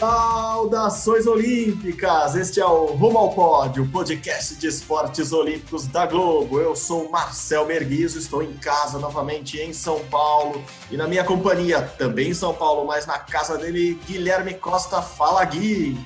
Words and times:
Saudações 0.00 1.26
Olímpicas! 1.26 2.34
Este 2.34 2.58
é 2.58 2.64
o 2.64 2.86
Rumo 2.86 3.18
ao 3.18 3.34
Pódio, 3.34 3.86
podcast 3.92 4.56
de 4.56 4.66
esportes 4.66 5.30
olímpicos 5.30 5.86
da 5.86 6.06
Globo. 6.06 6.58
Eu 6.58 6.74
sou 6.74 7.10
Marcel 7.10 7.66
Merguizo, 7.66 8.18
estou 8.18 8.42
em 8.42 8.54
casa 8.54 8.98
novamente 8.98 9.60
em 9.60 9.74
São 9.74 10.00
Paulo 10.06 10.64
e 10.90 10.96
na 10.96 11.06
minha 11.06 11.22
companhia, 11.22 11.82
também 11.98 12.30
em 12.30 12.34
São 12.34 12.54
Paulo, 12.54 12.86
mas 12.86 13.04
na 13.04 13.18
casa 13.18 13.58
dele, 13.58 14.00
Guilherme 14.06 14.54
Costa. 14.54 15.02
Fala, 15.02 15.44
Gui! 15.44 15.98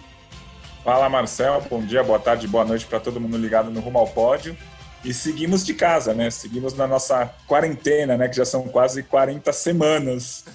Fala, 0.83 1.09
Marcel. 1.09 1.63
Bom 1.71 1.81
dia, 1.81 2.03
boa 2.03 2.19
tarde, 2.19 2.49
boa 2.49 2.65
noite 2.65 2.87
para 2.87 2.99
todo 2.99 3.21
mundo 3.21 3.39
ligado 3.39 3.71
no 3.71 3.79
Rumo 3.79 4.01
ao 4.01 4.09
Pódio. 4.09 4.57
E 5.05 5.13
seguimos 5.13 5.67
de 5.67 5.75
casa, 5.75 6.15
né? 6.15 6.31
Seguimos 6.31 6.73
na 6.73 6.87
nossa 6.87 7.27
quarentena, 7.47 8.17
né? 8.17 8.27
Que 8.27 8.37
já 8.37 8.45
são 8.47 8.63
quase 8.69 9.03
40 9.03 9.53
semanas 9.53 10.47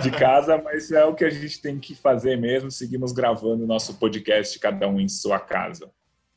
de 0.00 0.12
casa, 0.12 0.56
mas 0.62 0.92
é 0.92 1.04
o 1.04 1.14
que 1.14 1.24
a 1.24 1.30
gente 1.30 1.60
tem 1.60 1.80
que 1.80 1.92
fazer 1.94 2.36
mesmo. 2.36 2.70
Seguimos 2.70 3.10
gravando 3.10 3.64
o 3.64 3.66
nosso 3.66 3.94
podcast, 3.94 4.56
cada 4.60 4.86
um 4.86 5.00
em 5.00 5.08
sua 5.08 5.40
casa. 5.40 5.90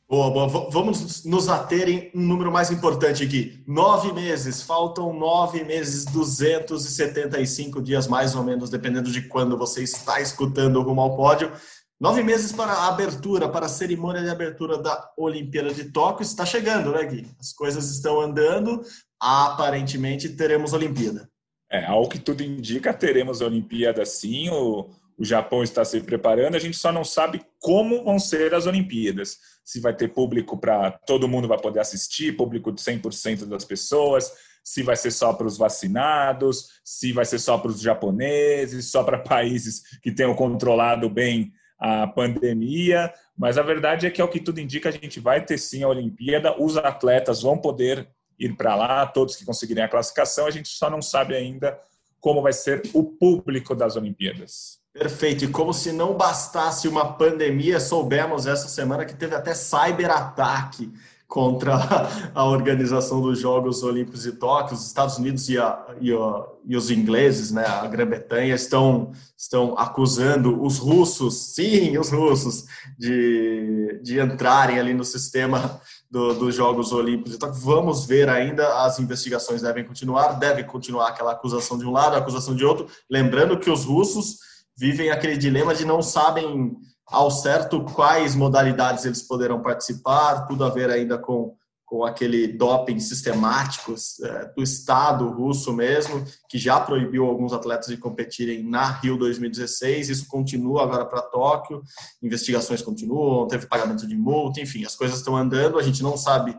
Boa, 0.08 0.28
boa. 0.28 0.68
Vamos 0.70 1.24
nos 1.24 1.48
ater 1.48 1.88
em 1.88 2.10
um 2.12 2.26
número 2.26 2.50
mais 2.50 2.72
importante 2.72 3.22
aqui. 3.22 3.62
Nove 3.64 4.12
meses, 4.12 4.60
faltam 4.60 5.12
nove 5.12 5.62
meses, 5.62 6.04
275 6.06 7.80
dias 7.80 8.08
mais 8.08 8.34
ou 8.34 8.42
menos, 8.42 8.68
dependendo 8.68 9.12
de 9.12 9.22
quando 9.28 9.56
você 9.56 9.84
está 9.84 10.20
escutando 10.20 10.82
Rumo 10.82 11.00
ao 11.00 11.16
Pódio. 11.16 11.52
Nove 12.00 12.22
meses 12.22 12.50
para 12.50 12.72
a 12.72 12.88
abertura, 12.88 13.46
para 13.46 13.66
a 13.66 13.68
cerimônia 13.68 14.22
de 14.22 14.30
abertura 14.30 14.78
da 14.78 15.12
Olimpíada 15.18 15.74
de 15.74 15.92
Tóquio. 15.92 16.22
Está 16.22 16.46
chegando, 16.46 16.92
né, 16.92 17.04
Gui? 17.04 17.28
As 17.38 17.52
coisas 17.52 17.90
estão 17.90 18.18
andando. 18.18 18.80
Aparentemente 19.20 20.30
teremos 20.30 20.72
Olimpíada. 20.72 21.28
É, 21.70 21.84
ao 21.84 22.08
que 22.08 22.18
tudo 22.18 22.42
indica, 22.42 22.94
teremos 22.94 23.42
Olimpíada 23.42 24.02
sim. 24.06 24.48
O, 24.48 24.88
o 25.18 25.24
Japão 25.26 25.62
está 25.62 25.84
se 25.84 26.00
preparando. 26.00 26.54
A 26.54 26.58
gente 26.58 26.78
só 26.78 26.90
não 26.90 27.04
sabe 27.04 27.42
como 27.58 28.02
vão 28.02 28.18
ser 28.18 28.54
as 28.54 28.66
Olimpíadas. 28.66 29.36
Se 29.62 29.78
vai 29.78 29.94
ter 29.94 30.08
público 30.08 30.56
para 30.56 30.90
todo 30.90 31.28
mundo 31.28 31.46
vai 31.46 31.60
poder 31.60 31.80
assistir, 31.80 32.34
público 32.34 32.72
de 32.72 32.80
100% 32.80 33.44
das 33.44 33.66
pessoas, 33.66 34.32
se 34.64 34.82
vai 34.82 34.96
ser 34.96 35.10
só 35.10 35.34
para 35.34 35.46
os 35.46 35.58
vacinados, 35.58 36.80
se 36.82 37.12
vai 37.12 37.26
ser 37.26 37.38
só 37.38 37.58
para 37.58 37.70
os 37.70 37.82
japoneses, 37.82 38.86
só 38.86 39.04
para 39.04 39.18
países 39.22 39.82
que 40.02 40.10
tenham 40.10 40.34
controlado 40.34 41.10
bem 41.10 41.52
a 41.80 42.06
pandemia, 42.06 43.12
mas 43.36 43.56
a 43.56 43.62
verdade 43.62 44.06
é 44.06 44.10
que, 44.10 44.20
ao 44.20 44.28
que 44.28 44.38
tudo 44.38 44.60
indica, 44.60 44.90
a 44.90 44.92
gente 44.92 45.18
vai 45.18 45.42
ter 45.44 45.56
sim 45.56 45.82
a 45.82 45.88
Olimpíada, 45.88 46.60
os 46.60 46.76
atletas 46.76 47.40
vão 47.40 47.56
poder 47.56 48.06
ir 48.38 48.54
para 48.56 48.74
lá, 48.74 49.06
todos 49.06 49.34
que 49.34 49.44
conseguirem 49.44 49.82
a 49.82 49.88
classificação, 49.88 50.46
a 50.46 50.50
gente 50.50 50.68
só 50.68 50.90
não 50.90 51.00
sabe 51.00 51.34
ainda 51.34 51.78
como 52.20 52.42
vai 52.42 52.52
ser 52.52 52.82
o 52.92 53.02
público 53.02 53.74
das 53.74 53.96
Olimpíadas. 53.96 54.78
Perfeito, 54.92 55.44
e 55.44 55.48
como 55.48 55.72
se 55.72 55.92
não 55.92 56.14
bastasse 56.16 56.86
uma 56.88 57.14
pandemia, 57.14 57.80
soubemos 57.80 58.46
essa 58.46 58.68
semana 58.68 59.04
que 59.04 59.14
teve 59.14 59.34
até 59.34 59.54
cyberataque 59.54 60.92
contra 61.30 61.78
a 62.34 62.44
organização 62.44 63.22
dos 63.22 63.38
Jogos 63.38 63.84
Olímpicos 63.84 64.24
de 64.24 64.32
Tóquio. 64.32 64.74
Os 64.74 64.84
Estados 64.84 65.16
Unidos 65.16 65.48
e, 65.48 65.56
a, 65.56 65.86
e, 66.00 66.12
a, 66.12 66.46
e 66.66 66.76
os 66.76 66.90
ingleses, 66.90 67.52
né, 67.52 67.64
a 67.64 67.86
Grã-Bretanha, 67.86 68.54
estão, 68.54 69.12
estão 69.38 69.78
acusando 69.78 70.60
os 70.60 70.78
russos, 70.78 71.54
sim, 71.54 71.96
os 71.96 72.10
russos, 72.10 72.64
de, 72.98 74.00
de 74.02 74.20
entrarem 74.20 74.80
ali 74.80 74.92
no 74.92 75.04
sistema 75.04 75.80
do, 76.10 76.34
dos 76.34 76.56
Jogos 76.56 76.92
Olímpicos 76.92 77.32
de 77.32 77.38
Tóquio. 77.38 77.60
Vamos 77.60 78.04
ver 78.04 78.28
ainda, 78.28 78.84
as 78.84 78.98
investigações 78.98 79.62
devem 79.62 79.84
continuar, 79.84 80.32
deve 80.32 80.64
continuar 80.64 81.08
aquela 81.08 81.30
acusação 81.30 81.78
de 81.78 81.86
um 81.86 81.92
lado, 81.92 82.16
a 82.16 82.18
acusação 82.18 82.56
de 82.56 82.64
outro. 82.64 82.88
Lembrando 83.08 83.56
que 83.56 83.70
os 83.70 83.84
russos 83.84 84.38
vivem 84.76 85.10
aquele 85.10 85.36
dilema 85.36 85.74
de 85.76 85.84
não 85.84 86.02
sabem 86.02 86.76
ao 87.10 87.30
certo 87.30 87.82
quais 87.82 88.34
modalidades 88.36 89.04
eles 89.04 89.22
poderão 89.22 89.60
participar, 89.60 90.46
tudo 90.46 90.64
a 90.64 90.70
ver 90.70 90.90
ainda 90.90 91.18
com, 91.18 91.56
com 91.84 92.04
aquele 92.04 92.46
doping 92.46 93.00
sistemático 93.00 93.94
é, 94.22 94.52
do 94.54 94.62
Estado 94.62 95.28
russo 95.28 95.72
mesmo, 95.72 96.24
que 96.48 96.56
já 96.56 96.78
proibiu 96.78 97.26
alguns 97.26 97.52
atletas 97.52 97.88
de 97.88 97.96
competirem 97.96 98.62
na 98.62 98.92
Rio 98.92 99.16
2016. 99.18 100.08
Isso 100.08 100.28
continua 100.28 100.84
agora 100.84 101.04
para 101.04 101.22
Tóquio, 101.22 101.82
investigações 102.22 102.80
continuam, 102.80 103.48
teve 103.48 103.66
pagamento 103.66 104.06
de 104.06 104.16
multa, 104.16 104.60
enfim, 104.60 104.84
as 104.84 104.94
coisas 104.94 105.18
estão 105.18 105.36
andando, 105.36 105.78
a 105.78 105.82
gente 105.82 106.02
não 106.02 106.16
sabe 106.16 106.56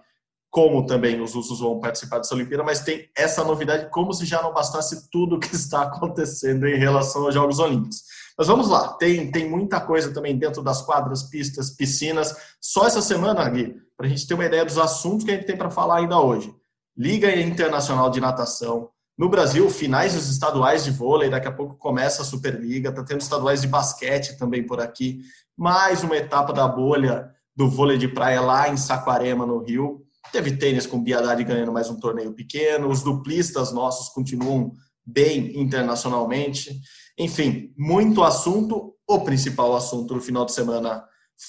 como 0.51 0.85
também 0.85 1.21
os 1.21 1.33
russos 1.33 1.61
vão 1.61 1.79
participar 1.79 2.17
dessa 2.17 2.35
Olimpíada, 2.35 2.61
mas 2.61 2.81
tem 2.81 3.09
essa 3.17 3.41
novidade, 3.41 3.89
como 3.89 4.13
se 4.13 4.25
já 4.25 4.41
não 4.41 4.53
bastasse 4.53 5.09
tudo 5.09 5.37
o 5.37 5.39
que 5.39 5.55
está 5.55 5.83
acontecendo 5.83 6.67
em 6.67 6.77
relação 6.77 7.23
aos 7.23 7.33
Jogos 7.33 7.57
Olímpicos. 7.57 8.03
Mas 8.37 8.47
vamos 8.47 8.67
lá, 8.67 8.89
tem, 8.95 9.31
tem 9.31 9.49
muita 9.49 9.79
coisa 9.79 10.13
também 10.13 10.37
dentro 10.37 10.61
das 10.61 10.81
quadras, 10.81 11.23
pistas, 11.23 11.69
piscinas. 11.69 12.35
Só 12.59 12.85
essa 12.85 13.01
semana, 13.01 13.47
Gui, 13.49 13.77
para 13.95 14.07
a 14.07 14.09
gente 14.09 14.27
ter 14.27 14.33
uma 14.33 14.45
ideia 14.45 14.65
dos 14.65 14.77
assuntos 14.77 15.23
que 15.23 15.31
a 15.31 15.35
gente 15.35 15.45
tem 15.45 15.57
para 15.57 15.71
falar 15.71 15.99
ainda 15.99 16.19
hoje. 16.19 16.53
Liga 16.97 17.33
Internacional 17.33 18.09
de 18.09 18.19
Natação. 18.19 18.89
No 19.17 19.29
Brasil, 19.29 19.69
finais 19.69 20.15
dos 20.15 20.29
estaduais 20.29 20.83
de 20.83 20.91
vôlei, 20.91 21.29
daqui 21.29 21.47
a 21.47 21.51
pouco 21.51 21.75
começa 21.75 22.23
a 22.23 22.25
Superliga, 22.25 22.89
está 22.89 23.03
tendo 23.03 23.21
estaduais 23.21 23.61
de 23.61 23.67
basquete 23.67 24.37
também 24.37 24.65
por 24.65 24.81
aqui. 24.81 25.21
Mais 25.55 26.03
uma 26.03 26.17
etapa 26.17 26.51
da 26.51 26.67
bolha 26.67 27.31
do 27.55 27.69
vôlei 27.69 27.97
de 27.97 28.07
praia 28.07 28.41
lá 28.41 28.67
em 28.67 28.75
Saquarema, 28.75 29.45
no 29.45 29.59
Rio. 29.59 30.01
Teve 30.31 30.55
tênis 30.55 30.85
com 30.87 31.03
Biadade 31.03 31.43
ganhando 31.43 31.73
mais 31.73 31.89
um 31.89 31.99
torneio 31.99 32.33
pequeno. 32.33 32.87
Os 32.87 33.03
duplistas 33.03 33.73
nossos 33.73 34.07
continuam 34.09 34.71
bem 35.05 35.59
internacionalmente. 35.59 36.79
Enfim, 37.17 37.73
muito 37.77 38.23
assunto. 38.23 38.95
O 39.05 39.19
principal 39.19 39.75
assunto 39.75 40.15
no 40.15 40.21
final 40.21 40.45
de 40.45 40.53
semana 40.53 41.03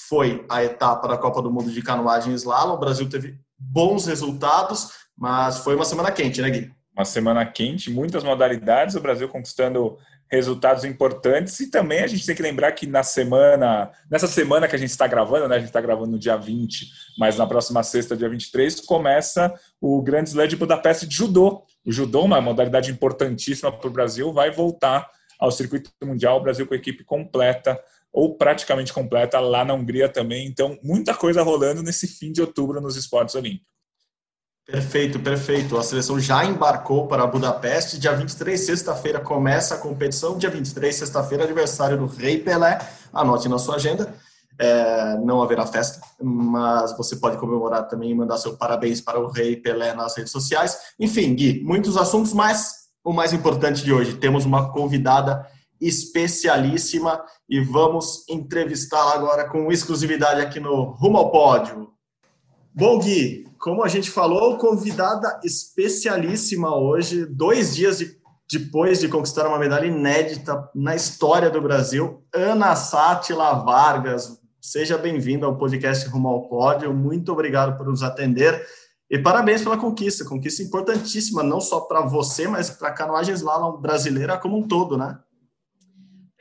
foi 0.09 0.44
a 0.48 0.65
etapa 0.65 1.06
da 1.06 1.16
Copa 1.16 1.41
do 1.41 1.53
Mundo 1.53 1.71
de 1.71 1.81
Canoagem 1.81 2.34
Slalom. 2.34 2.75
O 2.75 2.81
Brasil 2.81 3.09
teve 3.09 3.38
bons 3.56 4.06
resultados, 4.06 4.91
mas 5.16 5.59
foi 5.59 5.76
uma 5.76 5.84
semana 5.84 6.10
quente, 6.10 6.42
né, 6.42 6.50
Gui? 6.50 6.72
Uma 6.92 7.04
semana 7.04 7.47
quente, 7.47 7.88
muitas 7.88 8.25
modalidades, 8.25 8.97
o 8.97 9.00
Brasil 9.00 9.28
conquistando 9.28 9.97
resultados 10.37 10.82
importantes 10.84 11.60
e 11.60 11.70
também 11.70 12.00
a 12.00 12.06
gente 12.06 12.25
tem 12.25 12.34
que 12.34 12.43
lembrar 12.43 12.72
que 12.72 12.87
na 12.87 13.03
semana, 13.03 13.91
nessa 14.10 14.26
semana 14.26 14.66
que 14.66 14.75
a 14.75 14.78
gente 14.78 14.91
está 14.91 15.06
gravando, 15.06 15.47
né, 15.47 15.56
a 15.56 15.59
gente 15.59 15.69
está 15.69 15.81
gravando 15.81 16.12
no 16.12 16.19
dia 16.19 16.37
20, 16.37 16.87
mas 17.19 17.37
na 17.37 17.47
próxima 17.47 17.82
sexta, 17.82 18.16
dia 18.16 18.31
23, 18.31 18.81
começa 18.81 19.53
o 19.78 20.00
Grande 20.00 20.31
Slam 20.31 20.48
de 20.48 20.56
Budapeste 20.56 21.06
de 21.06 21.15
Judô. 21.15 21.65
O 21.84 21.92
Judô, 21.92 22.25
uma 22.25 22.41
modalidade 22.41 22.91
importantíssima 22.91 23.71
para 23.71 23.87
o 23.87 23.92
Brasil, 23.92 24.32
vai 24.32 24.50
voltar 24.50 25.06
ao 25.38 25.50
circuito 25.50 25.91
mundial, 26.03 26.38
o 26.38 26.42
Brasil 26.42 26.66
com 26.66 26.72
a 26.72 26.78
equipe 26.78 27.04
completa 27.04 27.78
ou 28.10 28.37
praticamente 28.37 28.92
completa 28.92 29.38
lá 29.38 29.65
na 29.65 29.75
Hungria 29.75 30.09
também. 30.09 30.47
Então, 30.47 30.78
muita 30.82 31.15
coisa 31.15 31.42
rolando 31.42 31.82
nesse 31.82 32.06
fim 32.06 32.32
de 32.32 32.41
outubro 32.41 32.81
nos 32.81 32.97
esportes 32.97 33.34
olímpicos. 33.34 33.72
Perfeito, 34.66 35.18
perfeito. 35.18 35.76
A 35.76 35.82
seleção 35.82 36.20
já 36.20 36.44
embarcou 36.44 37.08
para 37.08 37.26
Budapeste. 37.26 37.98
Dia 37.98 38.14
23, 38.14 38.58
sexta-feira, 38.58 39.20
começa 39.20 39.74
a 39.74 39.78
competição. 39.78 40.38
Dia 40.38 40.50
23, 40.50 40.94
sexta-feira, 40.94 41.44
aniversário 41.44 41.98
do 41.98 42.06
Rei 42.06 42.38
Pelé. 42.38 42.78
Anote 43.12 43.48
na 43.48 43.58
sua 43.58 43.76
agenda. 43.76 44.14
É, 44.58 45.16
não 45.18 45.42
haverá 45.42 45.66
festa, 45.66 46.00
mas 46.22 46.96
você 46.96 47.16
pode 47.16 47.36
comemorar 47.38 47.88
também 47.88 48.10
e 48.10 48.14
mandar 48.14 48.36
seu 48.36 48.56
parabéns 48.56 49.00
para 49.00 49.18
o 49.18 49.26
Rei 49.28 49.56
Pelé 49.56 49.94
nas 49.94 50.16
redes 50.16 50.30
sociais. 50.30 50.78
Enfim, 51.00 51.34
Gui, 51.34 51.60
muitos 51.65 51.97
assuntos, 51.97 52.32
mas 52.32 52.82
o 53.04 53.12
mais 53.12 53.32
importante 53.32 53.82
de 53.82 53.92
hoje, 53.92 54.16
temos 54.18 54.44
uma 54.44 54.72
convidada 54.72 55.44
especialíssima 55.80 57.24
e 57.48 57.60
vamos 57.60 58.24
entrevistá-la 58.28 59.15
agora 59.15 59.48
com 59.48 59.72
exclusividade 59.72 60.41
aqui 60.41 60.60
no 60.60 60.84
Rumo 60.84 61.18
ao 61.18 61.30
Pódio. 61.30 61.91
Bom, 62.72 63.00
Gui, 63.00 63.48
como 63.62 63.84
a 63.84 63.88
gente 63.88 64.10
falou, 64.10 64.59
convidada 64.59 65.41
especialíssima 65.44 66.76
hoje, 66.76 67.24
dois 67.24 67.76
dias 67.76 67.98
de, 67.98 68.16
depois 68.50 68.98
de 68.98 69.06
conquistar 69.06 69.47
uma 69.47 69.56
medalha 69.56 69.86
inédita 69.86 70.68
na 70.74 70.97
história 70.97 71.48
do 71.48 71.62
Brasil, 71.62 72.24
Ana 72.34 72.74
Sátila 72.74 73.53
Vargas. 73.53 74.36
Seja 74.60 74.98
bem-vinda 74.98 75.47
ao 75.47 75.56
podcast 75.56 76.09
Rumo 76.09 76.26
ao 76.26 76.48
Pódio. 76.48 76.92
Muito 76.92 77.30
obrigado 77.30 77.78
por 77.78 77.86
nos 77.86 78.03
atender. 78.03 78.66
E 79.09 79.16
parabéns 79.16 79.62
pela 79.62 79.78
conquista, 79.78 80.24
conquista 80.24 80.60
importantíssima, 80.60 81.44
não 81.44 81.60
só 81.60 81.82
para 81.82 82.00
você, 82.00 82.48
mas 82.48 82.68
para 82.68 82.88
a 82.88 82.92
canoagem 82.92 83.32
slalom 83.32 83.80
brasileira 83.80 84.36
como 84.38 84.58
um 84.58 84.66
todo, 84.66 84.98
né? 84.98 85.20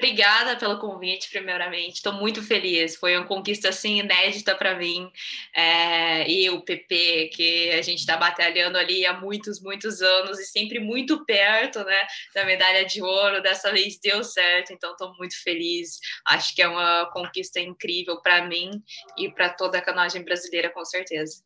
Obrigada 0.01 0.55
pelo 0.55 0.79
convite, 0.79 1.29
primeiramente. 1.29 1.97
Estou 1.97 2.11
muito 2.11 2.41
feliz. 2.41 2.95
Foi 2.95 3.15
uma 3.15 3.27
conquista 3.27 3.69
assim 3.69 3.99
inédita 3.99 4.55
para 4.55 4.73
mim. 4.73 5.11
É, 5.55 6.27
e 6.27 6.49
o 6.49 6.59
PP, 6.59 7.29
que 7.31 7.69
a 7.69 7.83
gente 7.83 7.99
está 7.99 8.17
batalhando 8.17 8.79
ali 8.79 9.05
há 9.05 9.13
muitos, 9.13 9.61
muitos 9.61 10.01
anos 10.01 10.39
e 10.39 10.45
sempre 10.45 10.79
muito 10.79 11.23
perto 11.23 11.83
né, 11.83 12.07
da 12.33 12.43
medalha 12.43 12.83
de 12.83 12.99
ouro. 12.99 13.43
Dessa 13.43 13.71
vez 13.71 13.99
deu 13.99 14.23
certo, 14.23 14.73
então 14.73 14.93
estou 14.93 15.15
muito 15.19 15.39
feliz. 15.43 15.99
Acho 16.25 16.55
que 16.55 16.63
é 16.63 16.67
uma 16.67 17.05
conquista 17.13 17.59
incrível 17.59 18.19
para 18.23 18.47
mim 18.47 18.71
e 19.15 19.31
para 19.31 19.49
toda 19.49 19.77
a 19.77 19.81
canoagem 19.83 20.23
brasileira, 20.23 20.71
com 20.71 20.83
certeza. 20.83 21.43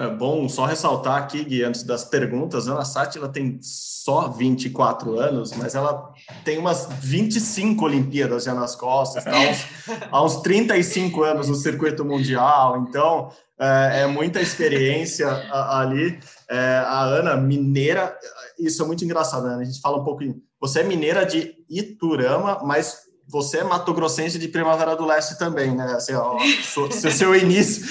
É 0.00 0.08
bom 0.08 0.48
só 0.48 0.64
ressaltar 0.64 1.18
aqui, 1.18 1.44
Gui, 1.44 1.62
antes 1.62 1.82
das 1.82 2.06
perguntas, 2.06 2.66
a 2.66 2.72
Ana 2.72 2.86
Sátila 2.86 3.28
tem 3.28 3.58
só 3.60 4.28
24 4.28 5.20
anos, 5.20 5.52
mas 5.52 5.74
ela 5.74 6.14
tem 6.42 6.56
umas 6.56 6.88
25 7.00 7.84
Olimpíadas 7.84 8.44
já 8.44 8.54
nas 8.54 8.74
costas, 8.74 9.24
tá? 9.24 9.30
há, 9.36 9.50
uns, 9.50 9.66
há 10.10 10.24
uns 10.24 10.36
35 10.36 11.22
anos 11.22 11.48
no 11.50 11.54
circuito 11.54 12.02
mundial, 12.02 12.78
então 12.88 13.30
é, 13.58 14.00
é 14.00 14.06
muita 14.06 14.40
experiência 14.40 15.28
ali. 15.52 16.18
É, 16.48 16.78
a 16.78 17.02
Ana, 17.02 17.36
mineira, 17.36 18.16
isso 18.58 18.82
é 18.82 18.86
muito 18.86 19.04
engraçado, 19.04 19.48
né? 19.48 19.56
A 19.56 19.64
gente 19.64 19.82
fala 19.82 20.00
um 20.00 20.04
pouco. 20.04 20.24
Você 20.62 20.80
é 20.80 20.82
mineira 20.82 21.26
de 21.26 21.56
Iturama, 21.68 22.58
mas 22.64 23.09
você 23.30 23.58
é 23.58 23.64
mato-grossense 23.64 24.38
de 24.38 24.48
Primavera 24.48 24.96
do 24.96 25.06
Leste 25.06 25.38
também, 25.38 25.74
né? 25.74 25.92
Assim, 25.92 26.14
ó, 26.14 26.36
seu, 26.62 26.90
seu 27.10 27.34
início, 27.34 27.84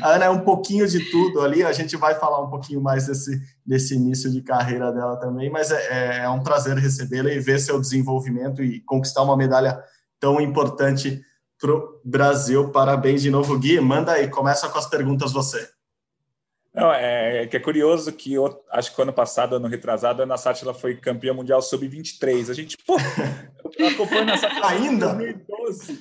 a 0.00 0.14
Ana 0.16 0.24
é 0.24 0.30
um 0.30 0.40
pouquinho 0.40 0.88
de 0.88 1.10
tudo 1.10 1.42
ali, 1.42 1.62
a 1.62 1.72
gente 1.72 1.96
vai 1.96 2.14
falar 2.14 2.42
um 2.42 2.48
pouquinho 2.48 2.80
mais 2.80 3.06
desse, 3.06 3.40
desse 3.64 3.94
início 3.94 4.30
de 4.30 4.40
carreira 4.42 4.90
dela 4.90 5.16
também, 5.16 5.50
mas 5.50 5.70
é, 5.70 5.86
é, 5.90 6.18
é 6.24 6.28
um 6.30 6.42
prazer 6.42 6.76
recebê-la 6.76 7.30
e 7.30 7.38
ver 7.38 7.58
seu 7.60 7.78
desenvolvimento 7.78 8.62
e 8.62 8.80
conquistar 8.80 9.22
uma 9.22 9.36
medalha 9.36 9.78
tão 10.18 10.40
importante 10.40 11.20
para 11.60 11.72
o 11.72 12.00
Brasil. 12.04 12.70
Parabéns 12.70 13.20
de 13.20 13.30
novo, 13.30 13.58
Gui. 13.58 13.78
Manda 13.80 14.12
aí, 14.12 14.28
começa 14.28 14.68
com 14.68 14.78
as 14.78 14.86
perguntas 14.86 15.32
você. 15.32 15.68
Não, 16.72 16.92
é, 16.92 17.42
é, 17.42 17.46
que 17.48 17.56
é 17.56 17.60
curioso 17.60 18.12
que 18.12 18.32
eu, 18.32 18.62
acho 18.70 18.94
que 18.94 19.02
ano 19.02 19.12
passado, 19.12 19.56
ano 19.56 19.66
retrasado, 19.66 20.22
a 20.22 20.24
Ana 20.24 20.36
Sátila 20.36 20.72
foi 20.72 20.94
campeã 20.94 21.34
mundial 21.34 21.60
sub-23. 21.60 22.48
A 22.48 22.54
gente, 22.54 22.76
pô, 22.86 22.96
eu 23.76 23.88
acompanho 23.88 24.30
essa 24.30 24.48
ainda 24.64 25.12
2012, 25.14 25.98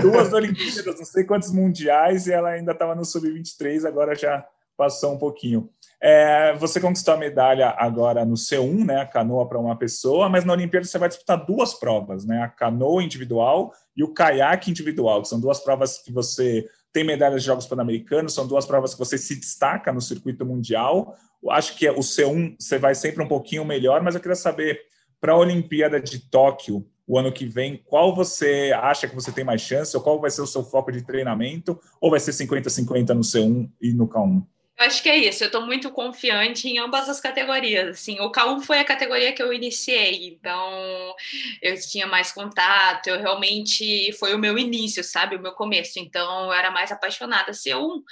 duas 0.00 0.32
Olimpíadas, 0.32 0.98
não 0.98 1.04
sei 1.04 1.24
quantos 1.24 1.52
mundiais, 1.52 2.28
e 2.28 2.32
ela 2.32 2.50
ainda 2.50 2.70
estava 2.70 2.94
no 2.94 3.04
sub-23, 3.04 3.84
agora 3.84 4.14
já 4.14 4.46
passou 4.76 5.14
um 5.14 5.18
pouquinho. 5.18 5.68
É, 6.00 6.54
você 6.54 6.78
conquistou 6.78 7.14
a 7.14 7.16
medalha 7.16 7.74
agora 7.76 8.24
no 8.24 8.34
C1, 8.34 8.84
né, 8.84 9.00
a 9.00 9.06
canoa 9.06 9.48
para 9.48 9.58
uma 9.58 9.76
pessoa, 9.76 10.28
mas 10.28 10.44
na 10.44 10.52
Olimpíada 10.52 10.86
você 10.86 10.98
vai 10.98 11.08
disputar 11.08 11.44
duas 11.44 11.74
provas, 11.74 12.24
né, 12.24 12.42
a 12.42 12.48
canoa 12.48 13.02
individual 13.02 13.72
e 13.96 14.04
o 14.04 14.12
caiaque 14.12 14.70
individual, 14.70 15.22
que 15.22 15.28
são 15.28 15.40
duas 15.40 15.58
provas 15.58 15.98
que 15.98 16.12
você 16.12 16.64
tem 16.96 17.04
medalhas 17.04 17.42
de 17.42 17.46
Jogos 17.46 17.66
Pan-Americanos, 17.66 18.32
são 18.32 18.46
duas 18.46 18.64
provas 18.64 18.94
que 18.94 18.98
você 18.98 19.18
se 19.18 19.36
destaca 19.36 19.92
no 19.92 20.00
circuito 20.00 20.46
mundial. 20.46 21.14
Acho 21.50 21.76
que 21.76 21.86
o 21.90 21.98
C1 21.98 22.56
você 22.58 22.78
vai 22.78 22.94
sempre 22.94 23.22
um 23.22 23.28
pouquinho 23.28 23.66
melhor, 23.66 24.02
mas 24.02 24.14
eu 24.14 24.20
queria 24.22 24.34
saber, 24.34 24.80
para 25.20 25.34
a 25.34 25.36
Olimpíada 25.36 26.00
de 26.00 26.18
Tóquio, 26.18 26.86
o 27.06 27.18
ano 27.18 27.30
que 27.30 27.44
vem, 27.44 27.82
qual 27.84 28.14
você 28.14 28.72
acha 28.74 29.06
que 29.06 29.14
você 29.14 29.30
tem 29.30 29.44
mais 29.44 29.60
chance, 29.60 29.94
ou 29.94 30.02
qual 30.02 30.18
vai 30.18 30.30
ser 30.30 30.40
o 30.40 30.46
seu 30.46 30.64
foco 30.64 30.90
de 30.90 31.02
treinamento, 31.02 31.78
ou 32.00 32.10
vai 32.10 32.18
ser 32.18 32.30
50-50 32.30 33.08
no 33.10 33.20
C1 33.20 33.70
e 33.78 33.92
no 33.92 34.08
K1? 34.08 34.42
Eu 34.78 34.84
acho 34.84 35.02
que 35.02 35.08
é 35.08 35.16
isso. 35.16 35.42
Eu 35.42 35.46
estou 35.46 35.64
muito 35.64 35.90
confiante 35.90 36.68
em 36.68 36.78
ambas 36.78 37.08
as 37.08 37.18
categorias. 37.18 37.88
Assim, 37.98 38.20
o 38.20 38.30
K1 38.30 38.60
foi 38.60 38.78
a 38.78 38.84
categoria 38.84 39.32
que 39.32 39.42
eu 39.42 39.50
iniciei, 39.50 40.26
então 40.28 41.14
eu 41.62 41.74
tinha 41.80 42.06
mais 42.06 42.30
contato. 42.30 43.06
Eu 43.06 43.18
realmente 43.18 44.12
foi 44.18 44.34
o 44.34 44.38
meu 44.38 44.58
início, 44.58 45.02
sabe, 45.02 45.36
o 45.36 45.40
meu 45.40 45.52
começo. 45.52 45.98
Então 45.98 46.44
eu 46.44 46.52
era 46.52 46.70
mais 46.70 46.92
apaixonada. 46.92 47.52
C1, 47.52 48.02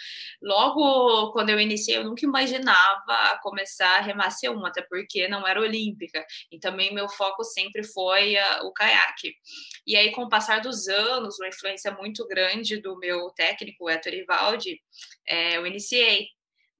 logo 0.42 1.32
quando 1.32 1.50
eu 1.50 1.60
iniciei, 1.60 1.98
eu 1.98 2.04
nunca 2.04 2.24
imaginava 2.24 3.38
começar 3.42 3.98
a 3.98 4.00
remar 4.00 4.30
C1, 4.30 4.66
até 4.66 4.80
porque 4.80 5.28
não 5.28 5.46
era 5.46 5.60
olímpica. 5.60 6.24
E 6.50 6.58
também 6.58 6.94
meu 6.94 7.10
foco 7.10 7.44
sempre 7.44 7.82
foi 7.84 8.36
uh, 8.36 8.66
o 8.66 8.72
caiaque. 8.72 9.34
E 9.86 9.96
aí, 9.96 10.10
com 10.12 10.22
o 10.22 10.28
passar 10.30 10.62
dos 10.62 10.88
anos, 10.88 11.38
uma 11.38 11.48
influência 11.48 11.92
muito 11.92 12.26
grande 12.26 12.80
do 12.80 12.98
meu 12.98 13.28
técnico, 13.30 13.88
Héctor 13.90 14.14
Ivaldi, 14.14 14.80
é, 15.28 15.56
eu 15.58 15.66
iniciei 15.66 16.28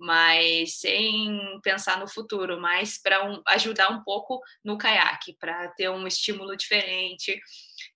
mas 0.05 0.81
sem 0.81 1.59
pensar 1.63 1.99
no 1.99 2.07
futuro, 2.07 2.61
mas 2.61 2.99
para 2.99 3.25
um, 3.25 3.43
ajudar 3.49 3.91
um 3.91 4.03
pouco 4.05 4.41
no 4.63 4.77
caiaque, 4.77 5.37
para 5.41 5.69
ter 5.69 5.89
um 5.89 6.07
estímulo 6.07 6.57
diferente. 6.57 7.41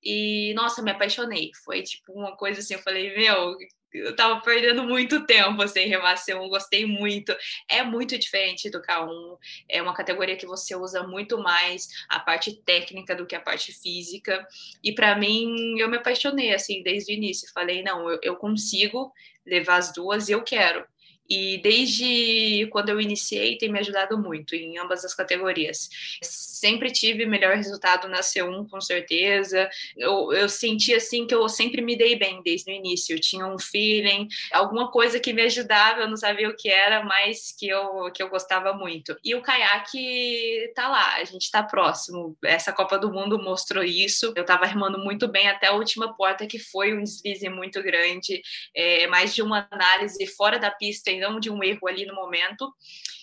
E 0.03 0.53
nossa, 0.55 0.83
me 0.83 0.91
apaixonei. 0.91 1.51
Foi 1.65 1.83
tipo 1.83 2.13
uma 2.13 2.37
coisa 2.37 2.61
assim, 2.61 2.75
eu 2.75 2.81
falei, 2.81 3.15
meu, 3.15 3.57
eu 3.93 4.15
tava 4.15 4.41
perdendo 4.41 4.85
muito 4.85 5.27
tempo 5.27 5.67
sem 5.67 5.89
remar 5.89 6.17
C1, 6.17 6.49
gostei 6.49 6.87
muito. 6.87 7.35
É 7.69 7.83
muito 7.83 8.19
diferente 8.19 8.71
do 8.71 8.83
K1, 8.83 9.37
é 9.69 9.83
uma 9.83 9.95
categoria 9.95 10.37
que 10.37 10.47
você 10.47 10.75
usa 10.75 11.03
muito 11.03 11.39
mais 11.39 11.89
a 12.09 12.21
parte 12.21 12.63
técnica 12.63 13.15
do 13.15 13.27
que 13.27 13.35
a 13.35 13.41
parte 13.41 13.73
física. 13.73 14.47
E 14.83 14.93
para 14.93 15.17
mim, 15.17 15.79
eu 15.79 15.89
me 15.89 15.99
apaixonei 15.99 16.55
assim 16.55 16.83
desde 16.83 17.13
o 17.13 17.17
início. 17.17 17.51
Falei, 17.53 17.83
não, 17.83 18.09
eu, 18.11 18.19
eu 18.23 18.37
consigo 18.37 19.13
levar 19.47 19.77
as 19.77 19.93
duas 19.93 20.29
e 20.29 20.33
eu 20.33 20.43
quero. 20.43 20.87
E 21.29 21.59
desde 21.59 22.67
quando 22.71 22.89
eu 22.89 23.01
iniciei, 23.01 23.59
tem 23.59 23.71
me 23.71 23.79
ajudado 23.79 24.17
muito 24.19 24.55
em 24.55 24.79
ambas 24.79 25.05
as 25.05 25.15
categorias. 25.15 25.91
Sempre 26.23 26.91
tive 26.91 27.27
melhor 27.27 27.57
resultado 27.57 28.09
na 28.09 28.21
C1, 28.21 28.69
com 28.69 28.81
certeza. 28.81 29.69
Eu, 29.97 30.33
eu 30.33 30.49
senti 30.49 30.95
assim 30.95 31.27
que 31.27 31.35
eu 31.35 31.49
sempre 31.49 31.83
me 31.83 31.97
dei 31.97 32.17
bem 32.17 32.43
desde 32.43 32.71
o 32.71 32.75
início. 32.75 33.15
Eu 33.15 33.21
tinha 33.21 33.47
um 33.47 33.59
feeling, 33.59 34.27
alguma 34.53 34.91
coisa 34.91 35.21
que 35.21 35.33
me 35.33 35.43
ajudava, 35.43 36.01
eu 36.01 36.09
não 36.09 36.17
sabia 36.17 36.49
o 36.49 36.57
que 36.57 36.71
era, 36.71 37.05
mas 37.05 37.53
que 37.53 37.69
eu, 37.69 38.11
que 38.13 38.23
eu 38.23 38.31
gostava 38.31 38.73
muito. 38.73 39.17
E 39.23 39.35
o 39.35 39.43
caiaque 39.43 40.73
tá 40.75 40.89
lá, 40.89 41.17
a 41.17 41.25
gente 41.25 41.51
tá 41.51 41.63
próximo. 41.63 42.37
Essa 42.43 42.73
Copa 42.73 42.99
do 42.99 43.13
Mundo 43.13 43.39
mostrou 43.39 43.85
isso. 43.85 44.33
Eu 44.35 44.45
tava 44.45 44.65
remando 44.65 44.99
muito 44.99 45.29
bem 45.29 45.49
até 45.49 45.67
a 45.67 45.75
última 45.75 46.17
porta, 46.17 46.47
que 46.47 46.59
foi 46.59 46.95
um 46.95 47.03
deslize 47.03 47.49
muito 47.49 47.83
grande, 47.83 48.41
é, 48.75 49.07
mais 49.07 49.35
de 49.35 49.43
uma 49.43 49.69
análise 49.71 50.27
fora 50.27 50.59
da 50.59 50.71
pista 50.71 51.11
de 51.41 51.51
um 51.51 51.63
erro 51.63 51.87
ali 51.89 52.07
no 52.07 52.15
momento. 52.15 52.73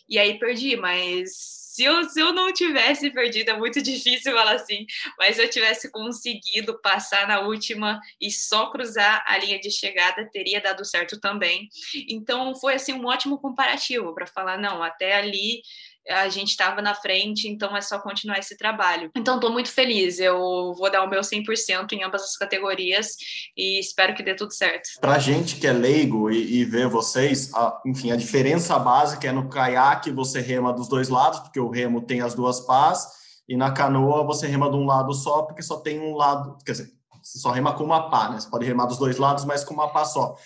E 0.07 0.19
aí 0.19 0.37
perdi, 0.37 0.75
mas 0.75 1.31
se 1.75 1.83
eu, 1.83 2.03
se 2.05 2.21
eu 2.21 2.31
não 2.31 2.53
tivesse 2.53 3.09
perdido, 3.11 3.49
é 3.49 3.57
muito 3.57 3.81
difícil 3.83 4.31
falar 4.33 4.53
assim, 4.53 4.85
mas 5.19 5.35
se 5.35 5.43
eu 5.43 5.49
tivesse 5.49 5.91
conseguido 5.91 6.79
passar 6.79 7.27
na 7.27 7.41
última 7.41 7.99
e 8.21 8.31
só 8.31 8.71
cruzar 8.71 9.23
a 9.27 9.37
linha 9.37 9.59
de 9.59 9.69
chegada, 9.69 10.29
teria 10.31 10.61
dado 10.61 10.85
certo 10.85 11.19
também. 11.19 11.67
Então 12.07 12.55
foi 12.55 12.75
assim 12.75 12.93
um 12.93 13.05
ótimo 13.05 13.37
comparativo 13.39 14.13
para 14.13 14.25
falar, 14.25 14.57
não, 14.57 14.81
até 14.81 15.15
ali 15.15 15.61
a 16.09 16.29
gente 16.29 16.49
estava 16.49 16.81
na 16.81 16.93
frente, 16.93 17.47
então 17.47 17.75
é 17.75 17.81
só 17.81 17.99
continuar 17.99 18.39
esse 18.39 18.57
trabalho. 18.57 19.11
Então, 19.15 19.35
estou 19.35 19.51
muito 19.51 19.71
feliz. 19.71 20.19
Eu 20.19 20.73
vou 20.77 20.91
dar 20.91 21.03
o 21.03 21.09
meu 21.09 21.21
100% 21.21 21.93
em 21.93 22.03
ambas 22.03 22.23
as 22.23 22.37
categorias 22.37 23.15
e 23.55 23.79
espero 23.79 24.13
que 24.13 24.23
dê 24.23 24.35
tudo 24.35 24.53
certo. 24.53 24.89
Para 24.99 25.19
gente 25.19 25.55
que 25.55 25.67
é 25.67 25.73
leigo 25.73 26.29
e, 26.29 26.59
e 26.59 26.65
vê 26.65 26.87
vocês, 26.87 27.53
a, 27.53 27.81
enfim, 27.85 28.11
a 28.11 28.15
diferença 28.15 28.77
básica 28.77 29.27
é 29.27 29.31
no 29.31 29.49
caiaque 29.49 30.11
você 30.11 30.39
rema 30.39 30.71
dos 30.73 30.87
dois 30.87 31.09
lados, 31.09 31.39
porque 31.39 31.59
o 31.59 31.69
remo 31.69 32.01
tem 32.01 32.21
as 32.21 32.33
duas 32.33 32.61
pás, 32.61 33.07
e 33.47 33.55
na 33.55 33.71
canoa 33.71 34.23
você 34.23 34.47
rema 34.47 34.69
de 34.69 34.75
um 34.75 34.85
lado 34.85 35.13
só, 35.13 35.43
porque 35.43 35.61
só 35.61 35.77
tem 35.77 35.99
um 35.99 36.15
lado, 36.15 36.57
quer 36.65 36.71
dizer, 36.71 36.95
você 37.25 37.39
só 37.39 37.49
rema 37.49 37.73
com 37.73 37.83
uma 37.83 38.09
pá, 38.09 38.29
né? 38.29 38.39
Você 38.39 38.47
pode 38.47 38.65
remar 38.65 38.85
dos 38.85 38.99
dois 38.99 39.17
lados, 39.17 39.45
mas 39.45 39.63
com 39.63 39.73
uma 39.73 39.91
pá 39.91 40.05
só. 40.05 40.37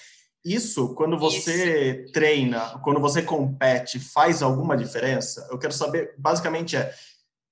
Isso, 0.43 0.95
quando 0.95 1.17
você 1.17 2.03
Isso. 2.03 2.13
treina, 2.13 2.79
quando 2.83 2.99
você 2.99 3.21
compete, 3.21 3.99
faz 3.99 4.41
alguma 4.41 4.77
diferença? 4.77 5.47
Eu 5.51 5.57
quero 5.57 5.73
saber, 5.73 6.13
basicamente 6.17 6.77
é, 6.77 6.93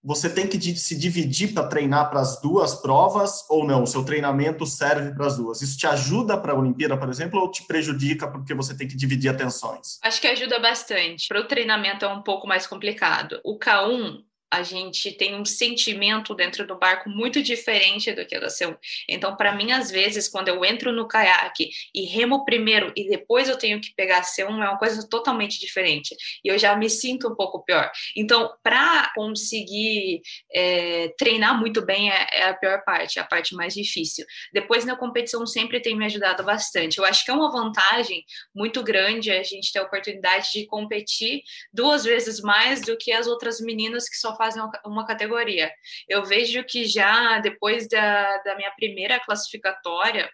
você 0.03 0.29
tem 0.29 0.48
que 0.48 0.58
se 0.75 0.98
dividir 0.98 1.53
para 1.53 1.67
treinar 1.67 2.10
para 2.10 2.22
as 2.22 2.39
duas 2.39 2.75
provas 2.75 3.44
ou 3.50 3.67
não? 3.67 3.84
O 3.84 3.88
seu 3.88 4.06
treinamento 4.06 4.65
serve 4.65 5.13
para 5.13 5.27
as 5.27 5.36
duas? 5.36 5.62
Isso 5.62 5.77
te 5.77 5.86
ajuda 5.86 6.38
para 6.38 6.53
a 6.53 6.56
Olimpíada, 6.56 6.96
por 6.96 7.10
exemplo, 7.10 7.41
ou 7.41 7.51
te 7.51 7.65
prejudica 7.67 8.25
porque 8.25 8.53
você 8.53 8.74
tem 8.74 8.88
que 8.88 8.96
dividir 8.96 9.29
atenções? 9.29 10.00
Acho 10.01 10.22
que 10.22 10.27
ajuda 10.27 10.60
bastante. 10.60 11.27
Para 11.27 11.41
o 11.41 11.48
treinamento 11.48 12.06
é 12.06 12.08
um 12.08 12.22
pouco 12.22 12.48
mais 12.48 12.65
complicado. 12.65 13.41
O 13.44 13.60
K1 13.60 14.24
a 14.50 14.63
gente 14.63 15.12
tem 15.12 15.36
um 15.36 15.44
sentimento 15.44 16.34
dentro 16.34 16.66
do 16.66 16.77
barco 16.77 17.10
muito 17.10 17.44
diferente 17.44 18.13
do 18.13 18.25
que 18.25 18.39
da 18.39 18.48
C1. 18.48 18.77
Então, 19.10 19.36
para 19.36 19.54
mim, 19.54 19.72
às 19.72 19.92
vezes, 19.92 20.30
quando 20.30 20.48
eu 20.48 20.63
entro 20.63 20.94
no 20.94 21.08
caiaque 21.08 21.70
e 21.94 22.06
remo 22.06 22.46
primeiro 22.46 22.94
e 22.96 23.10
depois 23.10 23.50
eu 23.50 23.58
tenho 23.58 23.82
que 23.82 23.94
pegar 23.94 24.20
a 24.20 24.22
C1, 24.22 24.48
é 24.48 24.70
uma 24.70 24.77
coisa 24.77 25.08
totalmente 25.08 25.60
diferente. 25.60 26.16
E 26.44 26.48
eu 26.48 26.58
já 26.58 26.75
me 26.75 26.89
sinto 26.89 27.27
um 27.27 27.36
pouco 27.36 27.63
pior. 27.63 27.92
Então, 28.16 28.54
para 28.63 29.12
conseguir 29.13 30.22
é, 30.54 31.10
treinar 31.18 31.60
muito 31.60 31.86
bem 31.86 32.10
é, 32.10 32.27
é, 32.32 32.44
a 32.44 32.54
pior 32.54 32.84
parte, 32.86 33.20
é 33.20 33.22
a 33.22 33.25
parte 33.25 33.54
mais 33.54 33.74
difícil. 33.74 34.25
Depois, 34.54 34.86
na 34.86 34.96
competição, 34.96 35.46
sempre 35.46 35.82
tem 35.82 35.96
me 35.96 36.06
ajudado 36.06 36.44
bastante. 36.44 37.00
Eu 37.00 37.06
acho 37.06 37.25
que 37.25 37.32
é 37.32 37.34
uma 37.34 37.51
vantagem 37.51 38.24
muito 38.56 38.82
grande 38.82 39.30
a 39.30 39.44
gente 39.44 39.74
ter 39.74 39.80
a 39.80 39.84
oportunidade 39.84 40.51
de 40.54 40.66
competir 40.66 41.42
duas 41.74 42.06
vezes 42.06 42.39
mais 42.39 42.82
do 42.82 42.98
que 42.98 43.12
as 43.12 43.27
outras 43.27 43.60
meninas 43.60 44.08
que 44.08 44.16
só 44.16 44.37
fazem 44.38 44.63
uma 44.86 45.06
categoria. 45.06 45.72
Eu 46.08 46.24
vejo 46.24 46.63
que 46.63 46.86
já 46.86 47.39
depois 47.39 47.88
da, 47.88 48.38
da 48.44 48.56
minha 48.56 48.72
primeira 48.72 49.20
classificatória, 49.20 50.29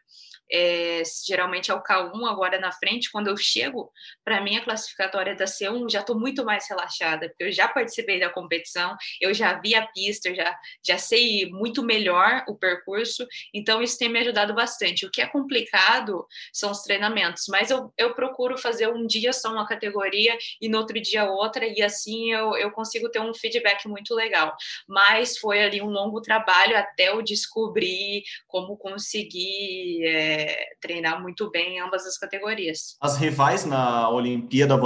é, 0.53 1.01
geralmente 1.25 1.72
é 1.72 1.74
o 1.74 1.81
K1 1.81 2.29
agora 2.29 2.60
na 2.60 2.72
frente, 2.72 3.12
quando 3.12 3.27
eu 3.27 3.36
chego 3.36 3.91
para 4.24 4.39
mim 4.39 4.57
a 4.57 4.63
classificatória 4.63 5.36
da 5.36 5.45
C1, 5.45 5.89
já 5.89 6.01
estou 6.01 6.19
muito 6.19 6.45
mais 6.45 6.69
relaxada, 6.69 7.27
porque 7.29 7.45
eu 7.45 7.51
já 7.51 7.67
participei 7.67 8.19
da 8.19 8.29
competição, 8.29 8.95
eu 9.19 9.33
já 9.33 9.60
vi 9.60 9.74
a 9.74 9.88
pista, 9.88 10.33
já, 10.36 10.55
já 10.86 10.98
sei 11.00 11.50
muito 11.50 11.81
melhor 11.83 12.43
o 12.48 12.55
percurso, 12.55 13.25
então 13.51 13.81
isso 13.81 13.98
tem 13.98 14.10
me 14.10 14.19
ajudado 14.19 14.53
bastante. 14.53 15.05
O 15.07 15.12
que 15.12 15.22
é 15.22 15.27
complicado 15.27 16.27
são 16.53 16.69
os 16.69 16.83
treinamentos, 16.83 17.45
mas 17.50 17.72
eu, 17.72 17.91
eu 17.98 18.13
procuro 18.13 18.55
fazer 18.55 18.88
um 18.88 19.07
dia 19.07 19.33
só 19.33 19.51
uma 19.51 19.67
categoria 19.67 20.38
e 20.62 20.69
no 20.69 20.77
outro 20.77 21.01
dia 21.01 21.25
outra, 21.25 21.65
e 21.65 21.81
assim 21.81 22.31
eu, 22.31 22.55
eu 22.57 22.69
consigo 22.69 23.10
ter 23.10 23.19
um 23.19 23.33
feedback 23.33 23.88
muito 23.88 24.13
legal. 24.13 24.55
Mas 24.88 25.36
foi 25.38 25.63
ali 25.63 25.81
um 25.81 25.89
longo 25.89 26.22
trabalho 26.22 26.77
até 26.77 27.10
eu 27.10 27.24
descobrir 27.24 28.24
como 28.48 28.77
conseguir. 28.77 30.05
É, 30.05 30.43
treinar 30.82 31.22
muito 31.22 31.50
bem 31.50 31.78
em 31.78 31.80
ambas 31.80 32.06
as 32.06 32.18
categorias. 32.18 32.96
As 33.02 33.18
rivais 33.18 33.66
na 33.66 34.10
Olimpíada 34.10 34.78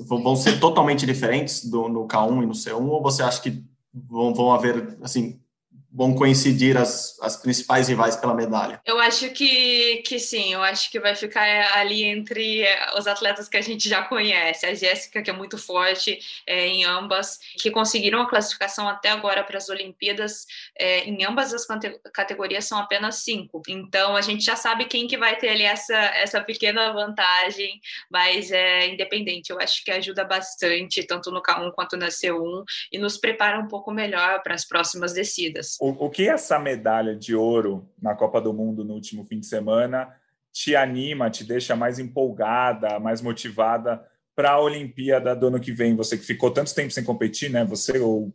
vão 0.00 0.36
ser 0.36 0.60
totalmente 0.60 1.06
diferentes 1.06 1.64
do, 1.64 1.88
no 1.88 2.06
K1 2.06 2.42
e 2.42 2.46
no 2.46 2.52
C1, 2.52 2.86
ou 2.86 3.02
você 3.02 3.22
acha 3.22 3.40
que 3.40 3.62
vão, 3.92 4.34
vão 4.34 4.52
haver, 4.52 4.98
assim, 5.02 5.40
vão 5.98 6.14
coincidir 6.14 6.76
as, 6.76 7.18
as 7.20 7.36
principais 7.36 7.88
rivais 7.88 8.14
pela 8.14 8.32
medalha? 8.32 8.80
Eu 8.86 9.00
acho 9.00 9.30
que, 9.30 9.96
que 10.06 10.20
sim, 10.20 10.54
eu 10.54 10.62
acho 10.62 10.92
que 10.92 11.00
vai 11.00 11.16
ficar 11.16 11.42
ali 11.76 12.04
entre 12.04 12.64
os 12.96 13.08
atletas 13.08 13.48
que 13.48 13.56
a 13.56 13.60
gente 13.60 13.88
já 13.88 14.02
conhece. 14.02 14.64
A 14.64 14.72
Jéssica, 14.74 15.20
que 15.20 15.28
é 15.28 15.32
muito 15.32 15.58
forte 15.58 16.20
é, 16.46 16.68
em 16.68 16.84
ambas, 16.84 17.40
que 17.60 17.68
conseguiram 17.68 18.22
a 18.22 18.28
classificação 18.28 18.88
até 18.88 19.08
agora 19.08 19.42
para 19.42 19.58
as 19.58 19.68
Olimpíadas, 19.68 20.46
é, 20.78 21.00
em 21.00 21.24
ambas 21.24 21.52
as 21.52 21.66
categorias 22.12 22.64
são 22.64 22.78
apenas 22.78 23.16
cinco. 23.16 23.60
Então 23.66 24.14
a 24.14 24.20
gente 24.20 24.44
já 24.44 24.54
sabe 24.54 24.84
quem 24.84 25.08
que 25.08 25.18
vai 25.18 25.34
ter 25.34 25.48
ali 25.48 25.64
essa, 25.64 25.96
essa 25.96 26.40
pequena 26.40 26.92
vantagem, 26.92 27.80
mas 28.08 28.52
é 28.52 28.86
independente. 28.86 29.50
Eu 29.50 29.58
acho 29.60 29.84
que 29.84 29.90
ajuda 29.90 30.22
bastante, 30.22 31.02
tanto 31.02 31.32
no 31.32 31.42
K1 31.42 31.72
quanto 31.72 31.96
na 31.96 32.06
C1, 32.06 32.62
e 32.92 32.98
nos 32.98 33.18
prepara 33.18 33.58
um 33.58 33.66
pouco 33.66 33.90
melhor 33.90 34.44
para 34.44 34.54
as 34.54 34.64
próximas 34.64 35.12
descidas. 35.12 35.76
O, 35.88 36.06
o 36.06 36.10
que 36.10 36.28
essa 36.28 36.58
medalha 36.58 37.14
de 37.14 37.34
ouro 37.34 37.88
na 38.00 38.14
Copa 38.14 38.40
do 38.40 38.52
Mundo 38.52 38.84
no 38.84 38.94
último 38.94 39.24
fim 39.24 39.40
de 39.40 39.46
semana 39.46 40.14
te 40.52 40.76
anima, 40.76 41.30
te 41.30 41.44
deixa 41.44 41.74
mais 41.74 41.98
empolgada, 41.98 42.98
mais 42.98 43.22
motivada 43.22 44.04
para 44.36 44.50
a 44.50 44.60
Olimpíada 44.60 45.34
do 45.34 45.46
ano 45.46 45.60
que 45.60 45.72
vem? 45.72 45.96
Você 45.96 46.18
que 46.18 46.24
ficou 46.24 46.50
tanto 46.50 46.74
tempo 46.74 46.90
sem 46.90 47.02
competir, 47.02 47.50
né? 47.50 47.64
Você 47.64 47.98
ou 47.98 48.32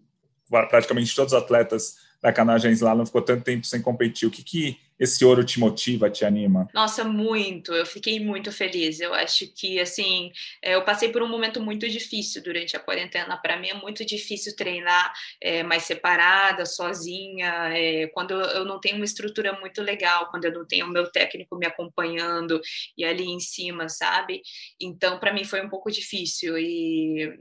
praticamente 0.49 1.15
todos 1.15 1.33
os 1.33 1.39
atletas 1.39 1.97
da 2.21 2.33
canoagem 2.33 2.71
slalom 2.71 3.05
ficou 3.05 3.21
tanto 3.21 3.43
tempo 3.43 3.67
sem 3.67 3.81
competir. 3.81 4.27
O 4.27 4.31
que, 4.31 4.43
que 4.43 4.77
esse 5.03 5.23
ouro 5.25 5.43
te 5.43 5.59
motiva, 5.59 6.09
te 6.09 6.25
anima? 6.25 6.67
Nossa, 6.73 7.03
muito. 7.03 7.73
Eu 7.73 7.85
fiquei 7.85 8.19
muito 8.19 8.51
feliz. 8.51 8.99
Eu 8.99 9.13
acho 9.13 9.47
que, 9.53 9.79
assim, 9.79 10.31
é, 10.61 10.75
eu 10.75 10.83
passei 10.83 11.09
por 11.09 11.21
um 11.21 11.27
momento 11.27 11.61
muito 11.61 11.87
difícil 11.89 12.41
durante 12.41 12.75
a 12.75 12.79
quarentena. 12.79 13.37
Para 13.37 13.57
mim 13.57 13.69
é 13.69 13.73
muito 13.73 14.05
difícil 14.05 14.55
treinar 14.55 15.13
é, 15.41 15.63
mais 15.63 15.83
separada, 15.83 16.65
sozinha, 16.65 17.69
é, 17.73 18.07
quando 18.07 18.33
eu 18.33 18.65
não 18.65 18.79
tenho 18.79 18.95
uma 18.95 19.05
estrutura 19.05 19.57
muito 19.59 19.81
legal, 19.81 20.29
quando 20.31 20.45
eu 20.45 20.53
não 20.53 20.65
tenho 20.65 20.85
o 20.85 20.89
meu 20.89 21.11
técnico 21.11 21.57
me 21.57 21.65
acompanhando 21.65 22.59
e 22.97 23.03
ali 23.03 23.25
em 23.25 23.39
cima, 23.39 23.89
sabe? 23.89 24.41
Então, 24.79 25.19
para 25.19 25.33
mim 25.33 25.43
foi 25.43 25.61
um 25.61 25.69
pouco 25.69 25.91
difícil. 25.91 26.57
E 26.57 27.37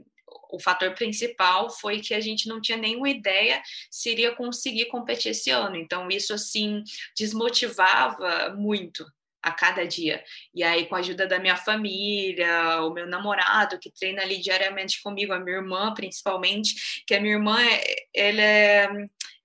o 0.51 0.59
fator 0.59 0.93
principal 0.93 1.69
foi 1.69 1.99
que 1.99 2.13
a 2.13 2.19
gente 2.19 2.47
não 2.47 2.61
tinha 2.61 2.77
nenhuma 2.77 3.09
ideia 3.09 3.61
se 3.89 4.11
iria 4.11 4.35
conseguir 4.35 4.85
competir 4.85 5.31
esse 5.31 5.49
ano. 5.49 5.75
Então, 5.75 6.07
isso, 6.09 6.33
assim, 6.33 6.83
desmotivava 7.17 8.53
muito 8.55 9.05
a 9.41 9.51
cada 9.51 9.85
dia. 9.85 10.23
E 10.55 10.63
aí, 10.63 10.85
com 10.85 10.95
a 10.95 10.99
ajuda 10.99 11.27
da 11.27 11.37
minha 11.37 11.57
família, 11.57 12.81
o 12.83 12.91
meu 12.91 13.05
namorado, 13.05 13.77
que 13.77 13.91
treina 13.91 14.21
ali 14.21 14.39
diariamente 14.39 15.01
comigo, 15.03 15.33
a 15.33 15.39
minha 15.39 15.57
irmã, 15.57 15.93
principalmente, 15.93 17.03
que 17.05 17.13
a 17.13 17.19
minha 17.19 17.33
irmã, 17.33 17.57
ela 18.15 18.41
é 18.41 18.89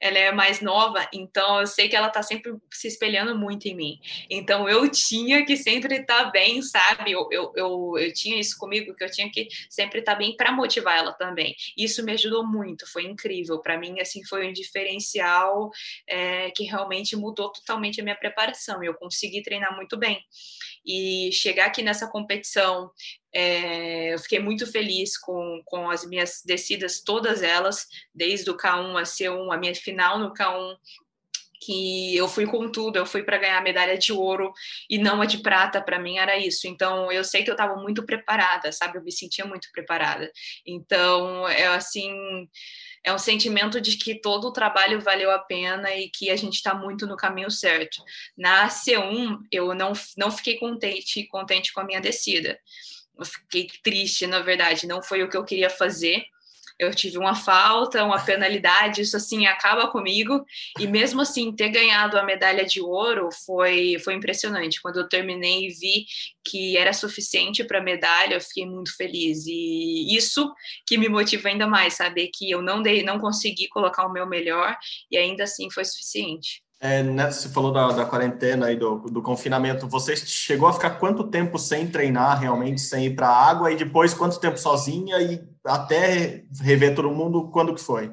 ela 0.00 0.18
é 0.18 0.32
mais 0.32 0.60
nova, 0.60 1.08
então 1.12 1.60
eu 1.60 1.66
sei 1.66 1.88
que 1.88 1.96
ela 1.96 2.08
tá 2.08 2.22
sempre 2.22 2.54
se 2.70 2.86
espelhando 2.86 3.36
muito 3.36 3.66
em 3.66 3.74
mim. 3.74 4.00
Então 4.30 4.68
eu 4.68 4.88
tinha 4.90 5.44
que 5.44 5.56
sempre 5.56 5.96
estar 5.96 6.24
tá 6.24 6.30
bem, 6.30 6.62
sabe? 6.62 7.12
Eu, 7.12 7.28
eu, 7.30 7.52
eu, 7.56 7.94
eu, 7.98 8.12
tinha 8.12 8.38
isso 8.38 8.56
comigo, 8.58 8.94
que 8.94 9.04
eu 9.04 9.10
tinha 9.10 9.30
que 9.30 9.48
sempre 9.68 10.00
estar 10.00 10.12
tá 10.12 10.18
bem 10.18 10.36
para 10.36 10.52
motivar 10.52 10.98
ela 10.98 11.12
também. 11.12 11.54
Isso 11.76 12.04
me 12.04 12.12
ajudou 12.12 12.46
muito, 12.46 12.90
foi 12.90 13.04
incrível. 13.04 13.58
Para 13.58 13.78
mim, 13.78 14.00
assim, 14.00 14.24
foi 14.24 14.48
um 14.48 14.52
diferencial 14.52 15.70
é, 16.06 16.50
que 16.52 16.64
realmente 16.64 17.16
mudou 17.16 17.50
totalmente 17.50 18.00
a 18.00 18.04
minha 18.04 18.16
preparação. 18.16 18.82
Eu 18.82 18.94
consegui 18.94 19.42
treinar 19.42 19.74
muito 19.74 19.96
bem. 19.96 20.24
E 20.88 21.30
chegar 21.32 21.66
aqui 21.66 21.82
nessa 21.82 22.08
competição 22.08 22.90
é, 23.32 24.14
eu 24.14 24.18
fiquei 24.18 24.38
muito 24.38 24.66
feliz 24.66 25.18
com, 25.18 25.60
com 25.66 25.90
as 25.90 26.06
minhas 26.06 26.42
descidas, 26.44 27.02
todas 27.02 27.42
elas, 27.42 27.86
desde 28.14 28.50
o 28.50 28.56
K1 28.56 28.98
a 28.98 29.02
C1, 29.02 29.52
a 29.52 29.56
minha 29.58 29.74
final 29.74 30.18
no 30.18 30.32
K1, 30.32 30.76
que 31.60 32.16
eu 32.16 32.28
fui 32.28 32.46
com 32.46 32.70
tudo, 32.70 32.96
eu 32.96 33.06
fui 33.06 33.22
para 33.22 33.38
ganhar 33.38 33.58
a 33.58 33.62
medalha 33.62 33.98
de 33.98 34.12
ouro 34.12 34.52
e 34.88 34.96
não 34.96 35.20
a 35.20 35.26
de 35.26 35.38
prata, 35.38 35.82
para 35.82 35.98
mim 35.98 36.18
era 36.18 36.38
isso. 36.38 36.66
Então 36.66 37.10
eu 37.12 37.24
sei 37.24 37.42
que 37.42 37.50
eu 37.50 37.54
estava 37.54 37.76
muito 37.76 38.04
preparada, 38.06 38.72
sabe? 38.72 38.98
Eu 38.98 39.02
me 39.02 39.12
sentia 39.12 39.44
muito 39.44 39.68
preparada. 39.72 40.30
Então 40.66 41.48
é 41.48 41.66
assim, 41.66 42.48
é 43.04 43.12
um 43.12 43.18
sentimento 43.18 43.80
de 43.80 43.96
que 43.96 44.20
todo 44.20 44.48
o 44.48 44.52
trabalho 44.52 45.00
valeu 45.00 45.30
a 45.30 45.38
pena 45.38 45.94
e 45.94 46.08
que 46.08 46.30
a 46.30 46.36
gente 46.36 46.54
está 46.54 46.74
muito 46.74 47.06
no 47.06 47.16
caminho 47.16 47.50
certo. 47.50 48.02
Na 48.36 48.68
C1 48.68 49.38
eu 49.50 49.74
não 49.74 49.92
não 50.16 50.30
fiquei 50.30 50.56
contente 50.58 51.26
contente 51.26 51.72
com 51.72 51.80
a 51.80 51.84
minha 51.84 52.00
descida 52.00 52.58
eu 53.18 53.24
fiquei 53.24 53.68
triste, 53.82 54.26
na 54.26 54.40
verdade, 54.40 54.86
não 54.86 55.02
foi 55.02 55.22
o 55.22 55.28
que 55.28 55.36
eu 55.36 55.44
queria 55.44 55.68
fazer. 55.68 56.24
Eu 56.78 56.94
tive 56.94 57.18
uma 57.18 57.34
falta, 57.34 58.04
uma 58.04 58.24
penalidade, 58.24 59.00
isso 59.02 59.16
assim 59.16 59.46
acaba 59.46 59.88
comigo. 59.88 60.44
E 60.78 60.86
mesmo 60.86 61.20
assim, 61.20 61.52
ter 61.52 61.70
ganhado 61.70 62.16
a 62.18 62.22
medalha 62.22 62.64
de 62.64 62.80
ouro 62.80 63.30
foi, 63.44 63.98
foi 63.98 64.14
impressionante. 64.14 64.80
Quando 64.80 65.00
eu 65.00 65.08
terminei 65.08 65.66
e 65.66 65.70
vi 65.70 66.06
que 66.44 66.76
era 66.76 66.92
suficiente 66.92 67.64
para 67.64 67.82
medalha, 67.82 68.34
eu 68.34 68.40
fiquei 68.40 68.64
muito 68.66 68.96
feliz. 68.96 69.46
E 69.46 70.16
isso 70.16 70.52
que 70.86 70.96
me 70.96 71.08
motiva 71.08 71.48
ainda 71.48 71.66
mais, 71.66 71.94
saber 71.94 72.30
que 72.32 72.50
eu 72.50 72.62
não 72.62 72.82
dei, 72.82 73.02
não 73.02 73.18
consegui 73.18 73.68
colocar 73.68 74.06
o 74.06 74.12
meu 74.12 74.26
melhor 74.26 74.76
e 75.10 75.16
ainda 75.16 75.44
assim 75.44 75.70
foi 75.70 75.84
suficiente. 75.84 76.62
É, 76.80 77.02
né, 77.02 77.30
você 77.30 77.48
falou 77.48 77.72
da, 77.72 77.88
da 77.88 78.06
quarentena 78.06 78.70
e 78.70 78.76
do, 78.76 78.98
do, 79.00 79.20
confinamento. 79.20 79.88
Você 79.88 80.14
chegou 80.14 80.68
a 80.68 80.72
ficar 80.72 80.90
quanto 80.90 81.28
tempo 81.28 81.58
sem 81.58 81.90
treinar 81.90 82.38
realmente, 82.40 82.80
sem 82.80 83.06
ir 83.06 83.16
para 83.16 83.28
a 83.28 83.48
água? 83.50 83.72
E 83.72 83.76
depois, 83.76 84.14
quanto 84.14 84.38
tempo 84.38 84.56
sozinha? 84.56 85.20
E 85.20 85.42
até 85.64 86.44
rever 86.60 86.94
todo 86.94 87.10
mundo, 87.10 87.50
quando 87.50 87.74
que 87.74 87.80
foi? 87.80 88.12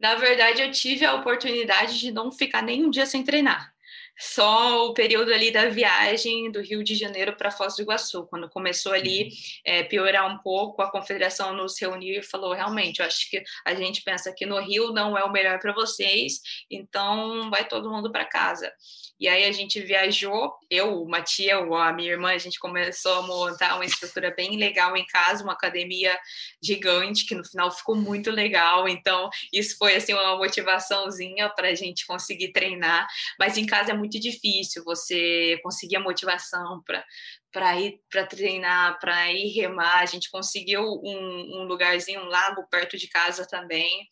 Na 0.00 0.14
verdade, 0.14 0.62
eu 0.62 0.70
tive 0.70 1.04
a 1.04 1.14
oportunidade 1.14 1.98
de 1.98 2.12
não 2.12 2.30
ficar 2.30 2.62
nem 2.62 2.84
um 2.84 2.90
dia 2.90 3.04
sem 3.04 3.24
treinar 3.24 3.72
só 4.18 4.86
o 4.86 4.94
período 4.94 5.32
ali 5.32 5.50
da 5.50 5.68
viagem 5.68 6.50
do 6.50 6.60
Rio 6.60 6.82
de 6.82 6.94
Janeiro 6.94 7.36
para 7.36 7.50
Foz 7.50 7.76
do 7.76 7.82
Iguaçu, 7.82 8.26
quando 8.26 8.48
começou 8.48 8.92
ali 8.92 9.24
uhum. 9.24 9.30
é, 9.64 9.82
piorar 9.84 10.26
um 10.26 10.38
pouco, 10.38 10.82
a 10.82 10.90
confederação 10.90 11.54
nos 11.54 11.78
reuniu 11.80 12.18
e 12.18 12.22
falou 12.22 12.52
realmente, 12.52 13.00
eu 13.00 13.06
acho 13.06 13.30
que 13.30 13.42
a 13.64 13.74
gente 13.74 14.02
pensa 14.02 14.32
que 14.32 14.44
no 14.44 14.60
Rio 14.60 14.92
não 14.92 15.16
é 15.16 15.24
o 15.24 15.30
melhor 15.30 15.58
para 15.60 15.72
vocês, 15.72 16.40
então 16.70 17.48
vai 17.50 17.66
todo 17.66 17.90
mundo 17.90 18.10
para 18.10 18.24
casa. 18.24 18.72
E 19.20 19.26
aí 19.26 19.46
a 19.46 19.52
gente 19.52 19.80
viajou, 19.80 20.54
eu, 20.70 21.02
uma 21.02 21.20
tia, 21.20 21.58
a 21.58 21.92
minha 21.92 22.12
irmã, 22.12 22.30
a 22.30 22.38
gente 22.38 22.58
começou 22.58 23.14
a 23.14 23.22
montar 23.22 23.74
uma 23.74 23.84
estrutura 23.84 24.30
bem 24.30 24.56
legal 24.56 24.96
em 24.96 25.04
casa, 25.06 25.42
uma 25.42 25.54
academia 25.54 26.16
gigante, 26.62 27.26
que 27.26 27.34
no 27.34 27.44
final 27.44 27.68
ficou 27.70 27.96
muito 27.96 28.30
legal. 28.30 28.88
Então, 28.88 29.28
isso 29.52 29.76
foi 29.76 29.96
assim 29.96 30.12
uma 30.12 30.36
motivaçãozinha 30.36 31.48
para 31.48 31.68
a 31.68 31.74
gente 31.74 32.06
conseguir 32.06 32.52
treinar. 32.52 33.08
Mas 33.40 33.58
em 33.58 33.66
casa 33.66 33.90
é 33.90 33.94
muito 33.94 34.07
difícil 34.16 34.84
você 34.84 35.58
conseguir 35.62 35.96
a 35.96 36.00
motivação 36.00 36.80
para 36.84 37.04
para 37.50 37.80
ir 37.80 37.98
para 38.10 38.26
treinar, 38.26 39.00
para 39.00 39.32
ir 39.32 39.48
remar. 39.48 40.00
A 40.00 40.06
gente 40.06 40.30
conseguiu 40.30 40.82
um, 40.82 41.60
um 41.60 41.62
lugarzinho, 41.64 42.20
um 42.20 42.28
lago 42.28 42.64
perto 42.70 42.96
de 42.96 43.08
casa 43.08 43.46
também 43.46 44.06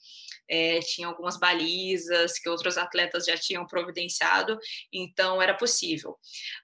é, 0.48 0.80
tinha 0.80 1.08
algumas 1.08 1.36
balizas 1.36 2.38
que 2.38 2.48
outros 2.48 2.78
atletas 2.78 3.24
já 3.24 3.36
tinham 3.36 3.66
providenciado, 3.66 4.58
então 4.92 5.40
era 5.42 5.54
possível. 5.54 6.16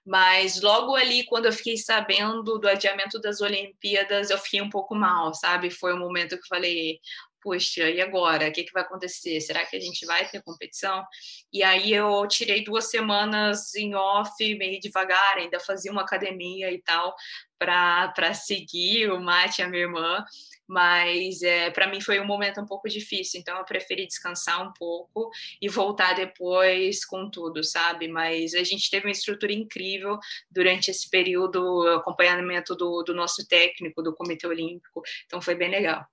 Mas 0.05 0.61
logo 0.61 0.95
ali, 0.95 1.25
quando 1.25 1.45
eu 1.45 1.53
fiquei 1.53 1.77
sabendo 1.77 2.57
do 2.57 2.67
adiamento 2.67 3.19
das 3.19 3.41
Olimpíadas, 3.41 4.29
eu 4.29 4.37
fiquei 4.37 4.61
um 4.61 4.69
pouco 4.69 4.95
mal, 4.95 5.33
sabe? 5.33 5.69
Foi 5.69 5.93
um 5.93 5.99
momento 5.99 6.37
que 6.37 6.43
eu 6.43 6.47
falei, 6.47 6.99
puxa, 7.43 7.89
e 7.89 8.01
agora? 8.01 8.47
O 8.47 8.51
que, 8.51 8.63
que 8.63 8.71
vai 8.71 8.83
acontecer? 8.83 9.41
Será 9.41 9.65
que 9.65 9.75
a 9.75 9.79
gente 9.79 10.05
vai 10.05 10.27
ter 10.29 10.41
competição? 10.41 11.03
E 11.51 11.61
aí 11.61 11.93
eu 11.93 12.25
tirei 12.27 12.63
duas 12.63 12.89
semanas 12.89 13.75
em 13.75 13.93
off, 13.93 14.31
meio 14.55 14.79
devagar, 14.79 15.37
ainda 15.37 15.59
fazia 15.59 15.91
uma 15.91 16.03
academia 16.03 16.71
e 16.71 16.81
tal, 16.81 17.13
para 17.59 18.33
seguir 18.33 19.11
o 19.11 19.19
Mate 19.19 19.61
a 19.61 19.67
minha 19.67 19.83
irmã 19.83 20.25
mas 20.67 21.41
é, 21.43 21.69
para 21.69 21.87
mim 21.87 22.01
foi 22.01 22.19
um 22.19 22.25
momento 22.25 22.61
um 22.61 22.65
pouco 22.65 22.87
difícil, 22.89 23.39
então 23.39 23.57
eu 23.57 23.65
preferi 23.65 24.07
descansar 24.07 24.65
um 24.67 24.73
pouco 24.73 25.29
e 25.61 25.67
voltar 25.69 26.13
depois 26.13 27.05
com 27.05 27.29
tudo, 27.29 27.63
sabe? 27.63 28.07
Mas 28.07 28.53
a 28.53 28.63
gente 28.63 28.89
teve 28.89 29.05
uma 29.07 29.11
estrutura 29.11 29.53
incrível 29.53 30.17
durante 30.49 30.89
esse 30.89 31.09
período, 31.09 31.87
acompanhamento 31.89 32.75
do, 32.75 33.03
do 33.03 33.13
nosso 33.13 33.47
técnico, 33.47 34.01
do 34.01 34.15
Comitê 34.15 34.47
Olímpico, 34.47 35.01
então 35.25 35.41
foi 35.41 35.55
bem 35.55 35.69
legal. 35.69 36.05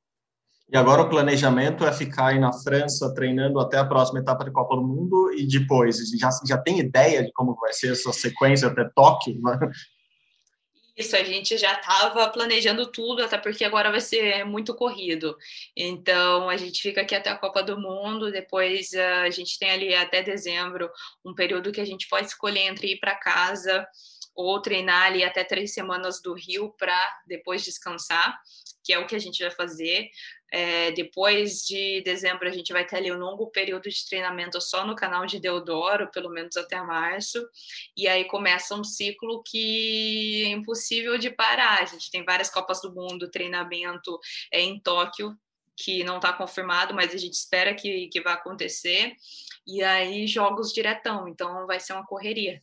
E 0.73 0.77
agora 0.77 1.03
o 1.03 1.09
planejamento 1.09 1.85
é 1.85 1.93
ficar 1.93 2.29
aí 2.29 2.39
na 2.39 2.53
França 2.53 3.13
treinando 3.13 3.59
até 3.59 3.79
a 3.79 3.85
próxima 3.85 4.21
etapa 4.21 4.45
da 4.45 4.53
Copa 4.53 4.77
do 4.77 4.83
Mundo 4.83 5.33
e 5.35 5.45
depois, 5.45 5.99
já, 6.17 6.31
já 6.47 6.59
tem 6.59 6.79
ideia 6.79 7.25
de 7.25 7.33
como 7.33 7.57
vai 7.57 7.73
ser 7.73 7.91
essa 7.91 8.13
sequência 8.13 8.69
até 8.69 8.85
Tóquio? 8.95 9.41
Isso, 10.97 11.17
a 11.17 11.25
gente 11.25 11.57
já 11.57 11.73
estava 11.73 12.29
planejando 12.29 12.87
tudo, 12.87 13.25
até 13.25 13.39
porque 13.39 13.65
agora 13.65 13.91
vai 13.91 14.01
ser 14.01 14.45
muito 14.45 14.75
corrido. 14.75 15.37
Então, 15.75 16.49
a 16.49 16.57
gente 16.57 16.83
fica 16.83 17.01
aqui 17.01 17.15
até 17.15 17.31
a 17.31 17.39
Copa 17.39 17.63
do 17.63 17.81
Mundo, 17.81 18.31
depois 18.31 18.91
uh, 18.93 19.25
a 19.25 19.31
gente 19.31 19.59
tem 19.59 19.71
ali 19.71 19.95
até 19.95 20.23
dezembro 20.23 20.91
um 21.25 21.35
período 21.35 21.73
que 21.73 21.81
a 21.81 21.87
gente 21.87 22.07
pode 22.07 22.27
escolher 22.27 22.67
entre 22.67 22.93
ir 22.93 23.01
para 23.01 23.15
casa 23.15 23.87
ou 24.35 24.61
treinar 24.61 25.07
ali 25.07 25.25
até 25.25 25.43
três 25.43 25.73
semanas 25.73 26.21
do 26.23 26.35
Rio 26.35 26.75
para 26.79 26.99
depois 27.27 27.65
descansar, 27.65 28.39
que 28.85 28.93
é 28.93 28.99
o 28.99 29.07
que 29.07 29.17
a 29.17 29.19
gente 29.19 29.43
vai 29.43 29.51
fazer. 29.51 30.11
É, 30.53 30.91
depois 30.93 31.65
de 31.65 32.03
dezembro, 32.03 32.49
a 32.49 32.53
gente 32.53 32.73
vai 32.73 32.85
ter 32.85 32.97
ali 32.97 33.13
um 33.13 33.19
longo 33.19 33.47
período 33.49 33.89
de 33.89 34.07
treinamento 34.07 34.61
só 34.61 34.85
no 34.85 34.97
canal 34.97 35.25
de 35.27 35.39
Deodoro, 35.39 36.11
pelo 36.11 36.29
menos 36.29 36.57
até 36.57 36.81
março. 36.83 37.47
E 37.97 38.09
aí 38.09 38.25
começa 38.25 38.75
um 38.75 38.83
ciclo 38.83 39.43
que 39.45 40.45
é 40.45 40.49
impossível 40.49 41.17
de 41.19 41.31
parar. 41.31 41.81
A 41.81 41.85
gente 41.85 42.11
tem 42.11 42.25
várias 42.25 42.51
Copas 42.51 42.81
do 42.81 42.93
Mundo, 42.93 43.31
treinamento 43.31 44.19
é, 44.53 44.61
em 44.61 44.81
Tóquio, 44.81 45.37
que 45.77 46.05
não 46.05 46.17
está 46.17 46.33
confirmado, 46.33 46.95
mas 46.95 47.15
a 47.15 47.17
gente 47.17 47.35
espera 47.35 47.75
que, 47.75 48.09
que 48.09 48.21
vai 48.21 48.35
acontecer. 48.35 49.15
E 49.67 49.83
aí 49.83 50.27
jogos 50.27 50.73
diretão, 50.73 51.29
então 51.29 51.67
vai 51.67 51.79
ser 51.79 51.93
uma 51.93 52.05
correria. 52.05 52.63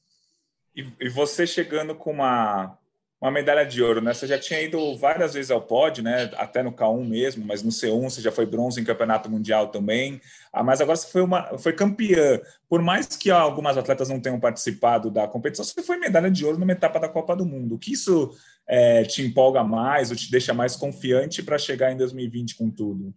E, 0.75 0.85
e 0.99 1.09
você 1.09 1.47
chegando 1.47 1.95
com 1.95 2.11
uma 2.11 2.77
uma 3.19 3.31
medalha 3.31 3.65
de 3.65 3.81
ouro, 3.81 3.99
né? 3.99 4.13
Você 4.13 4.27
já 4.27 4.37
tinha 4.37 4.61
ido 4.61 4.95
várias 4.95 5.33
vezes 5.33 5.49
ao 5.49 5.61
pódio, 5.61 6.03
né? 6.03 6.29
Até 6.35 6.61
no 6.61 6.71
K1 6.71 7.03
mesmo, 7.03 7.45
mas 7.45 7.63
no 7.63 7.71
C1 7.71 8.09
você 8.09 8.21
já 8.21 8.31
foi 8.31 8.45
bronze 8.45 8.79
em 8.79 8.83
campeonato 8.83 9.29
mundial 9.29 9.69
também. 9.69 10.21
Ah, 10.53 10.63
mas 10.63 10.81
agora 10.81 10.95
você 10.95 11.07
foi 11.11 11.21
uma 11.23 11.57
foi 11.57 11.73
campeã. 11.73 12.39
Por 12.69 12.81
mais 12.81 13.07
que 13.07 13.31
algumas 13.31 13.75
atletas 13.75 14.09
não 14.09 14.19
tenham 14.19 14.39
participado 14.39 15.09
da 15.09 15.27
competição, 15.27 15.65
você 15.65 15.81
foi 15.81 15.97
medalha 15.97 16.29
de 16.29 16.45
ouro 16.45 16.59
numa 16.59 16.71
etapa 16.71 16.99
da 16.99 17.09
Copa 17.09 17.35
do 17.35 17.45
Mundo. 17.45 17.75
O 17.75 17.79
que 17.79 17.93
isso 17.93 18.31
é, 18.67 19.03
te 19.03 19.23
empolga 19.23 19.63
mais 19.63 20.11
ou 20.11 20.15
te 20.15 20.29
deixa 20.29 20.53
mais 20.53 20.75
confiante 20.75 21.41
para 21.41 21.57
chegar 21.57 21.91
em 21.91 21.97
2020 21.97 22.55
com 22.55 22.69
tudo? 22.69 23.13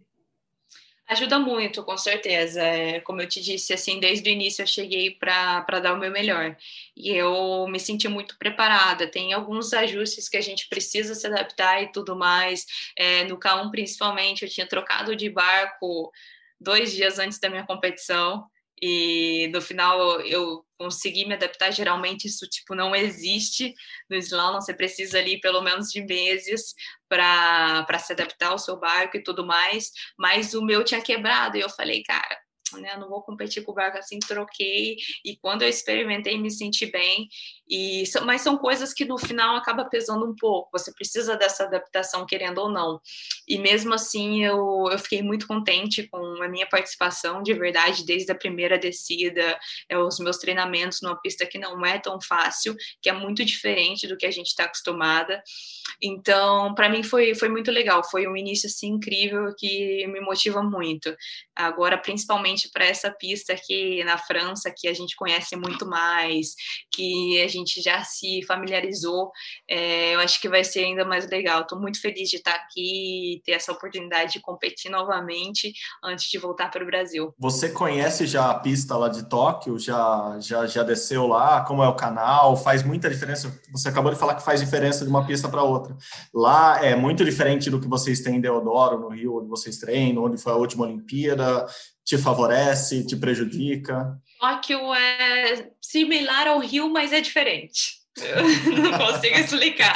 Ajuda 1.11 1.37
muito, 1.37 1.83
com 1.83 1.97
certeza. 1.97 2.61
É, 2.63 3.01
como 3.01 3.21
eu 3.21 3.27
te 3.27 3.41
disse, 3.41 3.73
assim, 3.73 3.99
desde 3.99 4.29
o 4.29 4.31
início 4.31 4.61
eu 4.61 4.67
cheguei 4.67 5.11
para 5.11 5.79
dar 5.81 5.93
o 5.93 5.97
meu 5.99 6.09
melhor. 6.09 6.55
E 6.95 7.09
eu 7.11 7.67
me 7.67 7.81
senti 7.81 8.07
muito 8.07 8.37
preparada. 8.37 9.05
Tem 9.05 9.33
alguns 9.33 9.73
ajustes 9.73 10.29
que 10.29 10.37
a 10.37 10.41
gente 10.41 10.69
precisa 10.69 11.13
se 11.13 11.27
adaptar 11.27 11.83
e 11.83 11.91
tudo 11.91 12.15
mais. 12.15 12.65
É, 12.97 13.25
no 13.25 13.37
K1, 13.37 13.69
principalmente, 13.71 14.43
eu 14.45 14.49
tinha 14.49 14.65
trocado 14.65 15.13
de 15.13 15.29
barco 15.29 16.09
dois 16.57 16.93
dias 16.93 17.19
antes 17.19 17.39
da 17.39 17.49
minha 17.49 17.65
competição 17.65 18.49
e 18.81 19.49
no 19.53 19.61
final 19.61 20.21
eu 20.21 20.65
consegui 20.77 21.25
me 21.25 21.35
adaptar. 21.35 21.71
Geralmente 21.71 22.27
isso 22.27 22.47
tipo 22.49 22.73
não 22.75 22.95
existe 22.95 23.73
no 24.09 24.15
slalom, 24.17 24.59
você 24.59 24.73
precisa 24.73 25.19
ali 25.19 25.39
pelo 25.39 25.61
menos 25.61 25.89
de 25.89 26.01
meses 26.03 26.73
para 27.07 27.99
se 27.99 28.13
adaptar 28.13 28.47
ao 28.49 28.59
seu 28.59 28.79
barco 28.79 29.17
e 29.17 29.23
tudo 29.23 29.45
mais. 29.45 29.91
Mas 30.17 30.53
o 30.53 30.63
meu 30.63 30.83
tinha 30.83 31.01
quebrado 31.01 31.57
e 31.57 31.61
eu 31.61 31.69
falei, 31.69 32.03
cara, 32.03 32.37
né? 32.79 32.95
Não 32.97 33.09
vou 33.09 33.21
competir 33.21 33.63
com 33.63 33.71
o 33.71 33.75
barco 33.75 33.97
assim, 33.97 34.19
troquei. 34.19 34.97
E 35.25 35.35
quando 35.37 35.63
eu 35.63 35.69
experimentei, 35.69 36.37
me 36.37 36.51
senti 36.51 36.85
bem. 36.85 37.27
E, 37.69 38.03
mas 38.25 38.41
são 38.41 38.57
coisas 38.57 38.93
que 38.93 39.05
no 39.05 39.17
final 39.17 39.55
acaba 39.55 39.85
pesando 39.85 40.25
um 40.29 40.35
pouco. 40.35 40.69
Você 40.73 40.93
precisa 40.93 41.35
dessa 41.35 41.63
adaptação, 41.63 42.25
querendo 42.25 42.59
ou 42.59 42.69
não. 42.69 42.99
E 43.47 43.57
mesmo 43.57 43.93
assim, 43.93 44.43
eu, 44.43 44.89
eu 44.91 44.99
fiquei 44.99 45.21
muito 45.21 45.47
contente 45.47 46.07
com 46.07 46.41
a 46.41 46.47
minha 46.47 46.67
participação, 46.67 47.41
de 47.41 47.53
verdade, 47.53 48.05
desde 48.05 48.31
a 48.31 48.35
primeira 48.35 48.77
descida, 48.77 49.57
é, 49.89 49.97
os 49.97 50.19
meus 50.19 50.37
treinamentos 50.37 51.01
numa 51.01 51.19
pista 51.19 51.45
que 51.45 51.57
não 51.57 51.85
é 51.85 51.97
tão 51.99 52.19
fácil, 52.21 52.75
que 53.01 53.09
é 53.09 53.13
muito 53.13 53.43
diferente 53.45 54.07
do 54.07 54.17
que 54.17 54.25
a 54.25 54.31
gente 54.31 54.47
está 54.47 54.65
acostumada. 54.65 55.41
Então, 56.01 56.73
para 56.73 56.89
mim 56.89 57.03
foi, 57.03 57.35
foi 57.35 57.49
muito 57.49 57.71
legal. 57.71 58.03
Foi 58.03 58.27
um 58.27 58.35
início 58.35 58.67
assim 58.67 58.87
incrível 58.87 59.53
que 59.57 60.05
me 60.07 60.19
motiva 60.19 60.61
muito. 60.61 61.15
Agora, 61.55 61.97
principalmente 61.97 62.60
para 62.69 62.85
essa 62.85 63.09
pista 63.09 63.53
aqui 63.53 64.03
na 64.03 64.17
França, 64.17 64.73
que 64.75 64.87
a 64.87 64.93
gente 64.93 65.15
conhece 65.15 65.55
muito 65.55 65.85
mais, 65.85 66.55
que 66.91 67.41
a 67.41 67.47
gente 67.47 67.81
já 67.81 68.03
se 68.03 68.43
familiarizou, 68.43 69.31
é, 69.69 70.15
eu 70.15 70.19
acho 70.19 70.41
que 70.41 70.49
vai 70.49 70.63
ser 70.63 70.83
ainda 70.83 71.05
mais 71.05 71.29
legal. 71.29 71.61
Estou 71.61 71.79
muito 71.79 72.01
feliz 72.01 72.29
de 72.29 72.37
estar 72.37 72.53
aqui 72.53 73.35
e 73.35 73.41
ter 73.45 73.53
essa 73.53 73.71
oportunidade 73.71 74.33
de 74.33 74.41
competir 74.41 74.91
novamente 74.91 75.73
antes 76.03 76.29
de 76.29 76.37
voltar 76.37 76.69
para 76.69 76.83
o 76.83 76.85
Brasil. 76.85 77.33
Você 77.39 77.69
conhece 77.69 78.25
já 78.27 78.49
a 78.49 78.59
pista 78.59 78.97
lá 78.97 79.07
de 79.07 79.27
Tóquio? 79.29 79.79
Já, 79.79 80.37
já, 80.39 80.67
já 80.67 80.83
desceu 80.83 81.27
lá? 81.27 81.61
Como 81.61 81.83
é 81.83 81.87
o 81.87 81.95
canal? 81.95 82.57
Faz 82.57 82.83
muita 82.83 83.09
diferença? 83.09 83.59
Você 83.71 83.89
acabou 83.89 84.11
de 84.11 84.19
falar 84.19 84.35
que 84.35 84.43
faz 84.43 84.59
diferença 84.59 85.03
de 85.03 85.09
uma 85.09 85.25
pista 85.25 85.47
para 85.47 85.63
outra. 85.63 85.95
Lá 86.33 86.83
é 86.83 86.95
muito 86.95 87.23
diferente 87.23 87.69
do 87.69 87.79
que 87.79 87.87
vocês 87.87 88.21
têm 88.21 88.35
em 88.35 88.41
Deodoro, 88.41 88.99
no 88.99 89.09
Rio, 89.09 89.37
onde 89.37 89.47
vocês 89.47 89.77
treinam, 89.77 90.23
onde 90.23 90.41
foi 90.41 90.53
a 90.53 90.57
última 90.57 90.85
Olimpíada 90.85 91.65
te 92.05 92.17
favorece, 92.17 93.05
te 93.05 93.15
prejudica? 93.15 94.19
Tóquio 94.39 94.93
é 94.93 95.71
similar 95.81 96.47
ao 96.47 96.59
Rio, 96.59 96.89
mas 96.89 97.13
é 97.13 97.21
diferente. 97.21 98.00
Não 98.17 98.97
consigo 98.97 99.37
explicar. 99.37 99.95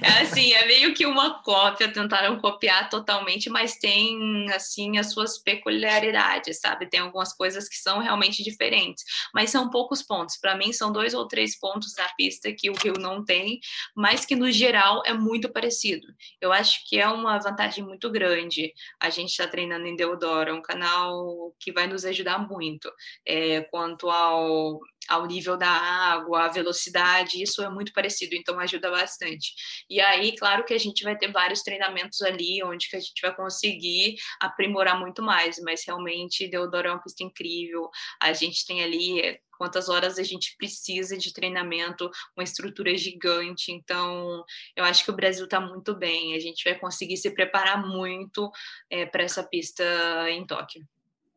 É 0.00 0.22
assim, 0.22 0.52
é 0.52 0.66
meio 0.66 0.94
que 0.94 1.04
uma 1.04 1.42
cópia, 1.42 1.92
tentaram 1.92 2.38
copiar 2.38 2.88
totalmente, 2.88 3.50
mas 3.50 3.76
tem 3.78 4.48
assim 4.52 4.96
as 4.96 5.12
suas 5.12 5.38
peculiaridades, 5.38 6.60
sabe? 6.60 6.88
Tem 6.88 7.00
algumas 7.00 7.32
coisas 7.32 7.68
que 7.68 7.76
são 7.76 7.98
realmente 7.98 8.44
diferentes, 8.44 9.02
mas 9.34 9.50
são 9.50 9.70
poucos 9.70 10.02
pontos. 10.02 10.36
Para 10.36 10.56
mim 10.56 10.72
são 10.72 10.92
dois 10.92 11.14
ou 11.14 11.26
três 11.26 11.58
pontos 11.58 11.94
na 11.96 12.08
pista 12.10 12.52
que 12.52 12.70
o 12.70 12.74
Rio 12.74 12.94
não 12.98 13.24
tem, 13.24 13.58
mas 13.94 14.24
que 14.24 14.36
no 14.36 14.50
geral 14.52 15.02
é 15.04 15.12
muito 15.12 15.48
parecido. 15.48 16.06
Eu 16.40 16.52
acho 16.52 16.88
que 16.88 16.98
é 16.98 17.08
uma 17.08 17.38
vantagem 17.38 17.82
muito 17.82 18.08
grande. 18.10 18.72
A 19.00 19.10
gente 19.10 19.30
está 19.30 19.48
treinando 19.48 19.86
em 19.86 19.96
Deodoro, 19.96 20.50
é 20.50 20.54
um 20.54 20.62
canal 20.62 21.52
que 21.58 21.72
vai 21.72 21.88
nos 21.88 22.04
ajudar 22.04 22.38
muito 22.38 22.90
é, 23.26 23.62
quanto 23.62 24.08
ao 24.08 24.80
ao 25.08 25.26
nível 25.26 25.56
da 25.56 25.68
água, 25.68 26.44
a 26.44 26.48
velocidade, 26.48 27.42
isso 27.42 27.62
é 27.62 27.68
muito 27.68 27.92
parecido, 27.92 28.34
então 28.34 28.58
ajuda 28.60 28.90
bastante. 28.90 29.52
E 29.88 30.00
aí, 30.00 30.36
claro 30.36 30.64
que 30.64 30.74
a 30.74 30.78
gente 30.78 31.02
vai 31.02 31.16
ter 31.16 31.32
vários 31.32 31.62
treinamentos 31.62 32.20
ali, 32.22 32.62
onde 32.62 32.88
que 32.88 32.96
a 32.96 33.00
gente 33.00 33.20
vai 33.22 33.34
conseguir 33.34 34.16
aprimorar 34.40 34.98
muito 34.98 35.22
mais, 35.22 35.58
mas 35.62 35.84
realmente 35.86 36.48
Deodoro 36.48 36.88
é 36.88 36.90
uma 36.92 37.02
pista 37.02 37.24
incrível, 37.24 37.90
a 38.20 38.32
gente 38.32 38.66
tem 38.66 38.82
ali 38.82 39.20
é, 39.20 39.40
quantas 39.58 39.88
horas 39.88 40.18
a 40.18 40.22
gente 40.22 40.56
precisa 40.56 41.18
de 41.18 41.32
treinamento, 41.32 42.10
uma 42.36 42.44
estrutura 42.44 42.96
gigante. 42.96 43.72
Então, 43.72 44.44
eu 44.76 44.84
acho 44.84 45.04
que 45.04 45.10
o 45.10 45.16
Brasil 45.16 45.44
está 45.44 45.60
muito 45.60 45.94
bem. 45.94 46.34
A 46.34 46.38
gente 46.38 46.62
vai 46.64 46.78
conseguir 46.78 47.16
se 47.16 47.30
preparar 47.30 47.84
muito 47.84 48.50
é, 48.88 49.04
para 49.04 49.24
essa 49.24 49.42
pista 49.42 49.84
em 50.30 50.46
Tóquio. 50.46 50.86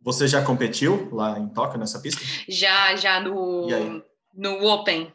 Você 0.02 0.28
já 0.28 0.44
competiu 0.44 1.10
lá 1.12 1.38
em 1.38 1.48
Tóquio 1.48 1.80
nessa 1.80 2.00
pista? 2.00 2.22
Já, 2.50 2.96
já 2.96 3.20
no, 3.20 3.68
no 4.34 4.66
Open 4.66 5.14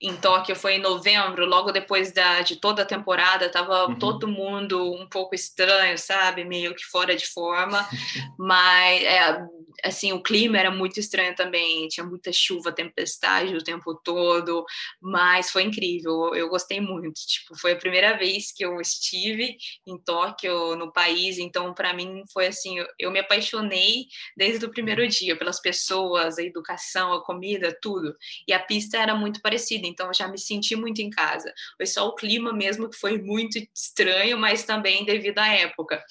em 0.00 0.16
Tóquio. 0.16 0.56
Foi 0.56 0.74
em 0.74 0.80
novembro, 0.80 1.46
logo 1.46 1.72
depois 1.72 2.12
da, 2.12 2.42
de 2.42 2.56
toda 2.56 2.82
a 2.82 2.86
temporada, 2.86 3.48
tava 3.48 3.86
uhum. 3.86 3.98
todo 3.98 4.28
mundo 4.28 4.92
um 4.92 5.06
pouco 5.08 5.34
estranho, 5.34 5.96
sabe, 5.96 6.44
meio 6.44 6.74
que 6.74 6.84
fora 6.84 7.16
de 7.16 7.26
forma, 7.26 7.86
mas 8.38 9.02
é, 9.02 9.46
assim 9.82 10.12
o 10.12 10.22
clima 10.22 10.58
era 10.58 10.70
muito 10.70 11.00
estranho 11.00 11.34
também, 11.34 11.88
tinha 11.88 12.04
muita 12.04 12.32
chuva, 12.32 12.72
tempestade 12.72 13.54
o 13.54 13.62
tempo 13.62 13.94
todo, 13.94 14.64
mas 15.00 15.50
foi 15.50 15.62
incrível, 15.62 16.34
eu 16.34 16.48
gostei 16.48 16.80
muito, 16.80 17.14
tipo 17.26 17.58
foi 17.58 17.72
a 17.72 17.76
primeira 17.76 18.16
vez 18.16 18.52
que 18.52 18.64
eu 18.64 18.80
estive 18.80 19.56
em 19.86 19.98
Tóquio, 19.98 20.76
no 20.76 20.92
país, 20.92 21.38
então 21.38 21.72
para 21.72 21.92
mim 21.92 22.24
foi 22.32 22.46
assim, 22.48 22.76
eu, 22.98 23.10
me 23.10 23.20
apaixonei 23.20 24.06
desde 24.36 24.64
o 24.66 24.70
primeiro 24.70 25.06
dia 25.08 25.36
pelas 25.36 25.60
pessoas, 25.60 26.38
a 26.38 26.42
educação, 26.42 27.12
a 27.12 27.24
comida, 27.24 27.76
tudo, 27.80 28.14
e 28.46 28.52
a 28.52 28.58
pista 28.58 28.98
era 28.98 29.14
muito 29.14 29.40
parecida 29.40 29.86
então 29.86 30.08
eu 30.08 30.14
já 30.14 30.28
me 30.28 30.38
senti 30.38 30.76
muito 30.76 31.00
em 31.00 31.10
casa. 31.10 31.52
Foi 31.76 31.86
só 31.86 32.06
o 32.08 32.14
clima 32.14 32.52
mesmo 32.52 32.88
que 32.88 32.96
foi 32.96 33.18
muito 33.20 33.58
estranho, 33.74 34.38
mas 34.38 34.64
também 34.64 35.04
devido 35.04 35.38
à 35.38 35.48
época. 35.48 36.02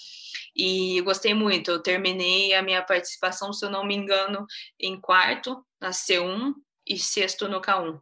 E 0.56 1.02
gostei 1.02 1.34
muito. 1.34 1.72
Eu 1.72 1.82
terminei 1.82 2.54
a 2.54 2.62
minha 2.62 2.82
participação, 2.84 3.54
se 3.54 3.66
eu 3.66 3.70
não 3.70 3.86
me 3.86 3.96
engano, 3.96 4.46
em 4.80 5.00
quarto 5.00 5.66
na 5.80 5.92
C1 5.92 6.54
e 6.88 6.98
sexto 6.98 7.48
no 7.48 7.62
K1 7.62 8.00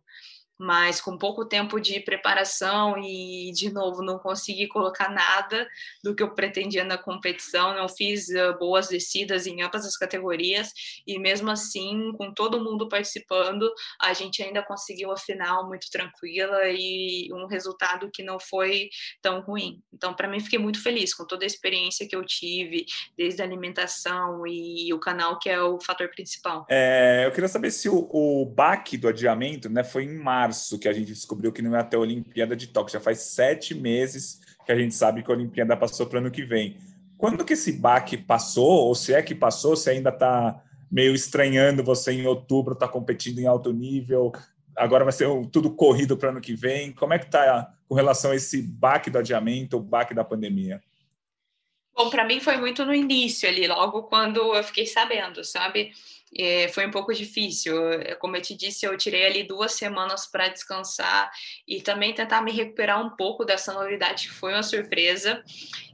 mas 0.61 1.01
com 1.01 1.17
pouco 1.17 1.43
tempo 1.43 1.79
de 1.79 1.99
preparação 1.99 2.95
e, 2.99 3.51
de 3.51 3.71
novo, 3.73 4.03
não 4.03 4.19
consegui 4.19 4.67
colocar 4.67 5.09
nada 5.09 5.67
do 6.03 6.13
que 6.13 6.21
eu 6.21 6.35
pretendia 6.35 6.83
na 6.83 6.99
competição, 6.99 7.73
não 7.73 7.89
fiz 7.89 8.27
uh, 8.29 8.55
boas 8.59 8.87
descidas 8.87 9.47
em 9.47 9.63
ambas 9.63 9.87
as 9.87 9.97
categorias, 9.97 10.71
e 11.07 11.17
mesmo 11.17 11.49
assim, 11.49 12.13
com 12.15 12.31
todo 12.31 12.63
mundo 12.63 12.87
participando, 12.87 13.73
a 13.99 14.13
gente 14.13 14.43
ainda 14.43 14.61
conseguiu 14.61 15.11
a 15.11 15.17
final 15.17 15.67
muito 15.67 15.89
tranquila 15.89 16.69
e 16.69 17.27
um 17.33 17.47
resultado 17.47 18.11
que 18.13 18.21
não 18.21 18.39
foi 18.39 18.89
tão 19.19 19.41
ruim. 19.41 19.81
Então, 19.91 20.13
para 20.13 20.27
mim, 20.27 20.39
fiquei 20.39 20.59
muito 20.59 20.81
feliz 20.81 21.11
com 21.11 21.25
toda 21.25 21.43
a 21.43 21.47
experiência 21.47 22.07
que 22.07 22.15
eu 22.15 22.23
tive, 22.23 22.85
desde 23.17 23.41
a 23.41 23.45
alimentação 23.45 24.45
e 24.45 24.93
o 24.93 24.99
canal, 24.99 25.39
que 25.39 25.49
é 25.49 25.59
o 25.59 25.79
fator 25.81 26.07
principal. 26.09 26.67
É, 26.69 27.25
eu 27.25 27.31
queria 27.31 27.49
saber 27.49 27.71
se 27.71 27.89
o, 27.89 28.07
o 28.11 28.45
baque 28.45 28.95
do 28.95 29.07
adiamento 29.07 29.67
né, 29.67 29.83
foi 29.83 30.03
em 30.03 30.17
março 30.19 30.50
março 30.51 30.77
que 30.77 30.89
a 30.89 30.93
gente 30.93 31.07
descobriu 31.07 31.51
que 31.51 31.61
não 31.61 31.71
ia 31.71 31.83
ter 31.83 31.95
a 31.95 32.01
Olimpíada 32.01 32.55
de 32.55 32.67
Tóquio. 32.67 32.93
Já 32.93 32.99
faz 32.99 33.19
sete 33.21 33.73
meses 33.73 34.41
que 34.65 34.71
a 34.71 34.75
gente 34.75 34.93
sabe 34.93 35.23
que 35.23 35.31
a 35.31 35.33
Olimpíada 35.33 35.77
passou 35.77 36.05
para 36.05 36.17
o 36.17 36.19
ano 36.19 36.29
que 36.29 36.43
vem. 36.43 36.77
Quando 37.17 37.45
que 37.45 37.53
esse 37.53 37.71
baque 37.71 38.17
passou, 38.17 38.87
ou 38.87 38.95
se 38.95 39.13
é 39.13 39.21
que 39.21 39.33
passou, 39.33 39.75
se 39.75 39.89
ainda 39.89 40.09
está 40.09 40.61
meio 40.91 41.15
estranhando 41.15 41.83
você 41.83 42.11
em 42.11 42.27
outubro, 42.27 42.73
está 42.73 42.87
competindo 42.87 43.39
em 43.39 43.47
alto 43.47 43.71
nível, 43.71 44.31
agora 44.75 45.05
vai 45.05 45.13
ser 45.13 45.27
tudo 45.51 45.73
corrido 45.73 46.17
para 46.17 46.31
ano 46.31 46.41
que 46.41 46.53
vem. 46.53 46.91
Como 46.91 47.13
é 47.13 47.19
que 47.19 47.25
está 47.25 47.73
com 47.87 47.95
relação 47.95 48.31
a 48.31 48.35
esse 48.35 48.61
baque 48.61 49.09
do 49.09 49.19
adiamento, 49.19 49.77
o 49.77 49.81
baque 49.81 50.13
da 50.13 50.23
pandemia? 50.23 50.83
Bom, 51.95 52.09
para 52.09 52.25
mim 52.25 52.39
foi 52.39 52.57
muito 52.57 52.83
no 52.83 52.93
início 52.93 53.47
ali, 53.47 53.67
logo 53.67 54.03
quando 54.03 54.55
eu 54.55 54.63
fiquei 54.63 54.85
sabendo, 54.85 55.43
sabe? 55.43 55.91
É, 56.37 56.69
foi 56.69 56.85
um 56.85 56.91
pouco 56.91 57.13
difícil. 57.13 57.75
Como 58.19 58.35
eu 58.37 58.41
te 58.41 58.55
disse, 58.55 58.85
eu 58.85 58.97
tirei 58.97 59.25
ali 59.25 59.43
duas 59.43 59.73
semanas 59.73 60.25
para 60.25 60.47
descansar 60.47 61.31
e 61.67 61.81
também 61.81 62.13
tentar 62.13 62.41
me 62.41 62.51
recuperar 62.51 63.05
um 63.05 63.09
pouco 63.15 63.43
dessa 63.43 63.73
novidade 63.73 64.27
que 64.27 64.33
foi 64.33 64.53
uma 64.53 64.63
surpresa. 64.63 65.43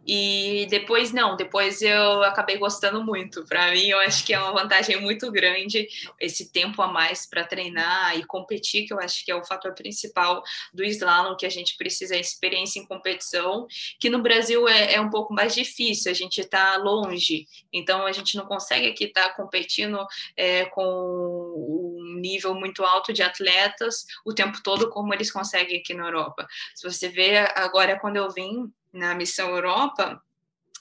E 0.08 0.66
depois, 0.70 1.12
não, 1.12 1.36
depois 1.36 1.82
eu 1.82 2.24
acabei 2.24 2.58
gostando 2.58 3.04
muito. 3.04 3.44
Para 3.44 3.72
mim, 3.72 3.88
eu 3.88 4.00
acho 4.00 4.26
que 4.26 4.34
é 4.34 4.40
uma 4.40 4.54
vantagem 4.54 5.02
muito 5.02 5.30
grande 5.30 5.86
esse 6.18 6.50
tempo 6.50 6.82
a 6.82 6.88
mais 6.88 7.30
para 7.30 7.44
treinar 7.44 8.18
e 8.18 8.24
competir, 8.24 8.86
que 8.88 8.94
eu 8.94 9.00
acho 9.02 9.26
que 9.26 9.30
é 9.30 9.36
o 9.36 9.44
fator 9.44 9.74
principal 9.74 10.42
do 10.74 10.82
slalom, 10.86 11.36
que 11.36 11.46
a 11.46 11.50
gente 11.50 11.76
precisa 11.76 12.16
é 12.16 12.22
experiência 12.22 12.80
em 12.80 12.86
competição, 12.86 13.68
que 14.00 14.10
no 14.10 14.22
Brasil 14.22 14.66
é, 14.66 14.94
é 14.94 15.02
um 15.02 15.10
pouco 15.10 15.34
mais 15.34 15.54
difícil, 15.54 16.10
a 16.10 16.16
gente 16.16 16.40
está 16.40 16.78
longe, 16.78 17.46
então 17.74 18.06
a 18.06 18.12
gente 18.14 18.38
não 18.38 18.46
consegue 18.46 18.88
aqui 18.88 19.06
estar 19.06 19.28
tá 19.28 19.34
competindo 19.34 20.00
é, 20.36 20.66
com 20.66 20.84
um 20.84 22.20
nível 22.20 22.54
muito 22.54 22.84
alto 22.84 23.14
de 23.14 23.24
atletas 23.24 24.06
o 24.26 24.34
tempo 24.34 24.62
todo, 24.64 24.90
como 24.90 25.14
eles 25.14 25.32
conseguem 25.32 25.80
aqui 25.80 25.94
na 25.94 26.06
Europa. 26.06 26.48
Se 26.76 26.90
você 26.90 27.10
vê 27.10 27.38
agora, 27.38 28.00
quando 28.00 28.18
eu 28.18 28.30
vim 28.32 28.72
na 28.92 29.14
Missão 29.16 29.50
Europa, 29.50 30.22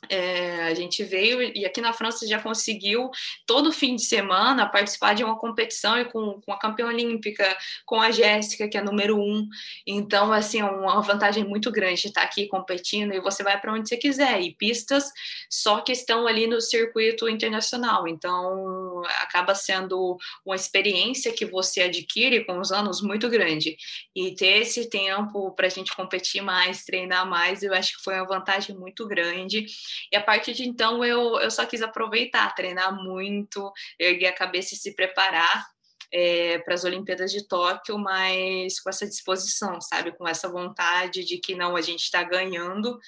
é, 0.09 0.65
a 0.65 0.75
gente 0.75 1.03
veio 1.05 1.43
e 1.57 1.65
aqui 1.65 1.81
na 1.81 1.93
França 1.93 2.27
já 2.27 2.41
conseguiu 2.41 3.11
todo 3.47 3.73
fim 3.73 3.97
de 3.97 4.05
semana 4.05 4.67
participar 4.67 5.15
de 5.15 5.25
uma 5.25 5.39
competição 5.39 5.99
e 5.99 6.05
com, 6.05 6.41
com 6.41 6.53
a 6.53 6.59
campeã 6.59 6.87
olímpica, 6.87 7.57
com 7.85 8.01
a 8.01 8.11
Jéssica, 8.11 8.69
que 8.69 8.77
é 8.77 8.83
número 8.83 9.19
um. 9.19 9.49
Então, 9.87 10.33
assim, 10.33 10.61
é 10.61 10.65
uma 10.65 11.01
vantagem 11.01 11.45
muito 11.45 11.71
grande 11.71 12.07
estar 12.07 12.23
aqui 12.23 12.47
competindo 12.47 13.15
e 13.15 13.21
você 13.21 13.43
vai 13.43 13.61
para 13.61 13.73
onde 13.73 13.89
você 13.89 13.97
quiser. 13.97 14.41
E 14.41 14.55
pistas 14.55 15.11
só 15.49 15.81
que 15.81 15.93
estão 15.93 16.27
ali 16.27 16.47
no 16.47 16.61
circuito 16.61 17.29
internacional. 17.29 18.07
Então, 18.07 19.03
acaba 19.21 19.55
sendo 19.55 20.17
uma 20.45 20.57
experiência 20.57 21.33
que 21.33 21.45
você 21.45 21.83
adquire 21.83 22.45
com 22.45 22.59
os 22.59 22.73
anos 22.73 23.01
muito 23.01 23.29
grande. 23.29 23.77
E 24.15 24.35
ter 24.35 24.63
esse 24.63 24.89
tempo 24.89 25.51
para 25.53 25.67
a 25.67 25.71
gente 25.71 25.95
competir 25.95 26.43
mais, 26.43 26.85
treinar 26.85 27.29
mais, 27.29 27.63
eu 27.63 27.73
acho 27.75 27.97
que 27.97 28.03
foi 28.03 28.15
uma 28.15 28.27
vantagem 28.27 28.77
muito 28.77 29.07
grande. 29.07 29.67
E 30.13 30.17
a 30.17 30.23
partir 30.23 30.55
de 30.55 30.69
então 30.69 31.05
eu, 31.05 31.39
eu 31.41 31.51
só 31.51 31.65
quis 31.67 31.83
aproveitar, 31.83 32.55
treinar 32.55 32.95
muito, 32.95 33.73
erguer 33.99 34.29
a 34.29 34.35
cabeça 34.35 34.75
e 34.75 34.77
se 34.77 34.95
preparar 34.95 35.67
é, 36.13 36.59
para 36.61 36.75
as 36.75 36.85
Olimpíadas 36.85 37.31
de 37.33 37.47
Tóquio, 37.47 37.99
mas 37.99 38.81
com 38.81 38.89
essa 38.89 39.07
disposição, 39.07 39.81
sabe? 39.81 40.13
Com 40.13 40.27
essa 40.27 40.49
vontade 40.49 41.25
de 41.25 41.39
que 41.39 41.55
não, 41.55 41.77
a 41.77 41.81
gente 41.81 42.03
está 42.03 42.23
ganhando 42.23 42.99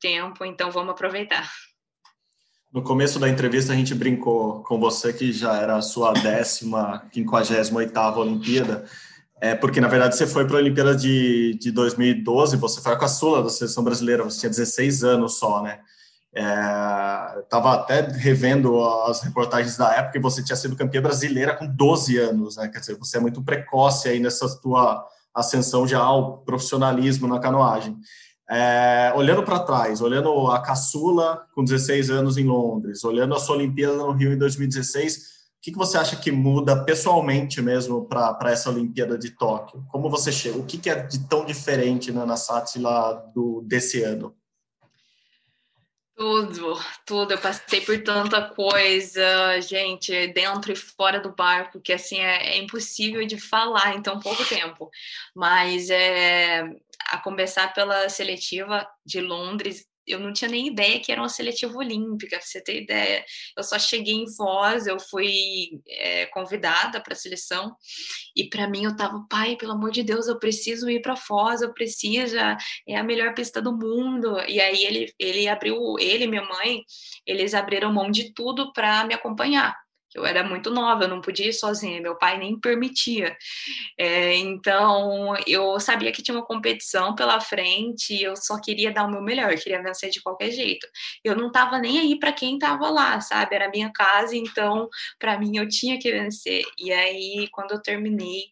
tempo, 0.00 0.44
então 0.44 0.70
vamos 0.70 0.92
aproveitar. 0.92 1.50
No 2.72 2.82
começo 2.82 3.18
da 3.18 3.28
entrevista 3.28 3.72
a 3.72 3.76
gente 3.76 3.94
brincou 3.94 4.62
com 4.62 4.80
você 4.80 5.12
que 5.12 5.30
já 5.30 5.56
era 5.56 5.76
a 5.76 5.82
sua 5.82 6.12
décima, 6.12 7.06
quinquagésima 7.12 7.80
oitava 7.80 8.20
Olimpíada, 8.20 8.86
é, 9.40 9.54
porque 9.54 9.80
na 9.80 9.88
verdade 9.88 10.16
você 10.16 10.26
foi 10.26 10.46
para 10.46 10.56
a 10.56 10.60
Olimpíada 10.60 10.96
de, 10.96 11.54
de 11.60 11.70
2012, 11.70 12.56
você 12.56 12.80
foi 12.80 12.92
a 12.92 12.98
caçula 12.98 13.42
da 13.42 13.50
seleção 13.50 13.84
brasileira, 13.84 14.24
você 14.24 14.40
tinha 14.40 14.50
16 14.50 15.04
anos 15.04 15.38
só, 15.38 15.62
né? 15.62 15.80
Estava 16.34 17.70
é, 17.70 17.74
até 17.74 18.00
revendo 18.00 18.82
as 19.04 19.20
reportagens 19.20 19.76
da 19.76 19.94
época 19.94 20.16
e 20.16 20.22
você 20.22 20.42
tinha 20.42 20.56
sido 20.56 20.76
campeã 20.76 21.02
brasileira 21.02 21.54
com 21.54 21.66
12 21.66 22.16
anos, 22.16 22.56
né? 22.56 22.68
Quer 22.68 22.80
dizer, 22.80 22.96
você 22.96 23.18
é 23.18 23.20
muito 23.20 23.42
precoce 23.42 24.08
aí 24.08 24.18
nessa 24.18 24.48
tua 24.60 25.06
ascensão 25.34 25.86
já 25.86 26.00
ao 26.00 26.38
profissionalismo 26.38 27.28
na 27.28 27.38
canoagem. 27.38 27.98
É, 28.50 29.12
olhando 29.14 29.42
para 29.42 29.60
trás, 29.60 30.00
olhando 30.00 30.50
a 30.50 30.60
caçula 30.60 31.46
com 31.54 31.64
16 31.64 32.10
anos 32.10 32.36
em 32.36 32.44
Londres, 32.44 33.04
olhando 33.04 33.34
a 33.34 33.38
sua 33.38 33.56
Olimpíada 33.56 33.96
no 33.96 34.12
Rio 34.12 34.32
em 34.32 34.38
2016, 34.38 35.16
o 35.16 35.20
que, 35.62 35.72
que 35.72 35.78
você 35.78 35.96
acha 35.96 36.16
que 36.16 36.32
muda 36.32 36.82
pessoalmente 36.84 37.62
mesmo 37.62 38.04
para 38.06 38.50
essa 38.50 38.68
Olimpíada 38.68 39.16
de 39.16 39.30
Tóquio? 39.30 39.84
Como 39.88 40.10
você 40.10 40.32
chega? 40.32 40.58
O 40.58 40.64
que, 40.64 40.76
que 40.76 40.90
é 40.90 41.02
de 41.02 41.20
tão 41.28 41.44
diferente 41.44 42.10
né, 42.10 42.24
na 42.24 42.36
Sátila 42.36 43.30
do, 43.34 43.62
desse 43.62 44.02
ano? 44.02 44.34
Tudo, 46.22 46.80
tudo. 47.04 47.32
Eu 47.32 47.38
passei 47.38 47.80
por 47.80 48.00
tanta 48.00 48.48
coisa, 48.50 49.60
gente, 49.60 50.28
dentro 50.28 50.70
e 50.70 50.76
fora 50.76 51.18
do 51.18 51.34
barco, 51.34 51.80
que 51.80 51.92
assim 51.92 52.20
é, 52.20 52.54
é 52.54 52.58
impossível 52.58 53.26
de 53.26 53.36
falar 53.36 53.96
em 53.96 54.02
tão 54.02 54.20
pouco 54.20 54.44
tempo. 54.44 54.88
Mas 55.34 55.90
é, 55.90 56.62
a 57.10 57.18
começar 57.18 57.74
pela 57.74 58.08
seletiva 58.08 58.86
de 59.04 59.20
Londres, 59.20 59.84
eu 60.06 60.18
não 60.18 60.32
tinha 60.32 60.50
nem 60.50 60.68
ideia 60.68 61.00
que 61.00 61.12
era 61.12 61.20
uma 61.20 61.28
seletiva 61.28 61.76
olímpica, 61.76 62.36
pra 62.36 62.46
você 62.46 62.62
ter 62.62 62.82
ideia. 62.82 63.24
Eu 63.56 63.62
só 63.62 63.78
cheguei 63.78 64.14
em 64.14 64.34
Foz, 64.34 64.86
eu 64.86 64.98
fui 64.98 65.80
é, 65.88 66.26
convidada 66.26 67.00
para 67.00 67.12
a 67.12 67.16
seleção, 67.16 67.74
e 68.36 68.48
para 68.48 68.68
mim 68.68 68.84
eu 68.84 68.96
tava, 68.96 69.24
pai, 69.28 69.56
pelo 69.56 69.72
amor 69.72 69.90
de 69.90 70.02
Deus, 70.02 70.26
eu 70.28 70.38
preciso 70.38 70.88
ir 70.90 71.02
para 71.02 71.16
Foz, 71.16 71.62
eu 71.62 71.72
preciso, 71.72 72.36
é 72.86 72.96
a 72.96 73.02
melhor 73.02 73.34
pista 73.34 73.60
do 73.60 73.76
mundo. 73.76 74.38
E 74.48 74.60
aí 74.60 74.84
ele, 74.84 75.12
ele 75.18 75.48
abriu, 75.48 75.98
ele 75.98 76.24
e 76.24 76.28
minha 76.28 76.44
mãe, 76.44 76.82
eles 77.26 77.54
abriram 77.54 77.92
mão 77.92 78.10
de 78.10 78.32
tudo 78.32 78.72
para 78.72 79.04
me 79.04 79.14
acompanhar 79.14 79.81
eu 80.14 80.26
era 80.26 80.44
muito 80.44 80.70
nova, 80.70 81.04
eu 81.04 81.08
não 81.08 81.20
podia 81.20 81.48
ir 81.48 81.52
sozinha, 81.52 82.00
meu 82.00 82.16
pai 82.16 82.38
nem 82.38 82.58
permitia. 82.58 83.36
É, 83.98 84.34
então, 84.36 85.34
eu 85.46 85.78
sabia 85.80 86.12
que 86.12 86.22
tinha 86.22 86.36
uma 86.36 86.44
competição 86.44 87.14
pela 87.14 87.40
frente, 87.40 88.20
eu 88.20 88.36
só 88.36 88.60
queria 88.60 88.92
dar 88.92 89.04
o 89.06 89.10
meu 89.10 89.22
melhor, 89.22 89.54
queria 89.56 89.82
vencer 89.82 90.10
de 90.10 90.22
qualquer 90.22 90.50
jeito. 90.50 90.86
Eu 91.24 91.36
não 91.36 91.48
estava 91.48 91.78
nem 91.78 92.00
aí 92.00 92.18
para 92.18 92.32
quem 92.32 92.54
estava 92.54 92.90
lá, 92.90 93.20
sabe? 93.20 93.54
Era 93.54 93.70
minha 93.70 93.90
casa, 93.92 94.36
então, 94.36 94.88
para 95.18 95.38
mim, 95.38 95.56
eu 95.56 95.68
tinha 95.68 95.98
que 95.98 96.10
vencer. 96.10 96.62
E 96.78 96.92
aí, 96.92 97.48
quando 97.52 97.72
eu 97.72 97.82
terminei, 97.82 98.44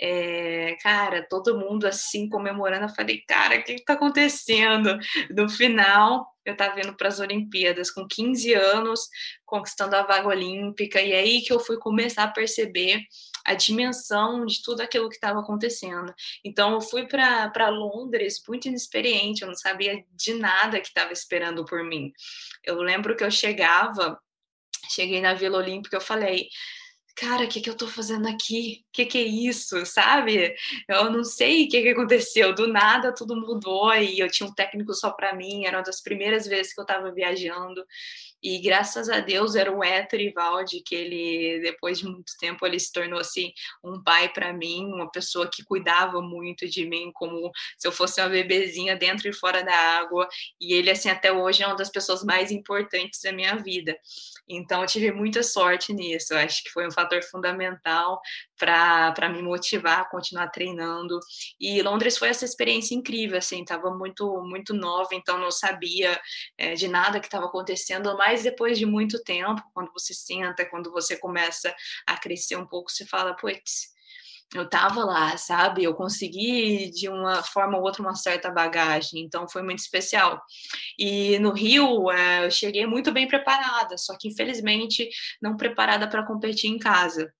é, 0.00 0.76
cara, 0.82 1.26
todo 1.28 1.58
mundo 1.58 1.86
assim 1.86 2.28
comemorando, 2.28 2.84
eu 2.84 2.94
falei, 2.94 3.22
cara, 3.26 3.58
o 3.58 3.64
que 3.64 3.72
está 3.72 3.94
acontecendo? 3.94 4.96
No 5.30 5.48
final, 5.48 6.26
eu 6.50 6.54
estava 6.54 6.80
indo 6.80 6.96
para 6.96 7.08
as 7.08 7.20
Olimpíadas 7.20 7.90
com 7.90 8.06
15 8.06 8.54
anos, 8.54 9.08
conquistando 9.44 9.96
a 9.96 10.02
vaga 10.02 10.28
olímpica, 10.28 11.00
e 11.00 11.12
é 11.12 11.20
aí 11.20 11.42
que 11.42 11.52
eu 11.52 11.60
fui 11.60 11.78
começar 11.78 12.24
a 12.24 12.28
perceber 12.28 13.02
a 13.44 13.54
dimensão 13.54 14.44
de 14.44 14.62
tudo 14.62 14.82
aquilo 14.82 15.08
que 15.08 15.14
estava 15.14 15.40
acontecendo. 15.40 16.12
Então, 16.44 16.74
eu 16.74 16.80
fui 16.80 17.06
para 17.06 17.68
Londres 17.68 18.42
muito 18.46 18.68
inexperiente, 18.68 19.42
eu 19.42 19.48
não 19.48 19.54
sabia 19.54 20.04
de 20.10 20.34
nada 20.34 20.80
que 20.80 20.88
estava 20.88 21.12
esperando 21.12 21.64
por 21.64 21.82
mim. 21.82 22.12
Eu 22.64 22.76
lembro 22.82 23.16
que 23.16 23.24
eu 23.24 23.30
chegava, 23.30 24.18
cheguei 24.90 25.20
na 25.20 25.34
Vila 25.34 25.58
Olímpica, 25.58 25.96
eu 25.96 26.00
falei 26.00 26.48
cara, 27.20 27.44
o 27.44 27.48
que, 27.48 27.60
que 27.60 27.68
eu 27.68 27.76
tô 27.76 27.86
fazendo 27.88 28.28
aqui? 28.28 28.84
O 28.88 28.92
que, 28.92 29.06
que 29.06 29.18
é 29.18 29.22
isso? 29.22 29.84
Sabe? 29.84 30.54
Eu 30.88 31.10
não 31.10 31.24
sei 31.24 31.64
o 31.64 31.68
que, 31.68 31.82
que 31.82 31.88
aconteceu. 31.88 32.54
Do 32.54 32.66
nada 32.66 33.14
tudo 33.14 33.34
mudou 33.36 33.92
e 33.94 34.18
eu 34.18 34.30
tinha 34.30 34.48
um 34.48 34.54
técnico 34.54 34.94
só 34.94 35.10
para 35.10 35.34
mim. 35.34 35.64
Era 35.66 35.78
uma 35.78 35.82
das 35.84 36.00
primeiras 36.00 36.46
vezes 36.46 36.72
que 36.72 36.80
eu 36.80 36.84
estava 36.84 37.10
viajando. 37.12 37.84
E 38.42 38.60
graças 38.60 39.08
a 39.08 39.20
Deus 39.20 39.54
era 39.54 39.72
o 39.72 39.82
Héctor 39.82 40.20
Ivaldi, 40.20 40.82
que 40.82 40.94
ele, 40.94 41.60
depois 41.60 41.98
de 41.98 42.04
muito 42.04 42.32
tempo, 42.38 42.66
ele 42.66 42.78
se 42.78 42.92
tornou 42.92 43.18
assim, 43.18 43.52
um 43.82 44.02
pai 44.02 44.28
para 44.32 44.52
mim, 44.52 44.86
uma 44.86 45.10
pessoa 45.10 45.48
que 45.50 45.64
cuidava 45.64 46.20
muito 46.22 46.68
de 46.68 46.86
mim, 46.86 47.10
como 47.12 47.50
se 47.76 47.86
eu 47.86 47.92
fosse 47.92 48.20
uma 48.20 48.28
bebezinha 48.28 48.96
dentro 48.96 49.28
e 49.28 49.32
fora 49.32 49.62
da 49.62 49.74
água. 49.74 50.28
E 50.60 50.74
ele, 50.74 50.90
assim, 50.90 51.08
até 51.08 51.32
hoje 51.32 51.62
é 51.62 51.66
uma 51.66 51.76
das 51.76 51.90
pessoas 51.90 52.22
mais 52.22 52.50
importantes 52.50 53.20
da 53.22 53.32
minha 53.32 53.56
vida. 53.56 53.96
Então, 54.48 54.82
eu 54.82 54.86
tive 54.86 55.10
muita 55.10 55.42
sorte 55.42 55.92
nisso. 55.92 56.32
Eu 56.32 56.38
acho 56.38 56.62
que 56.62 56.70
foi 56.70 56.86
um 56.86 56.92
fator 56.92 57.22
fundamental 57.22 58.20
para 58.58 59.28
me 59.30 59.42
motivar 59.42 60.00
a 60.00 60.04
continuar 60.04 60.48
treinando. 60.48 61.18
E 61.60 61.80
Londres 61.82 62.18
foi 62.18 62.28
essa 62.28 62.44
experiência 62.44 62.94
incrível, 62.94 63.38
assim, 63.38 63.62
estava 63.62 63.90
muito, 63.90 64.42
muito 64.42 64.74
nova, 64.74 65.10
então 65.12 65.38
não 65.38 65.50
sabia 65.50 66.20
é, 66.58 66.74
de 66.74 66.88
nada 66.88 67.20
que 67.20 67.26
estava 67.26 67.46
acontecendo, 67.46 68.16
mas 68.16 68.42
depois 68.42 68.78
de 68.78 68.84
muito 68.84 69.22
tempo, 69.22 69.62
quando 69.72 69.92
você 69.92 70.12
senta, 70.12 70.68
quando 70.68 70.90
você 70.90 71.16
começa 71.16 71.74
a 72.06 72.16
crescer 72.16 72.56
um 72.56 72.66
pouco, 72.66 72.90
você 72.90 73.06
fala, 73.06 73.34
putz, 73.34 73.96
eu 74.54 74.68
tava 74.68 75.04
lá, 75.04 75.36
sabe? 75.36 75.84
Eu 75.84 75.94
consegui 75.94 76.90
de 76.90 77.08
uma 77.08 77.42
forma 77.42 77.76
ou 77.76 77.84
outra 77.84 78.02
uma 78.02 78.14
certa 78.14 78.50
bagagem, 78.50 79.20
então 79.22 79.46
foi 79.48 79.62
muito 79.62 79.80
especial. 79.80 80.40
E 80.98 81.38
no 81.38 81.52
Rio, 81.52 82.10
é, 82.10 82.46
eu 82.46 82.50
cheguei 82.50 82.86
muito 82.86 83.12
bem 83.12 83.28
preparada, 83.28 83.98
só 83.98 84.16
que 84.18 84.28
infelizmente 84.28 85.08
não 85.42 85.56
preparada 85.56 86.08
para 86.08 86.26
competir 86.26 86.70
em 86.70 86.78
casa. 86.78 87.32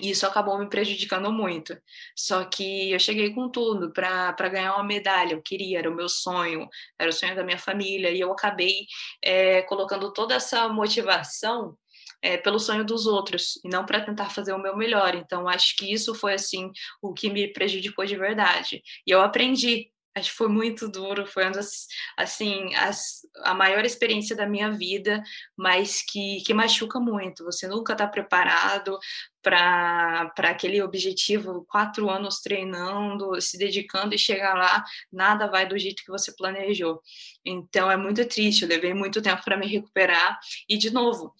E 0.00 0.10
isso 0.10 0.26
acabou 0.26 0.58
me 0.58 0.68
prejudicando 0.68 1.32
muito. 1.32 1.76
Só 2.16 2.44
que 2.44 2.92
eu 2.92 2.98
cheguei 2.98 3.34
com 3.34 3.48
tudo 3.48 3.92
para 3.92 4.48
ganhar 4.48 4.74
uma 4.74 4.84
medalha. 4.84 5.34
Eu 5.34 5.42
queria, 5.42 5.78
era 5.78 5.90
o 5.90 5.94
meu 5.94 6.08
sonho, 6.08 6.68
era 6.98 7.10
o 7.10 7.12
sonho 7.12 7.34
da 7.34 7.44
minha 7.44 7.58
família. 7.58 8.10
E 8.10 8.20
eu 8.20 8.32
acabei 8.32 8.86
é, 9.22 9.62
colocando 9.62 10.12
toda 10.12 10.34
essa 10.34 10.68
motivação 10.68 11.76
é, 12.22 12.36
pelo 12.36 12.58
sonho 12.58 12.84
dos 12.84 13.06
outros 13.06 13.58
e 13.64 13.68
não 13.68 13.84
para 13.84 14.00
tentar 14.04 14.30
fazer 14.30 14.52
o 14.52 14.62
meu 14.62 14.76
melhor. 14.76 15.14
Então, 15.14 15.48
acho 15.48 15.76
que 15.76 15.92
isso 15.92 16.14
foi 16.14 16.34
assim 16.34 16.70
o 17.02 17.12
que 17.12 17.30
me 17.30 17.52
prejudicou 17.52 18.04
de 18.04 18.16
verdade. 18.16 18.82
E 19.06 19.10
eu 19.10 19.20
aprendi 19.20 19.90
acho 20.14 20.30
que 20.30 20.36
foi 20.36 20.48
muito 20.48 20.88
duro, 20.88 21.26
foi 21.26 21.44
uma 21.44 21.52
das, 21.52 21.86
assim, 22.16 22.74
as, 22.74 23.20
a 23.44 23.54
maior 23.54 23.84
experiência 23.84 24.34
da 24.34 24.46
minha 24.46 24.70
vida, 24.70 25.22
mas 25.56 26.02
que, 26.02 26.42
que 26.44 26.52
machuca 26.52 26.98
muito. 26.98 27.44
Você 27.44 27.68
nunca 27.68 27.92
está 27.92 28.06
preparado 28.06 28.98
para 29.42 30.32
aquele 30.38 30.82
objetivo, 30.82 31.64
quatro 31.68 32.10
anos 32.10 32.40
treinando, 32.40 33.40
se 33.40 33.56
dedicando 33.56 34.14
e 34.14 34.18
chegar 34.18 34.54
lá, 34.54 34.84
nada 35.12 35.46
vai 35.46 35.66
do 35.66 35.78
jeito 35.78 36.04
que 36.04 36.10
você 36.10 36.34
planejou. 36.34 37.00
Então 37.44 37.90
é 37.90 37.96
muito 37.96 38.24
triste, 38.26 38.62
eu 38.62 38.68
levei 38.68 38.92
muito 38.92 39.22
tempo 39.22 39.42
para 39.44 39.56
me 39.56 39.66
recuperar 39.66 40.38
e 40.68 40.76
de 40.76 40.90
novo, 40.90 41.34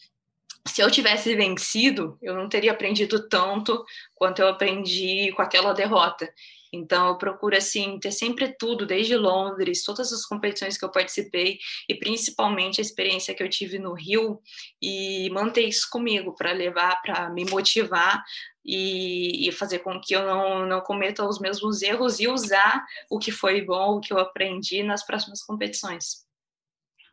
se 0.67 0.83
eu 0.83 0.91
tivesse 0.91 1.35
vencido, 1.35 2.19
eu 2.23 2.35
não 2.35 2.49
teria 2.49 2.73
aprendido 2.73 3.29
tanto 3.29 3.85
quanto 4.15 4.41
eu 4.41 4.49
aprendi 4.49 5.33
com 5.33 5.43
aquela 5.43 5.73
derrota. 5.73 6.33
Então, 6.73 7.09
eu 7.09 7.19
procuro, 7.19 7.57
assim, 7.57 7.99
ter 7.99 8.13
sempre 8.13 8.55
tudo, 8.57 8.87
desde 8.87 9.17
Londres, 9.17 9.85
todas 9.85 10.13
as 10.13 10.25
competições 10.25 10.79
que 10.79 10.85
eu 10.85 10.91
participei, 10.91 11.59
e 11.89 11.95
principalmente 11.95 12.81
a 12.81 12.83
experiência 12.83 13.35
que 13.35 13.43
eu 13.43 13.49
tive 13.49 13.79
no 13.79 13.93
Rio, 13.93 14.41
e 14.81 15.29
manter 15.31 15.63
isso 15.63 15.89
comigo, 15.91 16.35
para 16.35 16.53
levar, 16.53 17.01
para 17.03 17.29
me 17.31 17.45
motivar 17.45 18.23
e, 18.65 19.49
e, 19.49 19.53
fazer 19.53 19.81
com 19.81 20.01
que 20.01 20.15
eu 20.15 20.25
não, 20.25 20.67
não 20.67 20.81
cometa 20.81 21.27
os 21.27 21.41
mesmos 21.41 21.83
erros 21.83 22.21
e 22.21 22.29
usar 22.29 22.85
o 23.11 23.19
que 23.19 23.33
foi 23.33 23.63
bom, 23.63 23.97
o 23.97 24.01
que 24.01 24.13
eu 24.13 24.19
aprendi 24.19 24.83
nas 24.83 25.05
próximas 25.05 25.43
competições. 25.43 26.25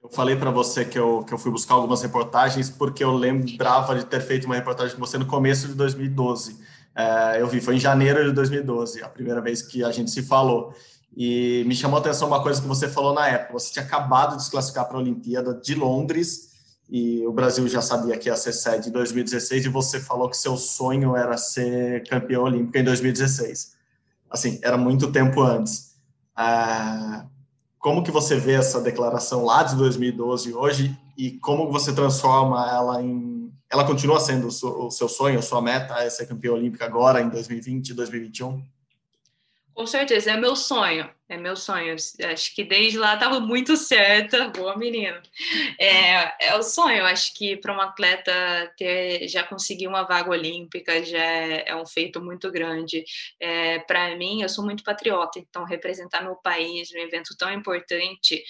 Eu 0.03 0.09
falei 0.09 0.35
para 0.35 0.51
você 0.51 0.85
que 0.85 0.99
eu, 0.99 1.23
que 1.25 1.33
eu 1.33 1.37
fui 1.37 1.51
buscar 1.51 1.73
algumas 1.73 2.03
reportagens 2.03 2.69
porque 2.69 3.03
eu 3.03 3.11
lembrava 3.11 3.95
de 3.95 4.05
ter 4.05 4.21
feito 4.21 4.45
uma 4.45 4.55
reportagem 4.55 4.95
com 4.95 5.03
você 5.03 5.17
no 5.17 5.25
começo 5.25 5.67
de 5.67 5.73
2012 5.73 6.76
é, 6.97 7.39
eu 7.39 7.47
vi, 7.47 7.61
foi 7.61 7.75
em 7.75 7.79
janeiro 7.79 8.25
de 8.25 8.31
2012, 8.31 9.03
a 9.03 9.07
primeira 9.07 9.39
vez 9.39 9.61
que 9.61 9.83
a 9.83 9.91
gente 9.91 10.09
se 10.09 10.23
falou. 10.23 10.73
E 11.15 11.63
me 11.67 11.75
chamou 11.75 11.97
a 11.97 11.99
atenção 11.99 12.27
uma 12.27 12.41
coisa 12.41 12.59
que 12.59 12.67
você 12.67 12.87
falou 12.87 13.13
na 13.13 13.27
época. 13.27 13.53
Você 13.53 13.71
tinha 13.71 13.85
acabado 13.85 14.35
de 14.35 14.43
se 14.43 14.49
classificar 14.49 14.85
para 14.85 14.97
a 14.97 14.99
Olimpíada 14.99 15.53
de 15.53 15.75
Londres 15.75 16.47
e 16.89 17.25
o 17.27 17.31
Brasil 17.31 17.67
já 17.67 17.83
sabia 17.83 18.17
que 18.17 18.29
ia 18.29 18.35
ser 18.35 18.51
sede 18.51 18.89
em 18.89 18.91
2016 18.91 19.65
e 19.65 19.69
você 19.69 19.99
falou 19.99 20.27
que 20.27 20.37
seu 20.37 20.57
sonho 20.57 21.15
era 21.15 21.37
ser 21.37 22.07
campeão 22.07 22.45
olímpico 22.45 22.77
em 22.79 22.83
2016. 22.83 23.75
Assim, 24.27 24.59
era 24.63 24.77
muito 24.77 25.11
tempo 25.11 25.41
antes. 25.41 25.95
É, 26.35 27.23
como 27.77 28.03
que 28.03 28.09
você 28.09 28.37
vê 28.37 28.53
essa 28.53 28.81
declaração 28.81 29.45
lá 29.45 29.61
de 29.61 29.75
2012 29.75 30.51
hoje 30.51 30.97
e 31.15 31.31
como 31.31 31.71
você 31.71 31.93
transforma 31.93 32.67
ela 32.67 33.03
em 33.03 33.46
ela 33.69 33.85
continua 33.85 34.19
sendo 34.19 34.47
o 34.47 34.91
seu 34.91 35.09
sonho, 35.09 35.39
a 35.39 35.41
sua 35.41 35.61
meta 35.61 35.95
é 35.95 36.09
ser 36.09 36.27
campeã 36.27 36.53
olímpica 36.53 36.85
agora 36.85 37.21
em 37.21 37.29
2020, 37.29 37.93
2021? 37.93 38.63
Com 39.77 39.85
certeza, 39.85 40.31
é 40.31 40.37
meu 40.37 40.55
sonho, 40.55 41.07
é 41.29 41.37
meu 41.37 41.55
sonho. 41.55 41.93
Acho 41.93 42.55
que 42.55 42.63
desde 42.63 42.97
lá 42.97 43.13
estava 43.13 43.39
muito 43.39 43.77
certa, 43.77 44.49
boa 44.49 44.75
menina. 44.75 45.21
É, 45.79 46.47
é 46.47 46.55
o 46.55 46.63
sonho, 46.63 47.05
acho 47.05 47.31
que 47.35 47.55
para 47.57 47.77
um 47.77 47.79
atleta 47.79 48.33
ter, 48.75 49.27
já 49.27 49.43
conseguir 49.43 49.87
uma 49.87 50.01
vaga 50.01 50.31
olímpica 50.31 51.05
já 51.05 51.19
é, 51.19 51.65
é 51.67 51.75
um 51.75 51.85
feito 51.85 52.19
muito 52.19 52.51
grande. 52.51 53.03
É, 53.39 53.77
para 53.77 54.15
mim, 54.15 54.41
eu 54.41 54.49
sou 54.49 54.65
muito 54.65 54.83
patriota, 54.83 55.37
então 55.37 55.63
representar 55.63 56.23
meu 56.23 56.37
país, 56.37 56.91
um 56.91 56.97
evento 56.97 57.37
tão 57.37 57.53
importante, 57.53 58.43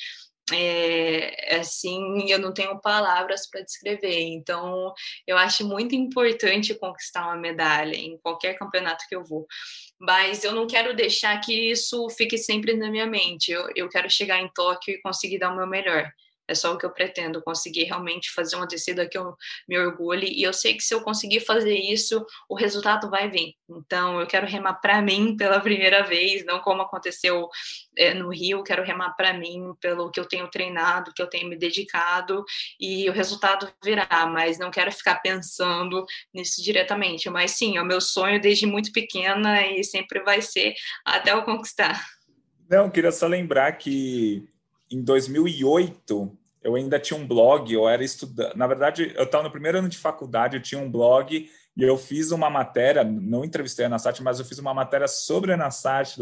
é, 0.54 1.58
assim, 1.58 2.30
eu 2.32 2.40
não 2.40 2.54
tenho 2.54 2.80
palavras 2.80 3.50
para 3.50 3.62
descrever. 3.62 4.22
Então, 4.22 4.94
eu 5.26 5.38
acho 5.38 5.68
muito 5.68 5.96
importante 5.96 6.76
conquistar 6.76 7.26
uma 7.26 7.36
medalha 7.36 7.96
em 7.96 8.18
qualquer 8.20 8.58
campeonato 8.58 9.06
que 9.10 9.16
eu 9.16 9.24
vou. 9.24 9.46
Mas 10.00 10.44
eu 10.44 10.54
não 10.54 10.68
quero 10.68 10.96
deixar 10.96 11.40
que 11.42 11.72
isso 11.72 12.10
fique 12.12 12.38
sempre 12.38 12.74
na 12.76 12.90
minha 12.90 13.06
mente. 13.06 13.52
Eu, 13.52 13.68
eu 13.76 13.90
quero 13.90 14.10
chegar 14.10 14.40
em 14.40 14.50
Tóquio 14.54 14.96
e 14.96 15.02
conseguir 15.02 15.40
dar 15.40 15.52
o 15.52 15.58
meu 15.58 15.68
melhor. 15.68 16.12
É 16.48 16.56
só 16.56 16.74
o 16.74 16.78
que 16.78 16.86
eu 16.86 16.92
pretendo, 16.92 17.42
conseguir 17.42 17.84
realmente 17.84 18.32
fazer 18.32 18.56
uma 18.56 18.68
descida 18.68 19.08
que 19.08 19.18
eu 19.18 19.36
me 19.68 19.78
orgulhe. 19.78 20.28
E 20.28 20.44
eu 20.44 20.54
sei 20.54 20.76
que 20.76 20.84
se 20.84 20.94
eu 20.94 21.02
conseguir 21.02 21.42
fazer 21.42 21.76
isso, 21.76 22.26
o 22.50 22.56
resultado 22.56 23.10
vai 23.10 23.30
vir. 23.30 23.56
Então, 23.70 24.20
eu 24.20 24.28
quero 24.28 24.48
remar 24.48 24.76
para 24.76 25.02
mim 25.02 25.36
pela 25.36 25.60
primeira 25.60 26.04
vez, 26.04 26.46
não 26.46 26.60
como 26.60 26.82
aconteceu 26.82 27.50
é, 27.98 28.14
no 28.14 28.30
Rio. 28.30 28.64
Quero 28.64 28.84
remar 28.84 29.12
para 29.12 29.34
mim 29.34 29.74
pelo 29.82 30.10
que 30.10 30.20
eu 30.20 30.26
tenho 30.26 30.50
treinado, 30.50 31.14
que 31.14 31.22
eu 31.22 31.28
tenho 31.28 31.50
me 31.50 31.58
dedicado, 31.58 32.44
e 32.80 33.10
o 33.10 33.14
resultado 33.14 33.72
virá. 33.84 34.08
Mas 34.28 34.58
não 34.58 34.72
quero 34.72 34.92
ficar 34.92 35.16
pensando 35.16 36.06
nisso 36.34 36.64
diretamente. 36.64 37.30
Mas 37.30 37.52
sim, 37.52 37.78
é 37.78 37.82
o 37.82 37.86
meu 37.86 38.00
sonho 38.00 38.40
desde 38.40 38.66
muito 38.66 38.92
pequena 38.92 39.66
e 39.68 39.84
sempre 39.84 40.22
vai 40.24 40.42
ser 40.42 40.74
até 41.06 41.32
eu 41.32 41.44
conquistar. 41.44 42.02
Não, 42.70 42.90
queria 42.90 43.12
só 43.12 43.28
lembrar 43.28 43.72
que 43.74 44.48
em 44.92 45.02
2008, 45.02 46.38
eu 46.64 46.76
ainda 46.76 47.00
tinha 47.00 47.20
um 47.20 47.26
blog, 47.26 47.72
eu 47.74 47.88
era 47.88 48.04
estudante. 48.04 48.58
Na 48.58 48.68
verdade, 48.68 49.14
eu 49.16 49.24
estava 49.24 49.44
no 49.44 49.52
primeiro 49.52 49.78
ano 49.78 49.90
de 49.90 49.98
faculdade, 49.98 50.58
eu 50.58 50.62
tinha 50.62 50.82
um 50.82 50.92
blog 50.92 51.50
e 51.78 51.84
eu 51.84 51.98
fiz 51.98 52.32
uma 52.32 52.50
matéria, 52.50 53.04
não 53.04 53.46
entrevistei 53.46 53.86
a 53.86 53.90
Nassat, 53.90 54.22
mas 54.24 54.40
eu 54.40 54.46
fiz 54.46 54.58
uma 54.58 54.74
matéria 54.74 55.08
sobre 55.08 55.54
a 55.54 55.58
Nassat. 55.58 56.18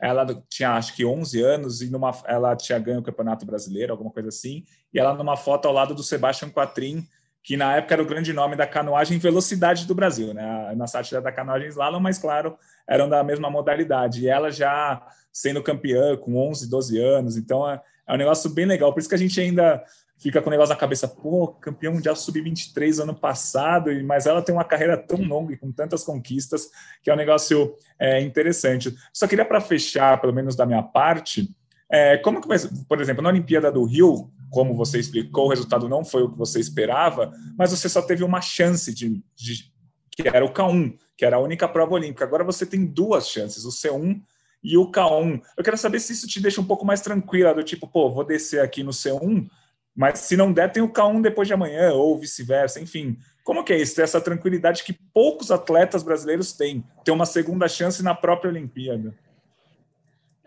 Ela 0.00 0.42
tinha 0.48 0.72
acho 0.72 0.96
que 0.96 1.04
11 1.04 1.42
anos 1.42 1.82
e 1.82 1.90
numa, 1.90 2.10
ela 2.26 2.56
tinha 2.56 2.78
ganho 2.78 3.00
o 3.00 3.02
Campeonato 3.02 3.44
Brasileiro, 3.44 3.92
alguma 3.92 4.10
coisa 4.10 4.30
assim, 4.30 4.64
e 4.92 4.98
ela 4.98 5.14
numa 5.14 5.36
foto 5.36 5.68
ao 5.68 5.74
lado 5.74 5.94
do 5.94 6.02
Sebastian 6.02 6.50
Quatrin, 6.50 7.06
que 7.42 7.56
na 7.56 7.76
época 7.76 7.94
era 7.94 8.02
o 8.02 8.06
grande 8.06 8.32
nome 8.32 8.56
da 8.56 8.66
canoagem 8.66 9.18
velocidade 9.18 9.86
do 9.86 9.94
Brasil, 9.94 10.32
né? 10.32 10.70
A 10.70 10.74
Nassat 10.74 11.14
era 11.14 11.22
da 11.22 11.30
canoagem 11.30 11.68
slalom, 11.68 12.00
mas 12.00 12.18
claro, 12.18 12.56
eram 12.88 13.08
da 13.08 13.22
mesma 13.22 13.50
modalidade. 13.50 14.22
E 14.22 14.28
ela 14.28 14.50
já 14.50 15.06
sendo 15.30 15.62
campeã 15.62 16.16
com 16.16 16.36
11, 16.48 16.68
12 16.70 16.98
anos, 16.98 17.36
então 17.36 17.68
é, 18.06 18.14
um 18.14 18.16
negócio 18.16 18.50
bem 18.50 18.66
legal. 18.66 18.92
Por 18.92 19.00
isso 19.00 19.08
que 19.08 19.14
a 19.14 19.18
gente 19.18 19.40
ainda 19.40 19.82
fica 20.18 20.40
com 20.40 20.48
o 20.48 20.50
negócio 20.50 20.72
na 20.72 20.80
cabeça, 20.80 21.08
pô, 21.08 21.48
campeão 21.48 21.92
mundial 21.92 22.16
sub-23 22.16 23.02
ano 23.02 23.14
passado, 23.14 23.90
mas 24.04 24.26
ela 24.26 24.42
tem 24.42 24.54
uma 24.54 24.64
carreira 24.64 24.96
tão 24.96 25.20
longa 25.22 25.52
e 25.52 25.56
com 25.56 25.72
tantas 25.72 26.04
conquistas 26.04 26.70
que 27.02 27.10
é 27.10 27.14
um 27.14 27.16
negócio 27.16 27.74
é, 27.98 28.20
interessante. 28.20 28.94
Só 29.12 29.26
queria 29.26 29.44
para 29.44 29.60
fechar, 29.60 30.20
pelo 30.20 30.32
menos 30.32 30.54
da 30.56 30.64
minha 30.64 30.82
parte, 30.82 31.48
é, 31.90 32.16
como 32.18 32.40
que, 32.40 32.48
por 32.88 33.00
exemplo, 33.00 33.22
na 33.22 33.28
Olimpíada 33.28 33.70
do 33.70 33.84
Rio, 33.84 34.30
como 34.50 34.74
você 34.74 34.98
explicou, 34.98 35.46
o 35.46 35.50
resultado 35.50 35.88
não 35.88 36.04
foi 36.04 36.22
o 36.22 36.30
que 36.30 36.38
você 36.38 36.58
esperava, 36.58 37.32
mas 37.58 37.70
você 37.70 37.88
só 37.88 38.00
teve 38.00 38.24
uma 38.24 38.40
chance 38.40 38.94
de, 38.94 39.22
de 39.34 39.72
que 40.10 40.26
era 40.28 40.44
o 40.44 40.52
K1, 40.52 40.96
que 41.16 41.24
era 41.24 41.36
a 41.36 41.40
única 41.40 41.68
prova 41.68 41.94
olímpica. 41.94 42.24
Agora 42.24 42.44
você 42.44 42.64
tem 42.64 42.86
duas 42.86 43.28
chances, 43.28 43.64
o 43.64 43.70
C1 43.70 44.20
e 44.64 44.78
o 44.78 44.90
K1. 44.90 45.42
Eu 45.56 45.62
quero 45.62 45.76
saber 45.76 46.00
se 46.00 46.14
isso 46.14 46.26
te 46.26 46.40
deixa 46.40 46.60
um 46.60 46.64
pouco 46.64 46.84
mais 46.84 47.00
tranquila, 47.00 47.54
do 47.54 47.62
tipo, 47.62 47.86
pô, 47.86 48.10
vou 48.10 48.24
descer 48.24 48.60
aqui 48.60 48.82
no 48.82 48.90
C1 48.90 49.46
mas 49.94 50.20
se 50.20 50.36
não 50.36 50.52
der, 50.52 50.72
tem 50.72 50.82
o 50.82 50.92
K1 50.92 51.22
depois 51.22 51.46
de 51.46 51.54
amanhã, 51.54 51.92
ou 51.92 52.18
vice-versa, 52.18 52.80
enfim. 52.80 53.16
Como 53.44 53.62
que 53.62 53.72
é 53.72 53.78
isso? 53.78 54.00
Essa 54.00 54.20
tranquilidade 54.20 54.82
que 54.82 54.92
poucos 54.92 55.50
atletas 55.50 56.02
brasileiros 56.02 56.52
têm, 56.52 56.84
ter 57.04 57.12
uma 57.12 57.26
segunda 57.26 57.68
chance 57.68 58.02
na 58.02 58.14
própria 58.14 58.50
Olimpíada. 58.50 59.14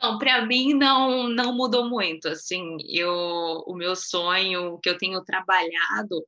Não, 0.01 0.17
para 0.17 0.45
mim 0.45 0.73
não 0.73 1.29
não 1.29 1.55
mudou 1.55 1.89
muito. 1.89 2.27
Assim, 2.27 2.77
eu 2.87 3.63
o 3.65 3.73
meu 3.73 3.95
sonho 3.95 4.77
que 4.83 4.89
eu 4.89 4.97
tenho 4.97 5.23
trabalhado 5.23 6.23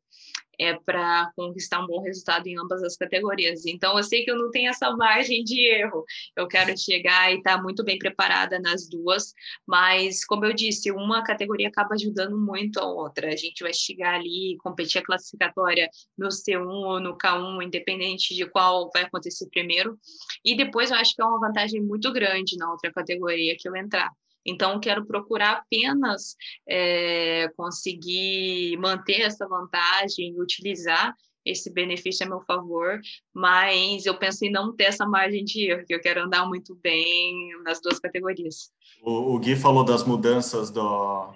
é 0.60 0.74
para 0.74 1.32
conquistar 1.36 1.82
um 1.82 1.88
bom 1.88 2.02
resultado 2.02 2.46
em 2.48 2.60
ambas 2.60 2.84
as 2.84 2.98
categorias. 2.98 3.66
Então, 3.66 3.98
eu 3.98 4.04
sei 4.04 4.26
que 4.26 4.32
eu 4.32 4.38
não 4.38 4.52
tenho 4.52 4.70
essa 4.70 4.92
margem 4.96 5.44
de 5.44 5.60
erro. 5.62 6.04
Eu 6.36 6.48
quero 6.48 6.78
chegar 6.78 7.32
e 7.32 7.38
estar 7.38 7.58
tá 7.58 7.64
muito 7.64 7.84
bem 7.84 7.98
preparada 7.98 8.60
nas 8.60 8.90
duas, 8.90 9.34
mas, 9.66 10.26
como 10.26 10.46
eu 10.46 10.54
disse, 10.54 10.92
uma 10.92 11.24
categoria 11.24 11.70
acaba 11.70 11.96
ajudando 11.96 12.38
muito 12.38 12.80
a 12.80 12.86
outra. 12.86 13.30
A 13.32 13.36
gente 13.36 13.64
vai 13.64 13.74
chegar 13.74 14.16
ali, 14.16 14.58
competir 14.60 15.00
a 15.00 15.06
classificatória 15.06 15.90
no 16.18 16.28
C1 16.28 16.68
ou 16.68 17.00
no 17.00 17.18
K1, 17.18 17.64
independente 17.64 18.36
de 18.36 18.46
qual 18.46 18.90
vai 18.94 19.04
acontecer 19.04 19.48
primeiro. 19.50 19.98
E 20.44 20.56
depois 20.56 20.92
eu 20.92 20.98
acho 20.98 21.16
que 21.16 21.22
é 21.22 21.26
uma 21.26 21.40
vantagem 21.40 21.82
muito 21.82 22.12
grande 22.12 22.58
na 22.58 22.70
outra 22.70 22.92
categoria 22.92 23.56
que 23.58 23.68
eu 23.68 23.76
entrar. 23.76 24.10
Então, 24.50 24.80
quero 24.80 25.06
procurar 25.06 25.52
apenas 25.52 26.36
é, 26.68 27.48
conseguir 27.56 28.78
manter 28.78 29.22
essa 29.22 29.48
vantagem 29.48 30.34
e 30.34 30.42
utilizar 30.42 31.14
esse 31.46 31.72
benefício 31.72 32.26
a 32.26 32.30
meu 32.30 32.42
favor, 32.42 33.00
mas 33.34 34.06
eu 34.06 34.18
penso 34.18 34.46
em 34.46 34.52
não 34.52 34.76
ter 34.76 34.86
essa 34.86 35.06
margem 35.06 35.44
de 35.44 35.70
erro, 35.70 35.86
que 35.86 35.96
eu 35.96 36.02
quero 36.02 36.24
andar 36.24 36.46
muito 36.46 36.76
bem 36.76 37.50
nas 37.64 37.82
duas 37.82 38.00
categorias. 38.00 38.72
O, 39.02 39.36
o 39.36 39.40
Gui 39.40 39.56
falou 39.56 39.84
das 39.84 40.04
mudanças 40.04 40.70
do, 40.70 41.34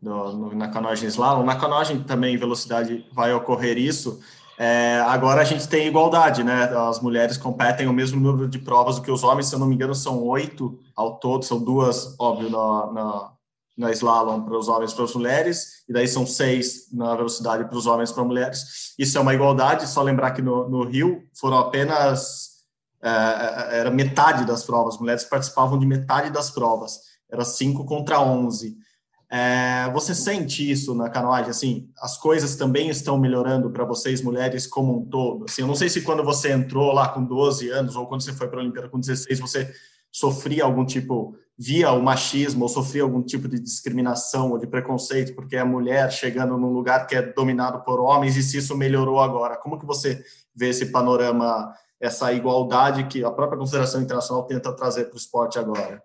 do, 0.00 0.32
no, 0.32 0.54
na 0.54 0.68
canoagem 0.68 1.08
slalom. 1.08 1.44
Na 1.44 1.58
canoagem 1.58 2.02
também, 2.02 2.36
velocidade, 2.36 3.04
vai 3.12 3.32
ocorrer 3.32 3.78
isso. 3.78 4.20
É, 4.58 5.00
agora 5.06 5.42
a 5.42 5.44
gente 5.44 5.68
tem 5.68 5.86
igualdade, 5.86 6.42
né? 6.42 6.64
As 6.88 7.00
mulheres 7.00 7.36
competem 7.36 7.86
o 7.86 7.92
mesmo 7.92 8.18
número 8.18 8.48
de 8.48 8.58
provas 8.58 8.96
do 8.96 9.02
que 9.02 9.10
os 9.10 9.22
homens, 9.22 9.46
se 9.46 9.54
eu 9.54 9.58
não 9.58 9.66
me 9.66 9.74
engano, 9.74 9.94
são 9.94 10.22
oito 10.24 10.78
ao 10.94 11.18
todo, 11.18 11.44
são 11.44 11.62
duas, 11.62 12.14
óbvio, 12.18 12.48
na, 12.48 12.92
na, 12.92 13.32
na 13.76 13.92
slalom 13.92 14.42
para 14.42 14.56
os 14.56 14.68
homens 14.68 14.92
e 14.92 14.94
para 14.94 15.04
as 15.04 15.14
mulheres, 15.14 15.84
e 15.86 15.92
daí 15.92 16.08
são 16.08 16.26
seis 16.26 16.90
na 16.90 17.14
velocidade 17.14 17.64
para 17.64 17.76
os 17.76 17.86
homens 17.86 18.10
e 18.10 18.14
para 18.14 18.24
mulheres. 18.24 18.94
Isso 18.98 19.18
é 19.18 19.20
uma 19.20 19.34
igualdade, 19.34 19.86
só 19.86 20.02
lembrar 20.02 20.30
que 20.30 20.40
no, 20.40 20.68
no 20.68 20.84
Rio 20.84 21.22
foram 21.34 21.58
apenas. 21.58 22.56
É, 23.02 23.10
é 23.10 23.78
era 23.80 23.90
metade 23.90 24.46
das 24.46 24.64
provas, 24.64 24.94
as 24.94 25.00
mulheres 25.00 25.24
participavam 25.24 25.78
de 25.78 25.84
metade 25.84 26.30
das 26.30 26.50
provas, 26.50 26.98
era 27.30 27.44
cinco 27.44 27.84
contra 27.84 28.20
onze. 28.20 28.78
É, 29.28 29.90
você 29.92 30.14
sente 30.14 30.68
isso 30.70 30.94
na 30.94 31.10
canoagem? 31.10 31.50
Assim, 31.50 31.90
as 32.00 32.16
coisas 32.16 32.54
também 32.54 32.88
estão 32.88 33.18
melhorando 33.18 33.70
para 33.70 33.84
vocês, 33.84 34.22
mulheres, 34.22 34.66
como 34.66 34.98
um 34.98 35.04
todo? 35.04 35.46
Assim, 35.48 35.62
eu 35.62 35.68
não 35.68 35.74
sei 35.74 35.88
se 35.88 36.02
quando 36.02 36.22
você 36.22 36.52
entrou 36.52 36.92
lá 36.92 37.08
com 37.08 37.24
12 37.24 37.68
anos 37.70 37.96
ou 37.96 38.06
quando 38.06 38.22
você 38.22 38.32
foi 38.32 38.48
para 38.48 38.58
a 38.58 38.62
Olimpíada 38.62 38.88
com 38.88 39.00
16, 39.00 39.40
você 39.40 39.72
sofria 40.12 40.64
algum 40.64 40.84
tipo, 40.84 41.36
via 41.58 41.90
o 41.90 42.02
machismo 42.02 42.62
ou 42.62 42.68
sofria 42.68 43.02
algum 43.02 43.20
tipo 43.20 43.48
de 43.48 43.58
discriminação 43.58 44.50
ou 44.52 44.58
de 44.58 44.66
preconceito 44.66 45.34
porque 45.34 45.56
é 45.56 45.60
a 45.60 45.64
mulher 45.64 46.10
chegando 46.12 46.56
num 46.56 46.72
lugar 46.72 47.06
que 47.06 47.16
é 47.16 47.22
dominado 47.22 47.82
por 47.82 48.00
homens 48.00 48.36
e 48.36 48.42
se 48.42 48.58
isso 48.58 48.76
melhorou 48.76 49.20
agora? 49.20 49.56
Como 49.56 49.78
que 49.78 49.84
você 49.84 50.22
vê 50.54 50.68
esse 50.68 50.86
panorama, 50.86 51.74
essa 52.00 52.32
igualdade 52.32 53.04
que 53.08 53.24
a 53.24 53.30
própria 53.30 53.58
Confederação 53.58 54.00
Internacional 54.00 54.44
tenta 54.44 54.72
trazer 54.72 55.06
para 55.06 55.14
o 55.14 55.18
esporte 55.18 55.58
agora? 55.58 56.00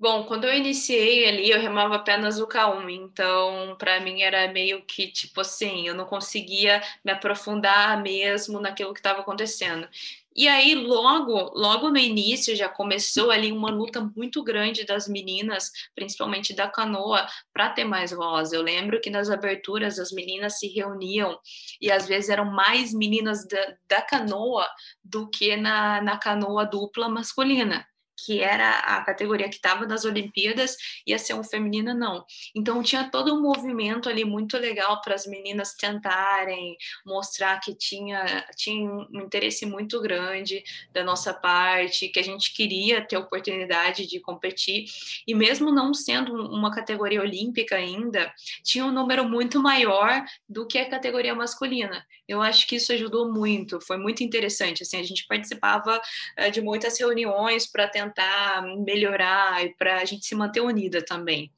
Bom, 0.00 0.24
quando 0.26 0.44
eu 0.44 0.54
iniciei 0.54 1.26
ali, 1.28 1.50
eu 1.50 1.60
remava 1.60 1.96
apenas 1.96 2.38
o 2.38 2.46
K1, 2.46 2.88
então 2.88 3.74
para 3.76 3.98
mim 4.00 4.22
era 4.22 4.46
meio 4.52 4.80
que 4.86 5.08
tipo 5.08 5.40
assim, 5.40 5.88
eu 5.88 5.94
não 5.94 6.04
conseguia 6.04 6.80
me 7.04 7.10
aprofundar 7.10 8.00
mesmo 8.00 8.60
naquilo 8.60 8.94
que 8.94 9.00
estava 9.00 9.20
acontecendo. 9.22 9.88
E 10.36 10.46
aí, 10.46 10.72
logo, 10.76 11.50
logo 11.52 11.90
no 11.90 11.98
início, 11.98 12.54
já 12.54 12.68
começou 12.68 13.32
ali 13.32 13.50
uma 13.50 13.70
luta 13.72 14.00
muito 14.16 14.40
grande 14.44 14.84
das 14.84 15.08
meninas, 15.08 15.72
principalmente 15.96 16.54
da 16.54 16.68
canoa, 16.68 17.26
para 17.52 17.68
ter 17.70 17.82
mais 17.84 18.12
voz. 18.12 18.52
Eu 18.52 18.62
lembro 18.62 19.00
que 19.00 19.10
nas 19.10 19.28
aberturas 19.28 19.98
as 19.98 20.12
meninas 20.12 20.60
se 20.60 20.68
reuniam 20.68 21.36
e 21.80 21.90
às 21.90 22.06
vezes 22.06 22.30
eram 22.30 22.44
mais 22.44 22.94
meninas 22.94 23.44
da, 23.48 23.74
da 23.88 24.02
canoa 24.02 24.68
do 25.02 25.28
que 25.28 25.56
na, 25.56 26.00
na 26.02 26.16
canoa 26.16 26.64
dupla 26.64 27.08
masculina 27.08 27.84
que 28.24 28.40
era 28.40 28.70
a 28.80 29.04
categoria 29.04 29.48
que 29.48 29.56
estava 29.56 29.86
nas 29.86 30.04
Olimpíadas, 30.04 30.76
ia 31.06 31.18
ser 31.18 31.34
um 31.34 31.44
feminino, 31.44 31.94
não. 31.94 32.24
Então 32.54 32.82
tinha 32.82 33.08
todo 33.10 33.34
um 33.34 33.40
movimento 33.40 34.08
ali 34.08 34.24
muito 34.24 34.58
legal 34.58 35.00
para 35.00 35.14
as 35.14 35.26
meninas 35.26 35.74
tentarem 35.74 36.76
mostrar 37.06 37.60
que 37.60 37.74
tinha, 37.74 38.44
tinha 38.56 38.90
um 38.90 39.20
interesse 39.22 39.64
muito 39.64 40.00
grande 40.00 40.62
da 40.92 41.04
nossa 41.04 41.32
parte, 41.32 42.08
que 42.08 42.18
a 42.18 42.24
gente 42.24 42.52
queria 42.54 43.00
ter 43.06 43.16
oportunidade 43.16 44.06
de 44.06 44.20
competir, 44.20 44.86
e 45.26 45.34
mesmo 45.34 45.70
não 45.70 45.94
sendo 45.94 46.34
uma 46.34 46.74
categoria 46.74 47.20
olímpica 47.20 47.76
ainda, 47.76 48.32
tinha 48.64 48.84
um 48.84 48.92
número 48.92 49.28
muito 49.28 49.60
maior 49.62 50.24
do 50.48 50.66
que 50.66 50.78
a 50.78 50.88
categoria 50.88 51.34
masculina. 51.34 52.04
Eu 52.28 52.42
acho 52.42 52.66
que 52.66 52.76
isso 52.76 52.92
ajudou 52.92 53.32
muito, 53.32 53.80
foi 53.80 53.96
muito 53.96 54.22
interessante. 54.22 54.82
Assim, 54.82 54.98
a 54.98 55.02
gente 55.02 55.26
participava 55.26 55.98
uh, 56.38 56.50
de 56.50 56.60
muitas 56.60 56.98
reuniões 57.00 57.66
para 57.66 57.88
tentar 57.88 58.62
melhorar 58.84 59.64
e 59.64 59.74
para 59.74 60.00
a 60.00 60.04
gente 60.04 60.26
se 60.26 60.34
manter 60.34 60.60
unida 60.60 61.02
também 61.04 61.50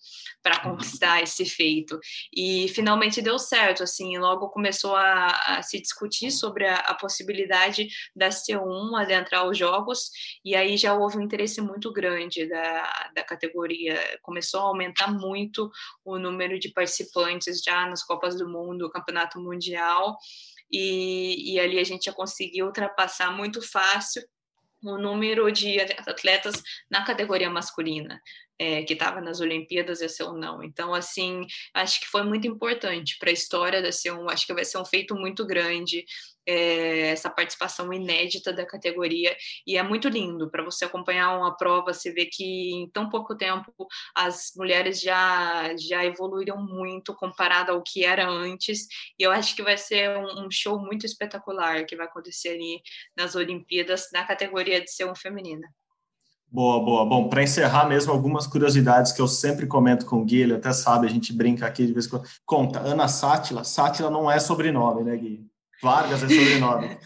para 0.42 0.56
uhum. 0.56 0.72
conquistar 0.72 1.22
esse 1.22 1.44
feito. 1.44 1.98
E 2.34 2.68
finalmente 2.68 3.20
deu 3.22 3.38
certo, 3.38 3.82
assim, 3.82 4.16
logo 4.18 4.48
começou 4.48 4.96
a, 4.96 5.26
a 5.46 5.62
se 5.62 5.80
discutir 5.80 6.30
sobre 6.30 6.66
a, 6.66 6.76
a, 6.76 6.94
possibilidade 6.94 7.88
da 8.14 8.28
C1 8.28 9.00
adentrar 9.00 9.46
os 9.46 9.56
jogos, 9.56 10.10
e 10.44 10.54
aí 10.54 10.76
já 10.76 10.94
houve 10.94 11.18
um 11.18 11.22
interesse 11.22 11.60
muito 11.60 11.92
grande 11.92 12.46
da, 12.46 13.10
da 13.14 13.24
categoria. 13.24 13.98
Começou 14.22 14.60
a 14.60 14.64
aumentar 14.64 15.12
muito 15.12 15.70
o 16.04 16.18
número 16.18 16.58
de 16.58 16.70
participantes 16.70 17.62
já 17.62 17.86
nas 17.86 18.02
Copas 18.02 18.36
do 18.36 18.48
Mundo, 18.48 18.90
Campeonato 18.90 19.40
Mundial, 19.40 20.16
e, 20.70 21.54
e 21.54 21.60
ali 21.60 21.78
a 21.78 21.84
gente 21.84 22.04
já 22.04 22.12
conseguiu 22.12 22.66
ultrapassar 22.66 23.30
muito 23.32 23.60
fácil 23.60 24.22
o 24.82 24.96
número 24.96 25.50
de 25.50 25.78
atletas 25.80 26.62
na 26.90 27.04
categoria 27.04 27.50
masculina 27.50 28.20
é, 28.60 28.82
que 28.82 28.92
estava 28.92 29.22
nas 29.22 29.40
Olimpíadas, 29.40 30.02
esse 30.02 30.22
ou 30.22 30.34
não. 30.34 30.62
Então, 30.62 30.92
assim, 30.92 31.46
acho 31.72 31.98
que 31.98 32.06
foi 32.06 32.22
muito 32.22 32.46
importante 32.46 33.16
para 33.18 33.30
a 33.30 33.32
história 33.32 33.80
da 33.80 33.88
C1, 33.88 34.30
acho 34.30 34.46
que 34.46 34.52
vai 34.52 34.66
ser 34.66 34.76
um 34.76 34.84
feito 34.84 35.14
muito 35.14 35.46
grande, 35.46 36.04
é, 36.50 37.08
essa 37.10 37.30
participação 37.30 37.92
inédita 37.92 38.52
da 38.52 38.66
categoria, 38.66 39.36
e 39.66 39.76
é 39.76 39.82
muito 39.82 40.08
lindo 40.08 40.50
para 40.50 40.64
você 40.64 40.84
acompanhar 40.84 41.36
uma 41.38 41.56
prova, 41.56 41.92
você 41.92 42.12
vê 42.12 42.26
que 42.26 42.72
em 42.72 42.90
tão 42.90 43.08
pouco 43.08 43.36
tempo 43.36 43.72
as 44.14 44.52
mulheres 44.56 45.00
já, 45.00 45.74
já 45.76 46.04
evoluíram 46.04 46.56
muito 46.56 47.14
comparado 47.14 47.72
ao 47.72 47.82
que 47.82 48.04
era 48.04 48.28
antes, 48.28 48.86
e 49.18 49.22
eu 49.22 49.30
acho 49.30 49.54
que 49.54 49.62
vai 49.62 49.76
ser 49.76 50.16
um, 50.16 50.46
um 50.46 50.50
show 50.50 50.78
muito 50.78 51.06
espetacular 51.06 51.84
que 51.86 51.96
vai 51.96 52.06
acontecer 52.06 52.50
ali 52.50 52.80
nas 53.16 53.34
Olimpíadas 53.34 54.08
na 54.12 54.24
categoria 54.24 54.80
de 54.80 54.86
C1 54.90 55.16
feminina. 55.16 55.68
Boa, 56.52 56.84
boa. 56.84 57.06
Bom, 57.06 57.28
para 57.28 57.44
encerrar 57.44 57.88
mesmo, 57.88 58.12
algumas 58.12 58.44
curiosidades 58.44 59.12
que 59.12 59.22
eu 59.22 59.28
sempre 59.28 59.68
comento 59.68 60.04
com 60.04 60.16
o 60.16 60.24
Gui, 60.24 60.40
ele 60.40 60.54
até 60.54 60.72
sabe, 60.72 61.06
a 61.06 61.10
gente 61.10 61.32
brinca 61.32 61.64
aqui 61.64 61.86
de 61.86 61.92
vez 61.92 62.06
em 62.06 62.10
quando. 62.10 62.28
Conta, 62.44 62.80
Ana 62.80 63.06
Sátila, 63.06 63.62
Sátila 63.62 64.10
não 64.10 64.28
é 64.28 64.40
sobrenome, 64.40 65.04
né, 65.04 65.16
Gui? 65.16 65.49
Vargas 65.82 66.22
é 66.22 66.28
sobrenome. 66.28 66.98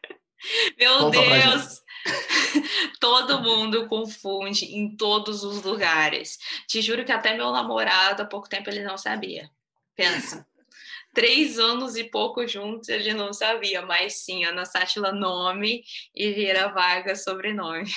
Meu 0.78 0.98
Conta 0.98 1.20
Deus! 1.20 1.82
Todo 3.00 3.40
mundo 3.40 3.88
confunde 3.88 4.64
em 4.64 4.96
todos 4.96 5.44
os 5.44 5.62
lugares. 5.62 6.38
Te 6.66 6.80
juro 6.80 7.04
que 7.04 7.12
até 7.12 7.36
meu 7.36 7.50
namorado, 7.52 8.22
há 8.22 8.24
pouco 8.24 8.48
tempo, 8.48 8.68
ele 8.68 8.82
não 8.82 8.98
sabia. 8.98 9.48
Pensa. 9.94 10.46
Três 11.14 11.58
anos 11.58 11.94
e 11.94 12.04
pouco 12.04 12.46
juntos, 12.46 12.88
ele 12.88 13.12
não 13.12 13.32
sabia, 13.34 13.82
mas 13.82 14.24
sim, 14.24 14.44
Ana 14.44 14.64
Sátila 14.64 15.12
nome 15.12 15.84
e 16.14 16.32
Vieira 16.32 16.68
Vargas 16.68 17.22
sobrenome. 17.22 17.90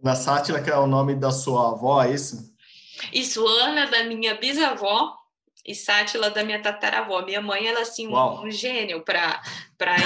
Na 0.00 0.14
Sátila, 0.14 0.62
que 0.62 0.70
é 0.70 0.76
o 0.76 0.86
nome 0.86 1.16
da 1.16 1.32
sua 1.32 1.72
avó, 1.72 2.02
é 2.02 2.14
isso? 2.14 2.54
Isso, 3.12 3.44
Ana, 3.46 3.86
da 3.86 4.04
minha 4.04 4.34
bisavó, 4.34 5.19
e 5.64 5.74
Sátila 5.74 6.30
da 6.30 6.42
minha 6.42 6.60
tataravó. 6.60 7.22
Minha 7.22 7.40
mãe, 7.40 7.66
ela 7.66 7.80
assim, 7.80 8.08
um, 8.08 8.42
um 8.42 8.50
gênio 8.50 9.02
para 9.04 9.40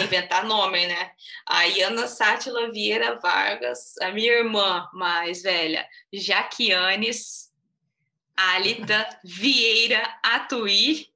inventar 0.03 0.45
nome, 0.45 0.87
né? 0.87 1.11
Aí 1.47 1.83
Ana 1.83 2.07
Sátila 2.07 2.71
Vieira 2.71 3.17
Vargas, 3.17 3.95
a 4.01 4.11
minha 4.11 4.33
irmã 4.33 4.89
mais 4.93 5.43
velha, 5.43 5.87
Jaquianes 6.13 7.53
Alita 8.37 9.07
Vieira 9.25 10.03
Atuí. 10.23 11.09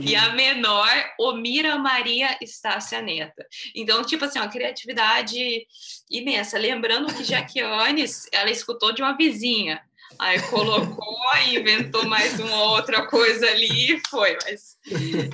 E 0.00 0.14
a 0.14 0.30
menor, 0.30 0.88
Omira 1.18 1.76
Maria 1.76 2.38
Estácia 2.40 3.02
Neta. 3.02 3.46
Então, 3.74 4.04
tipo 4.04 4.24
assim, 4.24 4.38
uma 4.38 4.48
criatividade 4.48 5.66
imensa. 6.10 6.56
Lembrando 6.56 7.12
que 7.12 7.24
Jaquianes, 7.24 8.28
ela 8.32 8.50
escutou 8.50 8.92
de 8.92 9.02
uma 9.02 9.16
vizinha. 9.16 9.82
Aí 10.20 10.38
colocou, 10.42 11.16
inventou 11.48 12.04
mais 12.04 12.38
uma 12.38 12.64
outra 12.72 13.06
coisa 13.06 13.46
ali 13.46 13.94
e 13.94 14.02
foi, 14.06 14.36
mas 14.44 14.76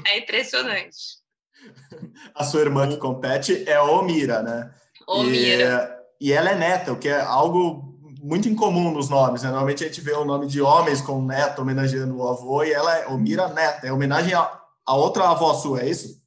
é 0.07 0.19
impressionante. 0.19 0.97
A 2.33 2.45
sua 2.45 2.61
irmã 2.61 2.89
que 2.89 2.97
compete 2.97 3.69
é 3.69 3.81
Omira, 3.81 4.43
né? 4.43 4.71
Omira. 5.09 5.93
E, 6.21 6.29
e 6.29 6.33
ela 6.33 6.51
é 6.51 6.55
neta, 6.55 6.93
o 6.93 6.97
que 6.97 7.09
é 7.09 7.21
algo 7.21 7.99
muito 8.23 8.49
incomum 8.49 8.93
nos 8.93 9.09
nomes. 9.09 9.43
Né? 9.43 9.49
Normalmente 9.49 9.83
a 9.83 9.89
gente 9.89 10.01
vê 10.01 10.13
o 10.13 10.25
nome 10.25 10.47
de 10.47 10.63
homens 10.63 11.01
com 11.01 11.21
neto 11.21 11.63
homenageando 11.63 12.17
o 12.17 12.29
avô 12.29 12.63
e 12.63 12.73
ela 12.73 12.97
é 12.97 13.09
Omira 13.09 13.49
Neta, 13.49 13.89
é 13.89 13.93
homenagem 13.93 14.35
a, 14.35 14.61
a 14.87 14.95
outra 14.95 15.31
avó 15.31 15.53
sua, 15.55 15.81
é 15.81 15.89
isso? 15.89 16.23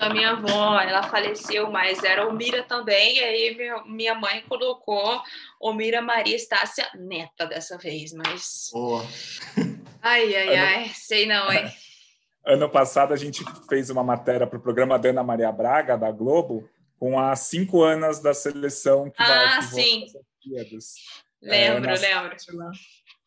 A 0.00 0.08
minha 0.08 0.30
avó, 0.30 0.80
ela 0.80 1.02
faleceu, 1.02 1.70
mas 1.70 2.02
era 2.02 2.26
Omira 2.26 2.62
também, 2.62 3.18
e 3.18 3.22
aí 3.22 3.54
minha, 3.54 3.84
minha 3.84 4.14
mãe 4.14 4.42
colocou 4.48 5.22
Omira 5.60 6.00
Maria 6.00 6.34
Estácia 6.34 6.88
Neta 6.94 7.46
dessa 7.46 7.76
vez, 7.76 8.10
mas. 8.14 8.70
Boa. 8.72 9.04
Ai, 10.00 10.34
ai, 10.34 10.56
ai, 10.56 10.88
sei 10.94 11.26
não, 11.26 11.52
hein? 11.52 11.70
Ano 12.42 12.70
passado 12.70 13.12
a 13.12 13.16
gente 13.18 13.44
fez 13.68 13.90
uma 13.90 14.02
matéria 14.02 14.46
para 14.46 14.58
o 14.58 14.62
programa 14.62 14.98
da 14.98 15.10
Ana 15.10 15.22
Maria 15.22 15.52
Braga, 15.52 15.98
da 15.98 16.10
Globo, 16.10 16.66
com 16.98 17.20
as 17.20 17.40
cinco 17.40 17.82
anos 17.82 18.18
da 18.18 18.32
seleção 18.32 19.10
que 19.10 19.22
ah, 19.22 19.26
vai 19.26 19.58
que 19.58 19.64
sim. 19.64 20.06
Olimpíadas. 20.46 20.94
Lembro, 21.42 21.90
É, 21.90 21.98
lembro. 21.98 22.36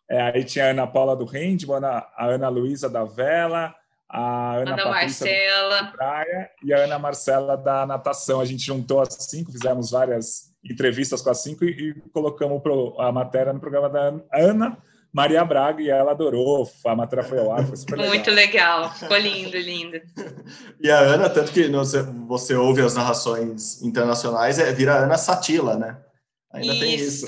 É, 0.10 0.22
aí 0.22 0.44
tinha 0.44 0.66
a 0.66 0.70
Ana 0.70 0.88
Paula 0.88 1.16
do 1.16 1.26
Handball, 1.26 1.86
a 1.86 2.26
Ana 2.26 2.50
Luísa 2.50 2.90
da 2.90 3.04
Vela, 3.04 3.76
a 4.10 4.58
Ana, 4.58 4.74
Ana 4.74 4.86
Marcela. 4.86 5.92
praia 5.96 6.50
e 6.64 6.74
a 6.74 6.84
Ana 6.84 7.00
Marcela 7.00 7.58
da 7.58 7.86
natação. 7.86 8.40
A 8.40 8.46
gente 8.46 8.64
juntou 8.66 9.02
as 9.02 9.14
cinco, 9.14 9.52
fizemos 9.52 9.92
várias 9.92 10.54
entrevistas 10.64 11.22
com 11.22 11.30
as 11.30 11.42
cinco 11.42 11.66
e, 11.66 11.90
e 11.90 11.94
colocamos 12.12 12.62
pro, 12.62 12.96
a 13.00 13.12
matéria 13.12 13.52
no 13.54 13.60
programa 13.60 13.90
da 13.90 14.14
Ana 14.34 14.78
Maria 15.14 15.46
Braga 15.46 15.82
e 15.82 15.90
ela 15.90 16.12
adorou. 16.12 16.68
A 16.86 16.96
matéria 16.96 17.24
foi 17.24 17.40
ao 17.40 17.52
ar, 17.52 17.66
foi 17.66 17.78
super 17.78 17.98
legal. 17.98 18.10
Muito 18.10 18.32
legal, 18.32 18.94
ficou 18.96 19.18
lindo, 19.18 19.58
lindo. 19.58 20.02
E 20.82 20.90
a 20.90 21.00
Ana, 21.00 21.30
tanto 21.30 21.52
que 21.52 21.68
você, 21.70 22.02
você 22.28 22.56
ouve 22.56 22.82
as 22.82 22.96
narrações 22.96 23.82
internacionais, 23.84 24.60
é, 24.60 24.74
vira 24.74 24.96
Ana 24.96 25.18
Satila, 25.18 25.78
né? 25.78 25.98
Ainda 26.52 26.74
tem 26.74 26.96
isso. 26.96 27.26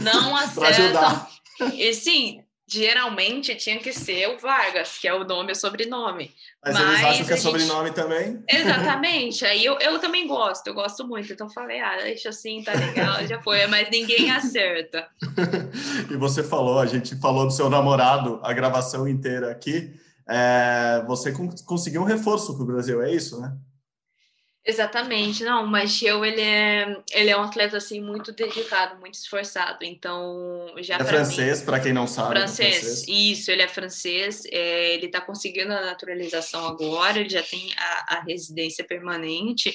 Não 0.00 0.32
Para 0.54 0.68
ajudar. 0.68 1.28
acertam. 1.60 1.78
E 1.78 1.94
sim, 1.94 2.41
geralmente 2.72 3.54
tinha 3.54 3.78
que 3.78 3.92
ser 3.92 4.28
o 4.28 4.38
Vargas, 4.38 4.98
que 4.98 5.06
é 5.06 5.14
o 5.14 5.24
nome 5.24 5.50
e 5.50 5.52
o 5.52 5.56
sobrenome. 5.56 6.32
Mas, 6.64 6.76
eles 6.76 6.88
Mas 6.90 7.04
acham 7.04 7.26
que 7.26 7.32
é 7.32 7.36
gente- 7.36 7.42
sobrenome 7.42 7.90
também. 7.92 8.42
Exatamente. 8.48 9.44
Aí 9.44 9.64
eu, 9.64 9.78
eu 9.80 9.98
também 9.98 10.26
gosto, 10.26 10.66
eu 10.68 10.74
gosto 10.74 11.06
muito. 11.06 11.32
Então 11.32 11.48
falei, 11.50 11.80
ah, 11.80 11.96
deixa 12.02 12.28
assim, 12.30 12.62
tá 12.62 12.72
legal, 12.72 13.26
já 13.26 13.40
foi. 13.42 13.66
Mas 13.66 13.88
ninguém 13.90 14.30
acerta. 14.30 15.06
E 16.10 16.16
você 16.16 16.42
falou, 16.42 16.78
a 16.78 16.86
gente 16.86 17.16
falou 17.16 17.46
do 17.46 17.52
seu 17.52 17.68
namorado, 17.70 18.38
a 18.42 18.52
gravação 18.52 19.08
inteira 19.08 19.50
aqui. 19.50 19.92
É, 20.28 21.02
você 21.06 21.32
con- 21.32 21.52
conseguiu 21.66 22.02
um 22.02 22.04
reforço 22.04 22.54
para 22.54 22.62
o 22.62 22.66
Brasil, 22.66 23.02
é 23.02 23.12
isso, 23.12 23.40
né? 23.40 23.52
Exatamente, 24.64 25.42
não, 25.42 25.64
o 25.64 25.66
Macheu, 25.66 26.24
ele 26.24 26.40
é, 26.40 26.96
ele 27.10 27.30
é 27.30 27.36
um 27.36 27.42
atleta, 27.42 27.78
assim, 27.78 28.00
muito 28.00 28.30
dedicado, 28.30 28.98
muito 29.00 29.14
esforçado, 29.14 29.84
então, 29.84 30.72
já 30.78 30.98
é 30.98 31.04
francês, 31.04 31.62
para 31.62 31.80
quem 31.80 31.92
não 31.92 32.06
sabe. 32.06 32.36
é 32.36 32.38
Francês, 32.38 33.04
isso, 33.08 33.50
ele 33.50 33.62
é 33.62 33.66
francês, 33.66 34.44
é, 34.52 34.94
ele 34.94 35.06
está 35.06 35.20
conseguindo 35.20 35.72
a 35.72 35.80
naturalização 35.80 36.64
agora, 36.64 37.18
ele 37.18 37.28
já 37.28 37.42
tem 37.42 37.72
a, 37.76 38.18
a 38.18 38.22
residência 38.22 38.84
permanente, 38.84 39.74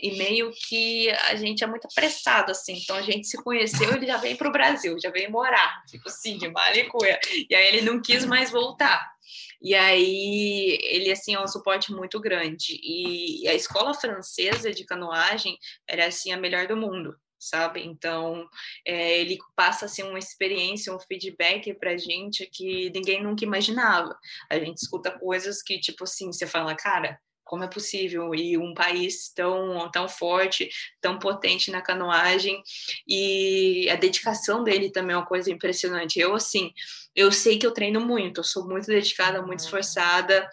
e 0.00 0.10
meio 0.18 0.50
que 0.50 1.08
a 1.10 1.36
gente 1.36 1.62
é 1.62 1.66
muito 1.68 1.86
apressado, 1.86 2.50
assim, 2.50 2.76
então 2.76 2.96
a 2.96 3.02
gente 3.02 3.24
se 3.28 3.36
conheceu, 3.36 3.94
ele 3.94 4.06
já 4.06 4.16
veio 4.16 4.36
para 4.36 4.48
o 4.48 4.52
Brasil, 4.52 4.98
já 5.00 5.10
veio 5.10 5.30
morar, 5.30 5.84
tipo 5.86 6.08
assim, 6.08 6.36
de 6.36 6.48
malicuia, 6.48 7.20
e 7.48 7.54
aí 7.54 7.68
ele 7.68 7.82
não 7.82 8.02
quis 8.02 8.24
mais 8.24 8.50
voltar. 8.50 9.16
E 9.60 9.74
aí 9.74 10.78
ele 10.82 11.10
assim 11.10 11.34
é 11.34 11.40
um 11.40 11.46
suporte 11.46 11.92
muito 11.92 12.20
grande 12.20 12.78
e 12.82 13.46
a 13.48 13.54
escola 13.54 13.92
francesa 13.94 14.72
de 14.72 14.84
canoagem 14.84 15.58
era 15.88 16.06
assim 16.06 16.32
a 16.32 16.36
melhor 16.36 16.66
do 16.68 16.76
mundo, 16.76 17.16
sabe? 17.38 17.82
Então 17.84 18.48
é, 18.86 19.20
ele 19.20 19.38
passa 19.56 19.86
assim 19.86 20.02
uma 20.02 20.18
experiência, 20.18 20.94
um 20.94 21.00
feedback 21.00 21.74
para 21.74 21.96
gente 21.96 22.46
que 22.46 22.90
ninguém 22.90 23.22
nunca 23.22 23.44
imaginava. 23.44 24.16
A 24.50 24.58
gente 24.58 24.78
escuta 24.78 25.10
coisas 25.18 25.62
que 25.62 25.80
tipo 25.80 26.04
assim 26.04 26.26
você 26.32 26.46
fala, 26.46 26.74
cara, 26.76 27.18
como 27.48 27.64
é 27.64 27.68
possível 27.68 28.34
e 28.34 28.58
um 28.58 28.74
país 28.74 29.32
tão 29.34 29.90
tão 29.90 30.08
forte, 30.08 30.68
tão 31.00 31.18
potente 31.18 31.70
na 31.70 31.80
canoagem 31.80 32.62
e 33.08 33.88
a 33.90 33.96
dedicação 33.96 34.62
dele 34.62 34.90
também 34.90 35.14
é 35.14 35.18
uma 35.18 35.26
coisa 35.26 35.50
impressionante. 35.50 36.20
Eu 36.20 36.34
assim, 36.34 36.72
eu 37.18 37.32
sei 37.32 37.58
que 37.58 37.66
eu 37.66 37.72
treino 37.72 38.00
muito, 38.00 38.38
eu 38.38 38.44
sou 38.44 38.68
muito 38.68 38.86
dedicada, 38.86 39.42
muito 39.42 39.58
esforçada. 39.58 40.48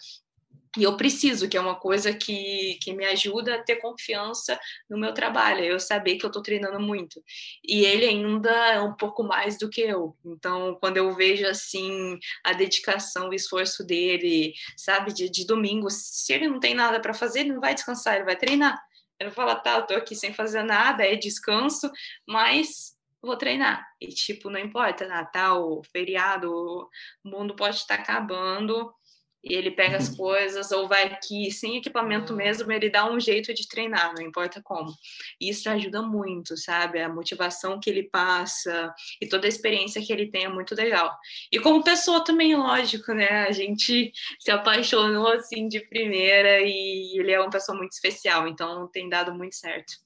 E 0.76 0.84
eu 0.84 0.98
preciso, 0.98 1.48
que 1.48 1.56
é 1.56 1.62
uma 1.62 1.76
coisa 1.76 2.12
que, 2.12 2.78
que 2.82 2.92
me 2.92 3.06
ajuda 3.06 3.56
a 3.56 3.64
ter 3.64 3.78
confiança 3.78 4.60
no 4.90 4.98
meu 4.98 5.14
trabalho, 5.14 5.64
eu 5.64 5.80
saber 5.80 6.18
que 6.18 6.26
eu 6.26 6.28
estou 6.28 6.42
treinando 6.42 6.80
muito. 6.80 7.24
E 7.64 7.86
ele 7.86 8.06
ainda 8.06 8.52
é 8.74 8.82
um 8.82 8.94
pouco 8.94 9.24
mais 9.24 9.60
do 9.60 9.70
que 9.70 9.80
eu. 9.80 10.18
Então, 10.26 10.76
quando 10.82 10.98
eu 10.98 11.14
vejo 11.16 11.46
assim 11.46 12.18
a 12.44 12.52
dedicação, 12.52 13.30
o 13.30 13.34
esforço 13.34 13.86
dele, 13.86 14.54
sabe, 14.76 15.14
de, 15.14 15.30
de 15.30 15.46
domingo, 15.46 15.88
se 15.92 16.34
ele 16.34 16.50
não 16.50 16.60
tem 16.60 16.74
nada 16.74 17.00
para 17.00 17.14
fazer, 17.14 17.42
ele 17.42 17.54
não 17.54 17.62
vai 17.62 17.76
descansar, 17.76 18.16
ele 18.16 18.26
vai 18.26 18.36
treinar. 18.36 18.78
Ele 19.20 19.32
fala, 19.32 19.56
tá, 19.56 19.78
eu 19.78 19.86
tô 19.86 19.94
aqui 19.94 20.16
sem 20.16 20.34
fazer 20.34 20.64
nada, 20.64 21.06
é 21.06 21.16
descanso, 21.16 21.90
mas 22.28 22.95
vou 23.26 23.38
treinar. 23.38 23.86
E, 24.00 24.08
tipo, 24.08 24.50
não 24.50 24.60
importa, 24.60 25.08
Natal, 25.08 25.82
feriado, 25.92 26.52
o 26.52 26.90
mundo 27.24 27.56
pode 27.56 27.78
estar 27.78 27.96
acabando 27.96 28.94
e 29.46 29.54
ele 29.54 29.70
pega 29.70 29.98
as 29.98 30.10
coisas 30.18 30.72
ou 30.72 30.88
vai 30.88 31.04
aqui 31.04 31.52
sem 31.52 31.78
equipamento 31.78 32.34
mesmo, 32.34 32.72
ele 32.72 32.90
dá 32.90 33.10
um 33.10 33.20
jeito 33.20 33.54
de 33.54 33.68
treinar, 33.68 34.14
não 34.16 34.26
importa 34.26 34.62
como. 34.64 34.92
Isso 35.40 35.70
ajuda 35.70 36.02
muito, 36.02 36.58
sabe? 36.58 37.00
A 37.00 37.08
motivação 37.08 37.80
que 37.80 37.90
ele 37.90 38.10
passa 38.10 38.94
e 39.22 39.28
toda 39.28 39.46
a 39.46 39.50
experiência 39.50 40.02
que 40.02 40.12
ele 40.12 40.32
tem 40.32 40.46
é 40.46 40.50
muito 40.50 40.74
legal. 40.74 41.16
E 41.52 41.60
como 41.60 41.84
pessoa 41.84 42.24
também, 42.24 42.56
lógico, 42.56 43.14
né? 43.14 43.46
A 43.48 43.52
gente 43.52 44.12
se 44.40 44.52
apaixonou 44.52 45.28
assim 45.28 45.68
de 45.68 45.80
primeira 45.88 46.62
e 46.62 47.20
ele 47.20 47.32
é 47.32 47.40
uma 47.40 47.50
pessoa 47.50 47.78
muito 47.78 47.92
especial, 47.92 48.48
então 48.48 48.90
tem 48.92 49.08
dado 49.08 49.34
muito 49.34 49.56
certo. 49.56 50.05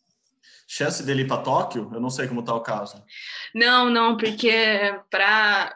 Chance 0.72 1.04
dele 1.04 1.24
ir 1.24 1.28
para 1.28 1.42
Tóquio? 1.42 1.90
Eu 1.92 2.00
não 2.00 2.12
sei 2.12 2.28
como 2.28 2.42
está 2.42 2.54
o 2.54 2.62
caso. 2.62 3.04
Não, 3.56 3.90
não, 3.90 4.16
porque 4.16 4.54
para 5.10 5.76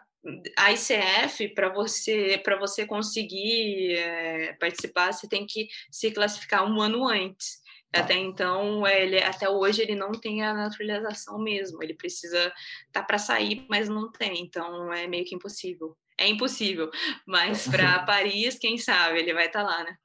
a 0.55 0.71
ICF, 0.71 1.49
para 1.55 1.69
você, 1.69 2.39
para 2.43 2.59
você 2.59 2.85
conseguir 2.85 3.95
é, 3.95 4.53
participar, 4.53 5.11
você 5.11 5.27
tem 5.27 5.47
que 5.47 5.67
se 5.89 6.11
classificar 6.11 6.63
um 6.63 6.79
ano 6.79 7.07
antes. 7.07 7.63
Até 7.91 8.13
então, 8.13 8.85
ele, 8.85 9.17
até 9.21 9.49
hoje, 9.49 9.81
ele 9.81 9.95
não 9.95 10.11
tem 10.11 10.43
a 10.43 10.53
naturalização 10.53 11.39
mesmo. 11.39 11.81
Ele 11.81 11.95
precisa 11.95 12.53
tá 12.91 13.01
para 13.01 13.17
sair, 13.17 13.65
mas 13.67 13.89
não 13.89 14.11
tem. 14.11 14.41
Então, 14.41 14.93
é 14.93 15.07
meio 15.07 15.25
que 15.25 15.33
impossível. 15.33 15.97
É 16.19 16.27
impossível. 16.27 16.91
Mas 17.25 17.67
para 17.67 17.97
Paris, 18.05 18.59
quem 18.59 18.77
sabe, 18.77 19.19
ele 19.19 19.33
vai 19.33 19.47
estar 19.47 19.63
tá 19.63 19.69
lá, 19.69 19.83
né? 19.83 19.95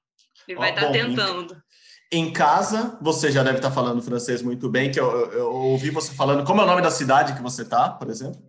Ele 0.47 0.59
vai 0.59 0.71
estar 0.71 0.87
tá 0.87 0.93
tentando. 0.93 1.63
Em 2.11 2.33
casa, 2.33 2.97
você 3.03 3.31
já 3.31 3.43
deve 3.43 3.59
estar 3.59 3.71
falando 3.71 4.03
francês 4.03 4.41
muito 4.41 4.69
bem, 4.71 4.91
que 4.91 4.99
eu, 4.99 5.11
eu, 5.11 5.33
eu, 5.33 5.53
ouvi 5.53 5.91
você 5.91 6.15
falando. 6.15 6.45
Como 6.45 6.61
é 6.61 6.65
o 6.65 6.67
nome 6.67 6.81
da 6.81 6.91
cidade 6.91 7.35
que 7.35 7.43
você 7.43 7.65
tá, 7.65 7.91
por 7.91 8.09
exemplo? 8.09 8.41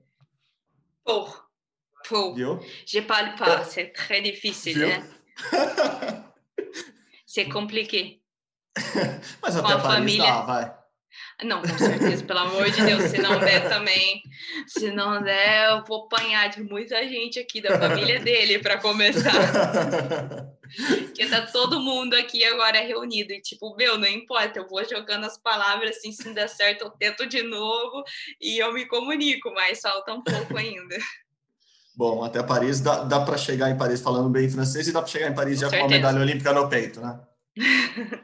Por. 1.04 1.46
Pour. 2.08 2.36
Viu? 2.36 2.60
Je 2.86 3.02
parle 3.02 3.36
pas, 3.38 3.68
c'est 3.68 3.92
très 3.92 4.22
difficile, 4.22 4.86
né? 4.86 5.10
c'est 7.28 7.50
compliqué. 7.50 8.22
Mas 9.42 9.56
até 9.58 9.74
a 9.74 9.80
Paris 9.80 9.96
família... 9.96 10.24
dá, 10.24 10.42
vai. 10.42 10.79
Não, 11.44 11.62
com 11.62 11.78
certeza, 11.78 12.24
pelo 12.26 12.40
amor 12.40 12.70
de 12.70 12.82
Deus, 12.82 13.04
se 13.04 13.22
não 13.22 13.40
der 13.40 13.70
também, 13.70 14.22
se 14.68 14.92
não 14.92 15.22
der, 15.22 15.70
eu 15.70 15.86
vou 15.86 16.04
apanhar 16.04 16.50
de 16.50 16.62
muita 16.62 17.02
gente 17.08 17.40
aqui 17.40 17.62
da 17.62 17.80
família 17.80 18.20
dele 18.20 18.60
para 18.60 18.78
começar. 18.78 19.32
Porque 20.86 21.26
tá 21.28 21.46
todo 21.48 21.80
mundo 21.80 22.14
aqui 22.14 22.44
agora 22.44 22.82
reunido 22.82 23.32
e 23.32 23.42
tipo, 23.42 23.74
meu, 23.76 23.98
não 23.98 24.08
importa, 24.08 24.60
eu 24.60 24.68
vou 24.68 24.84
jogando 24.84 25.26
as 25.26 25.38
palavras 25.38 25.98
assim, 25.98 26.12
se 26.12 26.26
não 26.28 26.34
der 26.34 26.50
certo, 26.50 26.84
eu 26.84 26.90
tento 26.92 27.26
de 27.26 27.42
novo 27.42 28.04
e 28.42 28.58
eu 28.58 28.74
me 28.74 28.86
comunico, 28.86 29.50
mas 29.54 29.80
falta 29.80 30.14
um 30.14 30.22
pouco 30.22 30.58
ainda. 30.58 30.98
Bom, 31.96 32.24
até 32.24 32.44
Paris 32.44 32.80
dá, 32.82 33.04
dá 33.04 33.22
para 33.22 33.38
chegar 33.38 33.70
em 33.70 33.78
Paris 33.78 34.02
falando 34.02 34.30
bem 34.30 34.50
francês 34.50 34.88
e 34.88 34.92
dá 34.92 35.02
para 35.02 35.10
chegar 35.10 35.30
em 35.30 35.36
Paris 35.36 35.56
com 35.56 35.62
já 35.62 35.70
certeza. 35.70 35.88
com 35.88 35.94
uma 35.94 35.98
medalha 35.98 36.22
olímpica 36.22 36.54
no 36.54 36.70
peito, 36.70 37.02
né? 37.02 37.20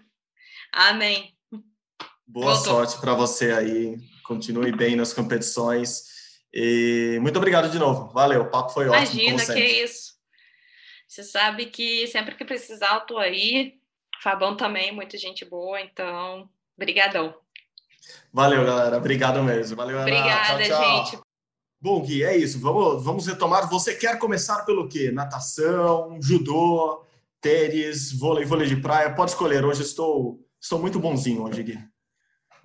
Amém. 0.72 1.34
Boa 2.28 2.55
Voltou. 2.55 2.73
sorte 2.73 2.99
para 2.99 3.13
você 3.13 3.51
aí. 3.51 3.97
Continue 4.23 4.71
bem 4.71 4.95
nas 4.95 5.13
competições. 5.13 6.03
E 6.53 7.19
muito 7.21 7.38
obrigado 7.38 7.69
de 7.69 7.78
novo. 7.78 8.11
Valeu, 8.13 8.43
o 8.43 8.49
papo 8.49 8.71
foi 8.71 8.88
ótimo. 8.88 9.21
Imagina, 9.21 9.53
que 9.53 9.61
é 9.61 9.84
isso. 9.84 10.15
Você 11.07 11.23
sabe 11.23 11.67
que 11.67 12.07
sempre 12.07 12.36
que 12.36 12.43
precisar, 12.43 12.95
eu 12.95 13.01
tô 13.01 13.17
aí. 13.17 13.76
Fabão 14.23 14.57
também, 14.57 14.91
muita 14.91 15.17
gente 15.17 15.45
boa, 15.45 15.80
então, 15.80 16.49
brigadão. 16.78 17.36
Valeu, 18.34 18.65
galera. 18.65 18.97
Obrigado 18.97 19.43
mesmo. 19.43 19.76
Valeu, 19.76 19.99
Obrigada, 19.99 20.63
tchau, 20.63 20.78
tchau. 20.82 21.05
gente. 21.05 21.19
Bom, 21.80 22.01
Gui, 22.01 22.23
é 22.23 22.36
isso. 22.36 22.59
Vamos, 22.59 23.03
vamos 23.03 23.28
retomar. 23.28 23.69
Você 23.69 23.93
quer 23.93 24.17
começar 24.17 24.63
pelo 24.65 24.88
quê? 24.88 25.11
Natação, 25.11 26.17
judô, 26.21 27.05
tênis, 27.39 28.11
vôlei, 28.11 28.45
vôlei 28.45 28.67
de 28.67 28.78
praia? 28.78 29.13
Pode 29.13 29.32
escolher. 29.32 29.63
Hoje 29.63 29.84
estou, 29.84 30.39
estou 30.59 30.80
muito 30.80 30.99
bonzinho 30.99 31.43
hoje, 31.43 31.61
Gui. 31.61 31.95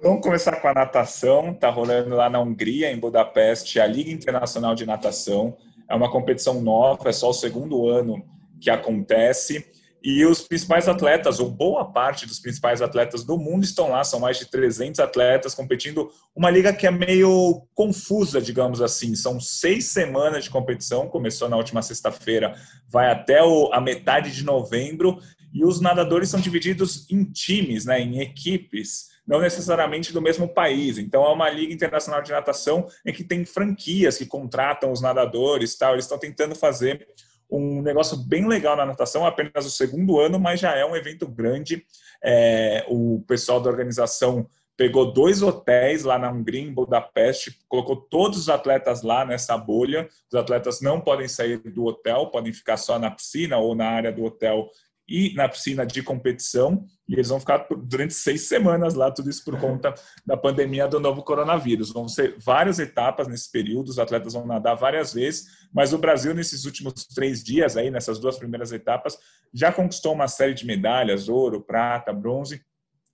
Vamos 0.03 0.23
começar 0.23 0.57
com 0.57 0.69
a 0.69 0.73
natação. 0.73 1.51
Está 1.51 1.69
rolando 1.69 2.17
lá 2.17 2.31
na 2.31 2.41
Hungria, 2.41 2.91
em 2.91 2.99
Budapeste, 2.99 3.79
a 3.79 3.87
Liga 3.87 4.11
Internacional 4.11 4.75
de 4.75 4.87
Natação. 4.87 5.59
É 5.87 5.95
uma 5.95 6.11
competição 6.11 6.63
nova, 6.63 7.11
é 7.11 7.13
só 7.13 7.29
o 7.29 7.35
segundo 7.35 7.87
ano 7.87 8.25
que 8.59 8.71
acontece. 8.71 9.67
E 10.03 10.25
os 10.25 10.41
principais 10.41 10.89
atletas, 10.89 11.39
ou 11.39 11.51
boa 11.51 11.85
parte 11.85 12.27
dos 12.27 12.41
principais 12.41 12.81
atletas 12.81 13.25
do 13.25 13.37
mundo 13.37 13.65
estão 13.65 13.91
lá, 13.91 14.03
são 14.03 14.19
mais 14.19 14.39
de 14.39 14.47
300 14.47 15.01
atletas 15.01 15.55
competindo. 15.55 16.11
Uma 16.35 16.49
liga 16.49 16.73
que 16.73 16.87
é 16.87 16.91
meio 16.91 17.67
confusa, 17.75 18.41
digamos 18.41 18.81
assim. 18.81 19.15
São 19.15 19.39
seis 19.39 19.89
semanas 19.89 20.45
de 20.45 20.51
competição, 20.51 21.09
começou 21.09 21.47
na 21.47 21.59
última 21.59 21.83
sexta-feira, 21.83 22.55
vai 22.89 23.11
até 23.11 23.43
o, 23.43 23.71
a 23.71 23.83
metade 23.83 24.33
de 24.33 24.47
novembro. 24.47 25.19
E 25.53 25.63
os 25.63 25.79
nadadores 25.79 26.31
são 26.31 26.41
divididos 26.41 27.07
em 27.11 27.23
times, 27.25 27.85
né, 27.85 28.01
em 28.01 28.21
equipes, 28.21 29.10
não 29.31 29.41
necessariamente 29.41 30.13
do 30.13 30.21
mesmo 30.21 30.49
país. 30.49 30.99
Então, 30.99 31.25
é 31.25 31.29
uma 31.29 31.49
liga 31.49 31.73
internacional 31.73 32.21
de 32.21 32.33
natação 32.33 32.89
em 33.07 33.13
que 33.13 33.23
tem 33.23 33.45
franquias 33.45 34.19
que 34.19 34.27
contratam 34.27 34.91
os 34.91 35.01
nadadores, 35.01 35.77
tal. 35.77 35.93
Eles 35.93 36.05
estão 36.05 36.19
tentando 36.19 36.57
fazer 36.57 37.07
um 37.49 37.81
negócio 37.81 38.17
bem 38.17 38.49
legal 38.49 38.77
na 38.77 38.85
natação, 38.85 39.25
apenas 39.25 39.65
o 39.65 39.71
segundo 39.71 40.19
ano, 40.19 40.41
mas 40.41 40.59
já 40.59 40.75
é 40.75 40.85
um 40.85 40.97
evento 40.97 41.29
grande. 41.29 41.87
É, 42.21 42.85
o 42.89 43.23
pessoal 43.29 43.61
da 43.61 43.71
organização 43.71 44.49
pegou 44.77 45.13
dois 45.13 45.43
hotéis 45.43 46.03
lá 46.03 46.19
na 46.19 46.33
Hungria, 46.33 46.63
em 46.63 46.75
Budapeste, 46.75 47.57
colocou 47.69 47.95
todos 47.95 48.37
os 48.37 48.49
atletas 48.49 49.03
lá 49.03 49.25
nessa 49.25 49.57
bolha. 49.57 50.09
Os 50.29 50.37
atletas 50.37 50.81
não 50.81 51.01
podem 51.01 51.29
sair 51.29 51.59
do 51.59 51.85
hotel, 51.85 52.27
podem 52.33 52.53
ficar 52.53 52.79
só 52.79 52.99
na 52.99 53.13
piscina 53.13 53.59
ou 53.59 53.77
na 53.77 53.91
área 53.91 54.11
do 54.11 54.25
hotel 54.25 54.69
e 55.11 55.35
na 55.35 55.49
piscina 55.49 55.85
de 55.85 56.05
competição. 56.05 56.87
E 57.09 57.15
eles 57.15 57.29
vão 57.29 57.41
ficar 57.41 57.67
durante 57.85 58.15
seis 58.15 58.43
semanas 58.43 58.95
lá, 58.95 59.11
tudo 59.11 59.29
isso 59.29 59.45
por 59.45 59.59
conta 59.59 59.93
da 60.25 60.37
pandemia 60.37 60.87
do 60.87 61.01
novo 61.01 61.25
coronavírus. 61.25 61.91
Vão 61.93 62.09
ser 62.09 62.37
várias 62.39 62.79
etapas 62.79 63.27
nesse 63.27 63.51
período, 63.51 63.89
os 63.89 63.99
atletas 63.99 64.35
vão 64.35 64.47
nadar 64.47 64.77
várias 64.77 65.13
vezes, 65.13 65.49
mas 65.75 65.93
o 65.93 65.99
Brasil, 65.99 66.33
nesses 66.33 66.65
últimos 66.65 67.05
três 67.09 67.43
dias, 67.43 67.77
aí, 67.77 67.91
nessas 67.91 68.21
duas 68.21 68.39
primeiras 68.39 68.71
etapas, 68.71 69.19
já 69.53 69.73
conquistou 69.73 70.13
uma 70.15 70.29
série 70.29 70.55
de 70.55 70.65
medalhas: 70.65 71.29
ouro, 71.29 71.61
prata, 71.61 72.13
bronze. 72.13 72.63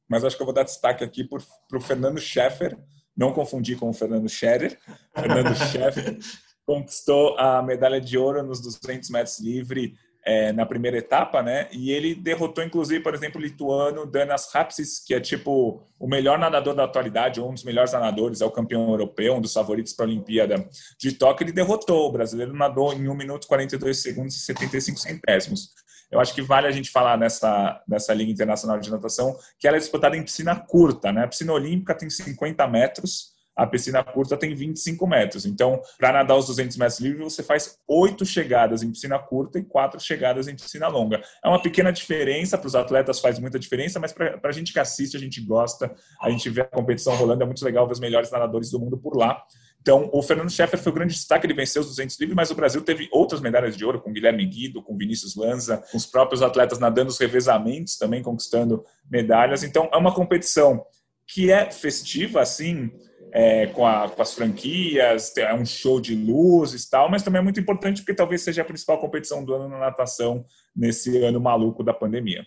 Mas 0.06 0.22
acho 0.22 0.36
que 0.36 0.42
eu 0.42 0.46
vou 0.46 0.54
dar 0.54 0.62
destaque 0.64 1.02
aqui 1.02 1.24
para 1.24 1.38
o 1.78 1.80
Fernando 1.80 2.20
Scheffer, 2.20 2.78
não 3.16 3.32
confundir 3.32 3.78
com 3.78 3.88
o 3.88 3.94
Fernando 3.94 4.28
Scherer. 4.28 4.78
Fernando 5.14 5.54
Scheffer 5.72 6.18
conquistou 6.66 7.38
a 7.38 7.62
medalha 7.62 8.00
de 8.00 8.18
ouro 8.18 8.42
nos 8.42 8.60
200 8.60 9.08
metros 9.08 9.40
livre 9.40 9.94
é, 10.26 10.52
na 10.52 10.66
primeira 10.66 10.98
etapa, 10.98 11.40
né? 11.40 11.68
E 11.70 11.92
ele 11.92 12.12
derrotou, 12.12 12.64
inclusive, 12.64 13.00
por 13.00 13.14
exemplo, 13.14 13.40
o 13.40 13.44
lituano 13.44 14.04
Danas 14.04 14.52
Rapsis, 14.52 14.98
que 14.98 15.14
é 15.14 15.20
tipo 15.20 15.80
o 16.00 16.08
melhor 16.08 16.36
nadador 16.36 16.74
da 16.74 16.82
atualidade, 16.82 17.40
um 17.40 17.54
dos 17.54 17.62
melhores 17.62 17.92
nadadores, 17.92 18.40
é 18.40 18.44
o 18.44 18.50
campeão 18.50 18.90
europeu, 18.90 19.36
um 19.36 19.40
dos 19.40 19.52
favoritos 19.52 19.92
para 19.92 20.04
a 20.04 20.08
Olimpíada 20.08 20.68
de 20.98 21.12
Tóquio. 21.12 21.44
Ele 21.44 21.52
derrotou. 21.52 22.08
O 22.08 22.12
brasileiro 22.12 22.52
nadou 22.52 22.92
em 22.92 23.08
1 23.08 23.14
minuto 23.14 23.46
42 23.46 24.02
segundos 24.02 24.34
e 24.34 24.40
75 24.40 24.98
centésimos. 24.98 25.70
Eu 26.10 26.18
acho 26.18 26.34
que 26.34 26.42
vale 26.42 26.66
a 26.66 26.72
gente 26.72 26.90
falar 26.90 27.16
nessa, 27.16 27.80
nessa 27.86 28.12
Liga 28.12 28.30
Internacional 28.30 28.80
de 28.80 28.90
Natação 28.90 29.36
que 29.58 29.68
ela 29.68 29.76
é 29.76 29.80
disputada 29.80 30.16
em 30.16 30.22
piscina 30.24 30.56
curta, 30.56 31.12
né? 31.12 31.22
A 31.22 31.28
piscina 31.28 31.52
olímpica 31.52 31.94
tem 31.94 32.10
50 32.10 32.66
metros 32.66 33.35
a 33.56 33.66
piscina 33.66 34.04
curta 34.04 34.36
tem 34.36 34.54
25 34.54 35.06
metros. 35.06 35.46
Então, 35.46 35.80
para 35.98 36.12
nadar 36.12 36.36
os 36.36 36.46
200 36.46 36.76
metros 36.76 37.00
livres, 37.00 37.32
você 37.32 37.42
faz 37.42 37.78
oito 37.88 38.26
chegadas 38.26 38.82
em 38.82 38.90
piscina 38.90 39.18
curta 39.18 39.58
e 39.58 39.64
quatro 39.64 39.98
chegadas 39.98 40.46
em 40.46 40.54
piscina 40.54 40.88
longa. 40.88 41.22
É 41.42 41.48
uma 41.48 41.62
pequena 41.62 41.90
diferença, 41.90 42.58
para 42.58 42.66
os 42.66 42.74
atletas 42.74 43.18
faz 43.18 43.38
muita 43.38 43.58
diferença, 43.58 43.98
mas 43.98 44.12
para 44.12 44.38
a 44.44 44.52
gente 44.52 44.72
que 44.72 44.78
assiste, 44.78 45.16
a 45.16 45.20
gente 45.20 45.40
gosta, 45.40 45.94
a 46.20 46.30
gente 46.30 46.50
vê 46.50 46.60
a 46.60 46.64
competição 46.64 47.16
rolando, 47.16 47.42
é 47.42 47.46
muito 47.46 47.64
legal 47.64 47.86
ver 47.86 47.94
os 47.94 48.00
melhores 48.00 48.30
nadadores 48.30 48.70
do 48.70 48.78
mundo 48.78 48.98
por 48.98 49.16
lá. 49.16 49.42
Então, 49.80 50.10
o 50.12 50.20
Fernando 50.20 50.50
Scheffer 50.50 50.80
foi 50.80 50.90
o 50.90 50.94
grande 50.96 51.14
destaque, 51.14 51.46
ele 51.46 51.54
venceu 51.54 51.80
os 51.80 51.86
200 51.88 52.18
livres, 52.18 52.34
mas 52.34 52.50
o 52.50 52.56
Brasil 52.56 52.82
teve 52.82 53.08
outras 53.12 53.40
medalhas 53.40 53.76
de 53.76 53.84
ouro, 53.84 54.00
com 54.00 54.12
Guilherme 54.12 54.44
Guido, 54.44 54.82
com 54.82 54.96
Vinícius 54.96 55.36
Lanza, 55.36 55.78
com 55.92 55.96
os 55.96 56.04
próprios 56.04 56.42
atletas 56.42 56.80
nadando 56.80 57.08
os 57.08 57.18
revezamentos, 57.18 57.96
também 57.96 58.20
conquistando 58.20 58.84
medalhas. 59.08 59.62
Então, 59.62 59.88
é 59.92 59.96
uma 59.96 60.12
competição 60.12 60.84
que 61.24 61.52
é 61.52 61.70
festiva, 61.70 62.40
assim, 62.40 62.90
é, 63.38 63.66
com, 63.66 63.86
a, 63.86 64.08
com, 64.08 64.22
as 64.22 64.32
franquias, 64.32 65.36
é 65.36 65.52
um 65.52 65.66
show 65.66 66.00
de 66.00 66.14
luzes 66.14 66.84
e 66.84 66.90
tal, 66.90 67.10
mas 67.10 67.22
também 67.22 67.38
é 67.38 67.42
muito 67.42 67.60
importante 67.60 68.00
porque 68.00 68.14
talvez 68.14 68.40
seja 68.40 68.62
a 68.62 68.64
principal 68.64 68.96
competição 68.98 69.44
do 69.44 69.54
ano 69.54 69.68
na 69.68 69.78
natação 69.78 70.42
nesse 70.74 71.22
ano 71.22 71.38
maluco 71.38 71.84
da 71.84 71.92
pandemia. 71.92 72.46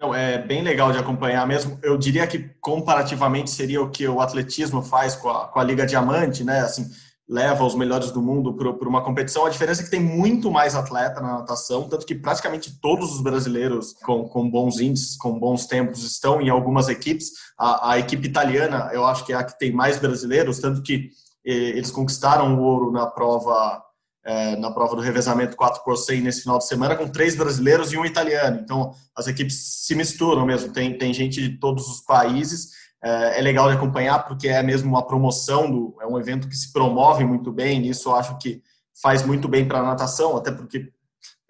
Não, 0.00 0.14
é 0.14 0.38
bem 0.38 0.62
legal 0.62 0.92
de 0.92 0.98
acompanhar 0.98 1.44
mesmo. 1.44 1.76
Eu 1.82 1.98
diria 1.98 2.24
que 2.24 2.50
comparativamente 2.60 3.50
seria 3.50 3.82
o 3.82 3.90
que 3.90 4.06
o 4.06 4.20
atletismo 4.20 4.80
faz 4.80 5.16
com 5.16 5.28
a, 5.28 5.48
com 5.48 5.58
a 5.58 5.64
Liga 5.64 5.84
Diamante, 5.84 6.44
né? 6.44 6.60
Assim, 6.60 6.88
leva 7.28 7.64
os 7.64 7.74
melhores 7.74 8.10
do 8.10 8.22
mundo 8.22 8.54
para 8.54 8.88
uma 8.88 9.02
competição. 9.02 9.44
A 9.44 9.50
diferença 9.50 9.82
é 9.82 9.84
que 9.84 9.90
tem 9.90 10.00
muito 10.00 10.50
mais 10.50 10.74
atleta 10.74 11.20
na 11.20 11.38
natação, 11.38 11.88
tanto 11.88 12.06
que 12.06 12.14
praticamente 12.14 12.80
todos 12.80 13.12
os 13.12 13.20
brasileiros 13.20 13.92
com, 14.02 14.26
com 14.26 14.48
bons 14.48 14.80
índices, 14.80 15.16
com 15.16 15.38
bons 15.38 15.66
tempos, 15.66 16.02
estão 16.04 16.40
em 16.40 16.48
algumas 16.48 16.88
equipes. 16.88 17.32
A, 17.58 17.92
a 17.92 17.98
equipe 17.98 18.26
italiana, 18.26 18.90
eu 18.92 19.04
acho 19.04 19.26
que 19.26 19.32
é 19.32 19.36
a 19.36 19.44
que 19.44 19.58
tem 19.58 19.70
mais 19.70 19.98
brasileiros, 19.98 20.58
tanto 20.58 20.82
que 20.82 21.10
eh, 21.44 21.52
eles 21.52 21.90
conquistaram 21.90 22.58
o 22.58 22.62
ouro 22.62 22.90
na 22.90 23.06
prova 23.06 23.82
eh, 24.24 24.56
na 24.56 24.70
prova 24.70 24.96
do 24.96 25.02
revezamento 25.02 25.56
4 25.56 25.82
por 25.84 25.96
100 25.96 26.22
nesse 26.22 26.42
final 26.42 26.58
de 26.58 26.66
semana, 26.66 26.96
com 26.96 27.08
três 27.08 27.36
brasileiros 27.36 27.92
e 27.92 27.98
um 27.98 28.04
italiano. 28.04 28.60
Então, 28.62 28.92
as 29.14 29.26
equipes 29.26 29.84
se 29.86 29.94
misturam 29.94 30.46
mesmo, 30.46 30.72
tem, 30.72 30.96
tem 30.96 31.12
gente 31.12 31.40
de 31.40 31.58
todos 31.58 31.88
os 31.88 32.00
países 32.00 32.70
é, 33.02 33.38
é 33.38 33.42
legal 33.42 33.68
de 33.68 33.76
acompanhar 33.76 34.26
porque 34.26 34.48
é 34.48 34.62
mesmo 34.62 34.88
uma 34.88 35.06
promoção, 35.06 35.70
do, 35.70 35.96
é 36.00 36.06
um 36.06 36.18
evento 36.18 36.48
que 36.48 36.56
se 36.56 36.72
promove 36.72 37.24
muito 37.24 37.52
bem, 37.52 37.86
isso 37.86 38.08
eu 38.08 38.16
acho 38.16 38.36
que 38.38 38.62
faz 39.00 39.22
muito 39.22 39.48
bem 39.48 39.66
para 39.66 39.78
a 39.78 39.82
natação, 39.82 40.36
até 40.36 40.50
porque 40.50 40.90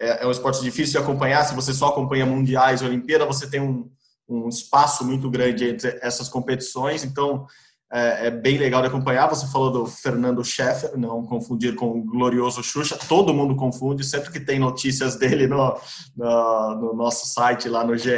é, 0.00 0.22
é, 0.22 0.26
um 0.26 0.30
esporte 0.30 0.62
difícil 0.62 1.00
de 1.00 1.04
acompanhar, 1.04 1.44
se 1.44 1.54
você 1.54 1.72
só 1.72 1.88
acompanha 1.88 2.26
mundiais 2.26 2.82
Olimpíada, 2.82 3.24
você 3.24 3.48
tem 3.48 3.60
um, 3.60 3.90
um 4.28 4.48
espaço 4.48 5.04
muito 5.04 5.30
grande 5.30 5.64
entre 5.64 5.98
essas 6.02 6.28
competições, 6.28 7.02
então 7.04 7.46
é, 7.90 8.26
é, 8.26 8.30
bem 8.30 8.58
legal 8.58 8.82
de 8.82 8.88
acompanhar. 8.88 9.28
Você 9.28 9.46
falou 9.46 9.70
do 9.70 9.86
Fernando 9.86 10.44
Scheffer, 10.44 10.96
não 10.96 11.24
confundir 11.24 11.74
com 11.74 11.86
o 11.86 12.04
glorioso 12.04 12.62
Xuxa, 12.62 12.98
todo 13.08 13.32
mundo 13.32 13.56
confunde, 13.56 14.04
sempre 14.04 14.30
que 14.30 14.40
tem 14.40 14.58
notícias 14.58 15.16
dele 15.16 15.46
no, 15.46 15.74
no, 16.16 16.74
no 16.76 16.94
nosso 16.94 17.26
site 17.26 17.68
lá 17.68 17.82
no 17.82 17.96
GE, 17.96 18.10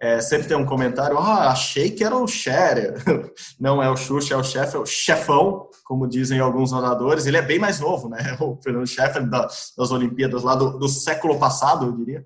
é, 0.00 0.20
sempre 0.20 0.48
tem 0.48 0.56
um 0.56 0.64
comentário, 0.64 1.18
ah, 1.18 1.50
achei 1.50 1.90
que 1.90 2.04
era 2.04 2.16
o 2.16 2.26
Scherer. 2.26 2.94
Não 3.58 3.82
é 3.82 3.90
o 3.90 3.96
Xuxa, 3.96 4.34
é 4.34 4.36
o 4.36 4.44
Scheffer, 4.44 4.76
é 4.76 4.82
o 4.82 4.86
chefão, 4.86 5.68
como 5.84 6.08
dizem 6.08 6.38
alguns 6.38 6.72
nadadores. 6.72 7.26
Ele 7.26 7.36
é 7.36 7.42
bem 7.42 7.58
mais 7.58 7.80
novo, 7.80 8.08
né? 8.08 8.36
O 8.40 8.58
Fernando 8.62 8.86
Scheffer 8.86 9.28
das, 9.28 9.72
das 9.76 9.90
Olimpíadas 9.90 10.42
lá 10.42 10.54
do, 10.54 10.78
do 10.78 10.88
século 10.88 11.38
passado, 11.38 11.86
eu 11.86 11.92
diria. 11.92 12.24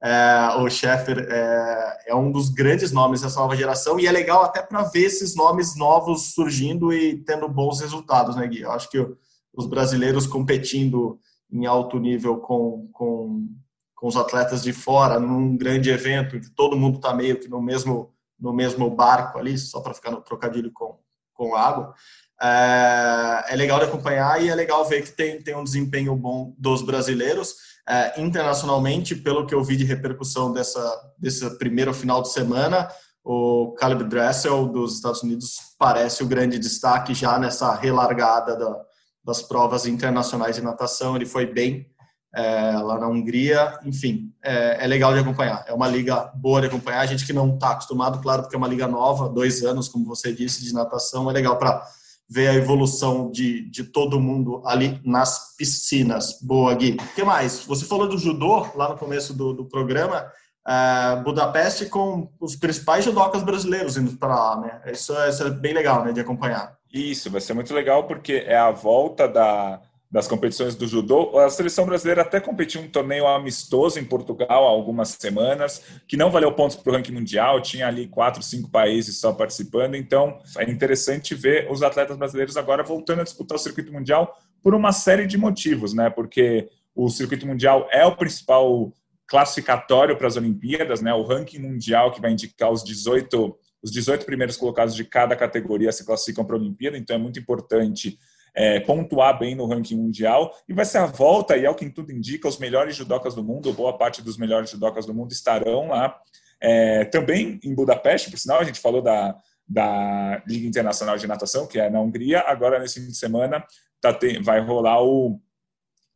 É, 0.00 0.54
o 0.58 0.70
Sheffer 0.70 1.26
é, 1.28 1.98
é, 2.08 2.14
um 2.14 2.30
dos 2.30 2.50
grandes 2.50 2.92
nomes 2.92 3.20
dessa 3.20 3.40
nova 3.40 3.56
geração 3.56 3.98
e 3.98 4.06
é 4.06 4.12
legal 4.12 4.44
até 4.44 4.62
para 4.62 4.84
ver 4.84 5.06
esses 5.06 5.34
nomes 5.34 5.76
novos 5.76 6.34
surgindo 6.34 6.92
e 6.92 7.16
tendo 7.24 7.48
bons 7.48 7.80
resultados, 7.80 8.36
né, 8.36 8.46
Gui? 8.46 8.60
Eu 8.60 8.70
acho 8.70 8.88
que 8.88 9.04
os 9.52 9.66
brasileiros 9.66 10.24
competindo 10.24 11.18
em 11.50 11.66
alto 11.66 11.98
nível 11.98 12.36
com, 12.38 12.88
com, 12.92 13.48
com 13.94 14.06
os 14.06 14.16
atletas 14.16 14.62
de 14.62 14.72
fora, 14.72 15.18
num 15.18 15.56
grande 15.56 15.90
evento, 15.90 16.40
que 16.40 16.50
todo 16.50 16.76
mundo 16.76 16.96
está 16.96 17.12
meio 17.12 17.40
que 17.40 17.48
no 17.48 17.60
mesmo, 17.60 18.14
no 18.38 18.52
mesmo 18.52 18.88
barco 18.88 19.36
ali, 19.36 19.58
só 19.58 19.80
para 19.80 19.94
ficar 19.94 20.12
no 20.12 20.20
trocadilho 20.20 20.70
com, 20.72 20.96
com 21.34 21.56
água, 21.56 21.92
é, 22.40 23.46
é 23.48 23.56
legal 23.56 23.80
de 23.80 23.86
acompanhar 23.86 24.40
e 24.40 24.48
é 24.48 24.54
legal 24.54 24.84
ver 24.84 25.02
que 25.02 25.10
tem, 25.10 25.42
tem 25.42 25.56
um 25.56 25.64
desempenho 25.64 26.14
bom 26.14 26.54
dos 26.56 26.82
brasileiros 26.82 27.56
é, 27.88 28.20
internacionalmente, 28.20 29.14
pelo 29.14 29.46
que 29.46 29.54
eu 29.54 29.64
vi 29.64 29.76
de 29.76 29.84
repercussão 29.84 30.52
dessa, 30.52 31.12
desse 31.18 31.48
primeiro 31.58 31.94
final 31.94 32.20
de 32.20 32.30
semana, 32.30 32.88
o 33.24 33.74
Caleb 33.78 34.04
Dressel 34.04 34.66
dos 34.66 34.94
Estados 34.94 35.22
Unidos 35.22 35.56
parece 35.78 36.22
o 36.22 36.26
grande 36.26 36.58
destaque 36.58 37.14
já 37.14 37.38
nessa 37.38 37.74
relargada 37.74 38.56
da, 38.56 38.80
das 39.24 39.42
provas 39.42 39.86
internacionais 39.86 40.56
de 40.56 40.62
natação. 40.62 41.16
Ele 41.16 41.26
foi 41.26 41.46
bem 41.46 41.86
é, 42.34 42.72
lá 42.78 42.98
na 42.98 43.08
Hungria. 43.08 43.78
Enfim, 43.84 44.32
é, 44.42 44.84
é, 44.84 44.86
legal 44.86 45.12
de 45.12 45.20
acompanhar. 45.20 45.64
É 45.66 45.72
uma 45.72 45.88
liga 45.88 46.32
boa 46.34 46.60
de 46.60 46.68
acompanhar. 46.68 47.00
A 47.00 47.06
gente 47.06 47.26
que 47.26 47.32
não 47.32 47.54
está 47.54 47.70
acostumado, 47.70 48.20
claro, 48.20 48.42
porque 48.42 48.56
é 48.56 48.58
uma 48.58 48.68
liga 48.68 48.86
nova, 48.86 49.28
dois 49.28 49.62
anos, 49.62 49.88
como 49.88 50.06
você 50.06 50.32
disse, 50.32 50.64
de 50.64 50.72
natação. 50.72 51.28
É 51.30 51.32
legal 51.32 51.58
para 51.58 51.86
ver 52.28 52.48
a 52.48 52.54
evolução 52.54 53.30
de, 53.30 53.68
de 53.70 53.84
todo 53.84 54.20
mundo 54.20 54.62
ali 54.66 55.00
nas 55.04 55.56
piscinas. 55.56 56.38
Boa, 56.42 56.74
Gui. 56.74 56.92
O 56.92 57.14
que 57.14 57.24
mais? 57.24 57.64
Você 57.64 57.86
falou 57.86 58.08
do 58.08 58.18
judô 58.18 58.66
lá 58.74 58.90
no 58.90 58.98
começo 58.98 59.32
do, 59.32 59.52
do 59.54 59.64
programa. 59.64 60.30
Uh, 60.66 61.22
Budapeste 61.22 61.86
com 61.86 62.28
os 62.38 62.54
principais 62.54 63.02
judocas 63.02 63.42
brasileiros 63.42 63.96
indo 63.96 64.14
para 64.18 64.34
lá, 64.34 64.60
né? 64.60 64.92
Isso 64.92 65.16
é, 65.16 65.30
isso 65.30 65.42
é, 65.42 65.48
bem 65.50 65.72
legal, 65.72 66.04
né, 66.04 66.12
de 66.12 66.20
acompanhar. 66.20 66.76
Isso, 66.92 67.30
vai 67.30 67.40
ser 67.40 67.54
muito 67.54 67.72
legal 67.72 68.04
porque 68.04 68.44
é 68.46 68.58
a 68.58 68.70
volta 68.70 69.26
da, 69.26 69.80
das 70.10 70.26
competições 70.26 70.74
do 70.74 70.86
judô. 70.86 71.38
A 71.38 71.50
seleção 71.50 71.84
brasileira 71.84 72.22
até 72.22 72.40
competiu 72.40 72.80
um 72.80 72.88
torneio 72.88 73.26
amistoso 73.26 73.98
em 73.98 74.04
Portugal 74.04 74.66
há 74.66 74.70
algumas 74.70 75.10
semanas, 75.10 75.82
que 76.06 76.16
não 76.16 76.30
valeu 76.30 76.52
pontos 76.52 76.76
para 76.76 76.90
o 76.90 76.94
ranking 76.94 77.12
mundial, 77.12 77.60
tinha 77.60 77.86
ali 77.86 78.08
quatro, 78.08 78.42
cinco 78.42 78.70
países 78.70 79.20
só 79.20 79.32
participando. 79.32 79.94
Então, 79.94 80.38
é 80.56 80.70
interessante 80.70 81.34
ver 81.34 81.70
os 81.70 81.82
atletas 81.82 82.16
brasileiros 82.16 82.56
agora 82.56 82.82
voltando 82.82 83.20
a 83.20 83.24
disputar 83.24 83.56
o 83.56 83.60
circuito 83.60 83.92
mundial 83.92 84.34
por 84.62 84.74
uma 84.74 84.92
série 84.92 85.26
de 85.26 85.36
motivos, 85.36 85.92
né? 85.92 86.08
Porque 86.08 86.68
o 86.94 87.08
circuito 87.10 87.46
mundial 87.46 87.86
é 87.92 88.04
o 88.06 88.16
principal 88.16 88.92
classificatório 89.26 90.16
para 90.16 90.26
as 90.26 90.36
Olimpíadas, 90.36 91.02
né? 91.02 91.12
O 91.12 91.22
ranking 91.22 91.58
mundial 91.58 92.10
que 92.12 92.20
vai 92.20 92.32
indicar 92.32 92.72
os 92.72 92.82
18 92.82 93.56
os 93.80 93.92
18 93.92 94.26
primeiros 94.26 94.56
colocados 94.56 94.92
de 94.92 95.04
cada 95.04 95.36
categoria 95.36 95.92
se 95.92 96.04
classificam 96.04 96.44
para 96.44 96.56
a 96.56 96.58
Olimpíada, 96.58 96.98
então 96.98 97.14
é 97.14 97.18
muito 97.18 97.38
importante 97.38 98.18
é, 98.54 98.80
pontuar 98.80 99.38
bem 99.38 99.54
no 99.54 99.66
ranking 99.66 99.96
mundial 99.96 100.54
e 100.68 100.72
vai 100.72 100.84
ser 100.84 100.98
a 100.98 101.06
volta, 101.06 101.56
e 101.56 101.64
é 101.64 101.70
o 101.70 101.74
que 101.74 101.88
tudo 101.90 102.12
indica, 102.12 102.48
os 102.48 102.58
melhores 102.58 102.96
judocas 102.96 103.34
do 103.34 103.42
mundo, 103.42 103.72
boa 103.72 103.96
parte 103.96 104.22
dos 104.22 104.36
melhores 104.36 104.70
judocas 104.70 105.06
do 105.06 105.14
mundo 105.14 105.32
estarão 105.32 105.88
lá. 105.88 106.18
É, 106.60 107.04
também 107.04 107.60
em 107.62 107.74
Budapeste, 107.74 108.30
por 108.30 108.38
sinal, 108.38 108.60
a 108.60 108.64
gente 108.64 108.80
falou 108.80 109.00
da, 109.00 109.36
da 109.68 110.42
Liga 110.46 110.66
Internacional 110.66 111.16
de 111.16 111.26
Natação, 111.26 111.66
que 111.66 111.78
é 111.78 111.88
na 111.88 112.00
Hungria, 112.00 112.40
agora 112.46 112.78
nesse 112.78 113.00
fim 113.00 113.06
de 113.06 113.16
semana 113.16 113.64
tá, 114.00 114.12
tem, 114.12 114.42
vai 114.42 114.60
rolar 114.60 115.02
o 115.02 115.40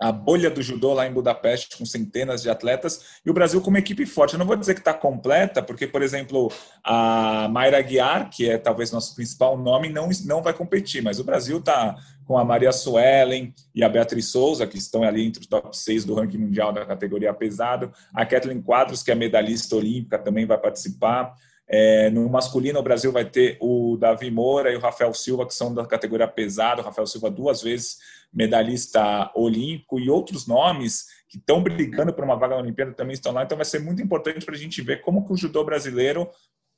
a 0.03 0.11
bolha 0.11 0.51
do 0.51 0.61
judô 0.61 0.93
lá 0.93 1.07
em 1.07 1.13
Budapeste 1.13 1.79
com 1.79 1.87
centenas 1.87 2.43
de 2.43 2.51
atletas 2.51 3.21
e 3.25 3.31
o 3.31 3.33
Brasil 3.33 3.61
com 3.61 3.71
uma 3.71 3.79
equipe 3.79 4.05
forte. 4.05 4.33
Eu 4.33 4.39
não 4.41 4.47
vou 4.47 4.57
dizer 4.57 4.75
que 4.75 4.81
está 4.81 4.93
completa, 4.93 5.63
porque, 5.63 5.87
por 5.87 6.03
exemplo, 6.03 6.51
a 6.83 7.49
Mayra 7.49 7.81
Guiar, 7.81 8.29
que 8.29 8.51
é 8.51 8.59
talvez 8.59 8.91
nosso 8.91 9.15
principal 9.15 9.57
nome, 9.57 9.89
não, 9.89 10.09
não 10.25 10.43
vai 10.43 10.53
competir, 10.53 11.03
mas 11.03 11.21
o 11.21 11.25
Brasil 11.25 11.59
está 11.59 11.95
com 12.27 12.39
a 12.39 12.45
Maria 12.45 12.73
Suelen 12.73 13.55
e 13.75 13.83
a 13.83 13.89
Beatriz 13.89 14.29
Souza, 14.29 14.67
que 14.67 14.79
estão 14.79 15.03
ali 15.03 15.27
entre 15.27 15.41
os 15.41 15.47
top 15.47 15.77
6 15.77 16.05
do 16.05 16.15
ranking 16.15 16.39
mundial 16.39 16.73
da 16.73 16.85
categoria 16.85 17.33
pesado. 17.35 17.93
A 18.15 18.25
Kathleen 18.25 18.63
Quadros, 18.63 19.03
que 19.03 19.11
é 19.11 19.15
medalhista 19.15 19.77
olímpica, 19.77 20.19
também 20.19 20.47
vai 20.47 20.59
participar. 20.59 21.35
É, 21.69 22.11
no 22.11 22.29
masculino, 22.29 22.79
o 22.79 22.83
Brasil 22.83 23.11
vai 23.11 23.25
ter 23.25 23.57
o 23.61 23.97
Davi 23.97 24.31
Moura 24.31 24.71
e 24.73 24.77
o 24.77 24.81
Rafael 24.81 25.15
Silva, 25.15 25.47
que 25.47 25.55
são 25.55 25.73
da 25.73 25.87
categoria 25.87 26.29
pesado. 26.29 26.83
O 26.83 26.85
Rafael 26.85 27.07
Silva, 27.07 27.31
duas 27.31 27.63
vezes 27.63 27.99
medalhista 28.33 29.31
olímpico, 29.35 29.99
e 29.99 30.11
outros 30.11 30.47
nomes 30.47 31.07
que 31.29 31.39
estão 31.39 31.63
brigando 31.63 32.13
por 32.13 32.25
uma 32.25 32.37
vaga 32.37 32.57
na 32.57 32.63
Olimpíada 32.63 32.93
também 32.93 33.15
estão 33.15 33.33
lá. 33.33 33.43
Então, 33.43 33.57
vai 33.57 33.65
ser 33.65 33.79
muito 33.79 34.03
importante 34.03 34.45
para 34.45 34.55
a 34.55 34.59
gente 34.59 34.83
ver 34.83 35.01
como 35.01 35.25
que 35.25 35.33
o 35.33 35.37
judô 35.37 35.65
brasileiro 35.65 36.29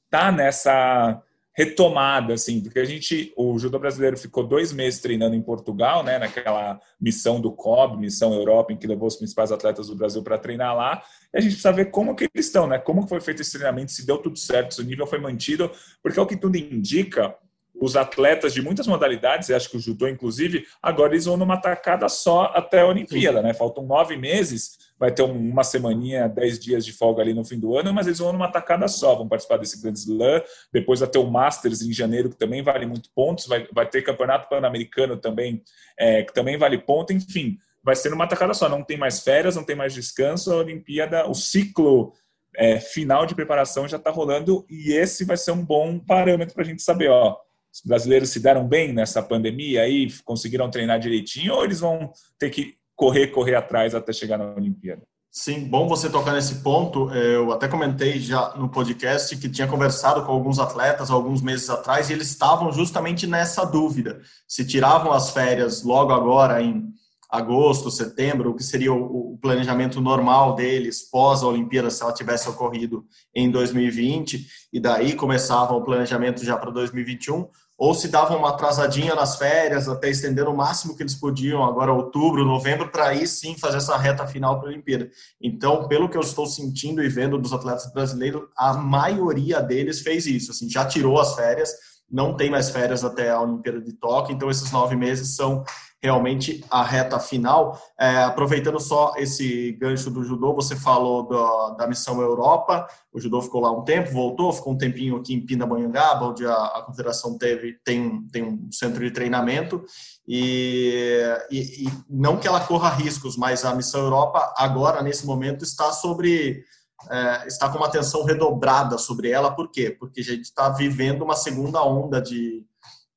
está 0.05 0.31
nessa 0.31 1.21
retomada, 1.57 2.35
assim, 2.35 2.61
porque 2.61 2.81
a 2.81 2.85
gente, 2.85 3.33
o 3.37 3.57
judô 3.59 3.79
brasileiro 3.79 4.19
ficou 4.19 4.45
dois 4.45 4.73
meses 4.73 5.01
treinando 5.01 5.37
em 5.37 5.43
Portugal, 5.43 6.03
né, 6.03 6.19
naquela 6.19 6.81
missão 7.01 7.41
do 7.41 7.53
COB, 7.53 7.97
missão 7.97 8.35
Europa, 8.35 8.73
em 8.73 8.77
que 8.77 8.89
levou 8.89 9.07
os 9.07 9.17
principais 9.17 9.53
atletas 9.53 9.87
do 9.87 9.95
Brasil 9.95 10.23
para 10.23 10.37
treinar 10.37 10.77
lá, 10.77 11.03
e 11.33 11.39
a 11.39 11.41
gente 11.41 11.53
precisa 11.53 11.73
ver 11.73 11.93
como 11.93 12.17
que 12.17 12.25
eles 12.25 12.47
estão, 12.47 12.67
né, 12.67 12.79
como 12.79 13.07
foi 13.07 13.21
feito 13.21 13.41
esse 13.41 13.53
treinamento, 13.53 13.93
se 13.93 14.05
deu 14.05 14.19
tudo 14.19 14.37
certo, 14.37 14.75
se 14.75 14.81
o 14.81 14.85
nível 14.85 15.07
foi 15.07 15.21
mantido, 15.21 15.71
porque 16.03 16.19
o 16.19 16.27
que 16.27 16.37
tudo 16.37 16.57
indica, 16.57 17.37
os 17.81 17.97
atletas 17.97 18.55
de 18.55 18.63
muitas 18.63 18.87
modalidades, 18.87 19.51
acho 19.51 19.71
que 19.71 19.77
o 19.77 19.81
judô 19.81 20.07
inclusive, 20.09 20.67
agora 20.83 21.13
eles 21.13 21.25
vão 21.25 21.37
numa 21.37 21.57
tacada 21.61 22.09
só 22.09 22.53
até 22.55 22.81
a 22.81 22.87
Olimpíada, 22.87 23.43
né? 23.43 23.53
Faltam 23.53 23.85
nove 23.85 24.17
meses, 24.17 24.79
vai 24.99 25.13
ter 25.13 25.23
uma 25.23 25.65
semaninha, 25.65 26.29
dez 26.29 26.59
dias 26.59 26.85
de 26.85 26.93
folga 26.93 27.21
ali 27.21 27.35
no 27.35 27.45
fim 27.45 27.59
do 27.59 27.77
ano, 27.77 27.93
mas 27.93 28.07
eles 28.07 28.19
vão 28.19 28.33
numa 28.33 28.51
tacada 28.51 28.87
só, 28.87 29.15
vão 29.15 29.29
participar 29.29 29.57
desse 29.57 29.83
grande 29.83 29.99
slam, 29.99 30.43
depois 30.73 31.01
vai 31.01 31.09
ter 31.09 31.19
o 31.19 31.31
Masters 31.31 31.83
em 31.83 31.93
janeiro, 31.93 32.31
que 32.31 32.37
também 32.37 32.63
vale 32.63 32.87
muito 32.87 33.11
pontos, 33.15 33.47
vai, 33.47 33.67
vai 33.73 33.89
ter 33.89 34.03
campeonato 34.03 34.49
pan-americano 34.49 35.17
também, 35.17 35.63
é, 35.99 36.23
que 36.23 36.33
também 36.33 36.57
vale 36.57 36.79
ponto, 36.79 37.13
enfim, 37.13 37.59
vai 37.83 37.97
ser 37.97 38.11
numa 38.11 38.27
tacada 38.27 38.55
só, 38.55 38.69
não 38.69 38.83
tem 38.83 38.97
mais 38.97 39.21
férias, 39.21 39.57
não 39.57 39.65
tem 39.65 39.77
mais 39.77 39.93
descanso, 39.93 40.53
a 40.53 40.57
Olimpíada, 40.57 41.29
o 41.29 41.35
ciclo 41.35 42.13
é, 42.57 42.79
final 42.79 43.27
de 43.27 43.35
preparação 43.35 43.89
já 43.89 43.97
está 43.97 44.11
rolando 44.11 44.65
e 44.71 44.93
esse 44.93 45.25
vai 45.25 45.37
ser 45.37 45.51
um 45.51 45.65
bom 45.65 45.99
parâmetro 45.99 46.55
para 46.55 46.63
a 46.63 46.67
gente 46.67 46.83
saber, 46.83 47.11
ó, 47.11 47.37
os 47.75 47.83
brasileiros 47.85 48.31
se 48.31 48.39
deram 48.39 48.67
bem 48.67 48.93
nessa 48.93 49.21
pandemia 49.21 49.83
aí, 49.83 50.09
conseguiram 50.25 50.71
treinar 50.71 51.01
direitinho, 51.01 51.55
ou 51.55 51.65
eles 51.65 51.81
vão 51.81 52.13
ter 52.39 52.51
que 52.51 52.77
correr, 52.95 53.29
correr 53.29 53.57
atrás 53.57 53.95
até 53.95 54.13
chegar 54.13 54.39
na 54.39 54.55
Olimpíada? 54.55 55.03
Sim, 55.37 55.65
bom 55.65 55.89
você 55.89 56.09
tocar 56.09 56.33
nesse 56.33 56.63
ponto. 56.63 57.11
Eu 57.13 57.51
até 57.51 57.67
comentei 57.67 58.21
já 58.21 58.55
no 58.55 58.69
podcast 58.69 59.37
que 59.37 59.49
tinha 59.49 59.67
conversado 59.67 60.25
com 60.25 60.31
alguns 60.31 60.61
atletas 60.61 61.11
alguns 61.11 61.43
meses 61.43 61.69
atrás 61.69 62.09
e 62.09 62.13
eles 62.13 62.29
estavam 62.29 62.71
justamente 62.71 63.27
nessa 63.27 63.65
dúvida: 63.65 64.21
se 64.47 64.65
tiravam 64.65 65.13
as 65.13 65.31
férias 65.31 65.83
logo 65.83 66.13
agora 66.13 66.63
em 66.63 66.85
agosto, 67.29 67.91
setembro, 67.91 68.51
o 68.51 68.55
que 68.55 68.63
seria 68.63 68.93
o 68.93 69.37
planejamento 69.43 70.01
normal 70.01 70.55
deles 70.55 71.11
pós 71.11 71.43
a 71.43 71.49
Olimpíada, 71.49 71.91
se 71.91 72.01
ela 72.01 72.13
tivesse 72.13 72.49
ocorrido 72.49 73.05
em 73.35 73.51
2020, 73.51 74.47
e 74.73 74.79
daí 74.79 75.15
começavam 75.15 75.77
o 75.77 75.85
planejamento 75.85 76.45
já 76.45 76.57
para 76.57 76.71
2021, 76.71 77.49
ou 77.77 77.93
se 77.93 78.09
davam 78.09 78.39
uma 78.39 78.51
atrasadinha 78.51 79.15
nas 79.15 79.37
férias, 79.37 79.89
até 79.89 80.09
estender 80.09 80.49
o 80.49 80.57
máximo 80.57 80.97
que 80.97 81.03
eles 81.03 81.15
podiam, 81.15 81.65
agora 81.65 81.93
outubro, 81.93 82.45
novembro, 82.45 82.91
para 82.91 83.09
aí 83.09 83.27
sim 83.27 83.59
fazer 83.59 83.79
essa 83.79 83.97
reta 83.97 84.27
final 84.27 84.59
para 84.59 84.69
a 84.69 84.73
Olimpíada. 84.73 85.11
Então, 85.41 85.89
pelo 85.89 86.09
que 86.09 86.17
eu 86.17 86.21
estou 86.21 86.47
sentindo 86.47 87.03
e 87.03 87.09
vendo 87.09 87.39
dos 87.39 87.53
atletas 87.53 87.93
brasileiros, 87.93 88.43
a 88.57 88.75
maioria 88.75 89.61
deles 89.61 90.01
fez 90.01 90.27
isso, 90.27 90.53
assim, 90.53 90.71
já 90.71 90.85
tirou 90.87 91.19
as 91.21 91.35
férias, 91.35 91.73
não 92.11 92.37
tem 92.37 92.49
mais 92.49 92.71
férias 92.71 93.05
até 93.05 93.31
a 93.31 93.41
Olimpíada 93.41 93.81
de 93.81 93.93
Tóquio, 93.95 94.35
então 94.35 94.51
esses 94.51 94.71
nove 94.71 94.95
meses 94.95 95.35
são 95.35 95.65
realmente 96.05 96.63
a 96.71 96.83
reta 96.83 97.19
final. 97.19 97.81
É, 97.99 98.25
aproveitando 98.25 98.79
só 98.79 99.15
esse 99.17 99.73
gancho 99.81 100.11
do 100.11 100.23
judô, 100.23 100.55
você 100.55 100.77
falou 100.77 101.23
do, 101.23 101.71
da 101.77 101.87
missão 101.87 102.21
Europa, 102.21 102.87
o 103.11 103.19
judô 103.19 103.41
ficou 103.41 103.63
lá 103.63 103.73
um 103.73 103.83
tempo, 103.83 104.13
voltou, 104.13 104.53
ficou 104.53 104.75
um 104.75 104.77
tempinho 104.77 105.17
aqui 105.17 105.33
em 105.33 105.41
Pindamonhangaba, 105.41 106.27
onde 106.27 106.45
a, 106.45 106.53
a 106.53 106.83
confederação 106.83 107.39
teve, 107.39 107.79
tem, 107.83 108.27
tem 108.31 108.43
um 108.43 108.71
centro 108.71 109.03
de 109.03 109.11
treinamento, 109.11 109.83
e, 110.29 111.25
e, 111.51 111.87
e 111.87 111.93
não 112.07 112.37
que 112.37 112.47
ela 112.47 112.61
corra 112.61 112.91
riscos, 112.91 113.35
mas 113.35 113.65
a 113.65 113.75
missão 113.75 114.03
Europa 114.03 114.53
agora, 114.59 115.03
nesse 115.03 115.25
momento, 115.25 115.65
está 115.65 115.91
sobre... 115.91 116.63
É, 117.11 117.47
está 117.47 117.69
com 117.69 117.77
uma 117.77 117.87
atenção 117.87 118.25
redobrada 118.25 118.97
sobre 118.97 119.31
ela, 119.31 119.51
por 119.51 119.71
quê? 119.71 119.91
Porque 119.91 120.21
a 120.21 120.25
gente 120.25 120.45
está 120.45 120.71
vivendo 120.71 121.23
uma 121.23 121.35
segunda 121.35 121.83
onda 121.83 122.21
de, 122.21 122.65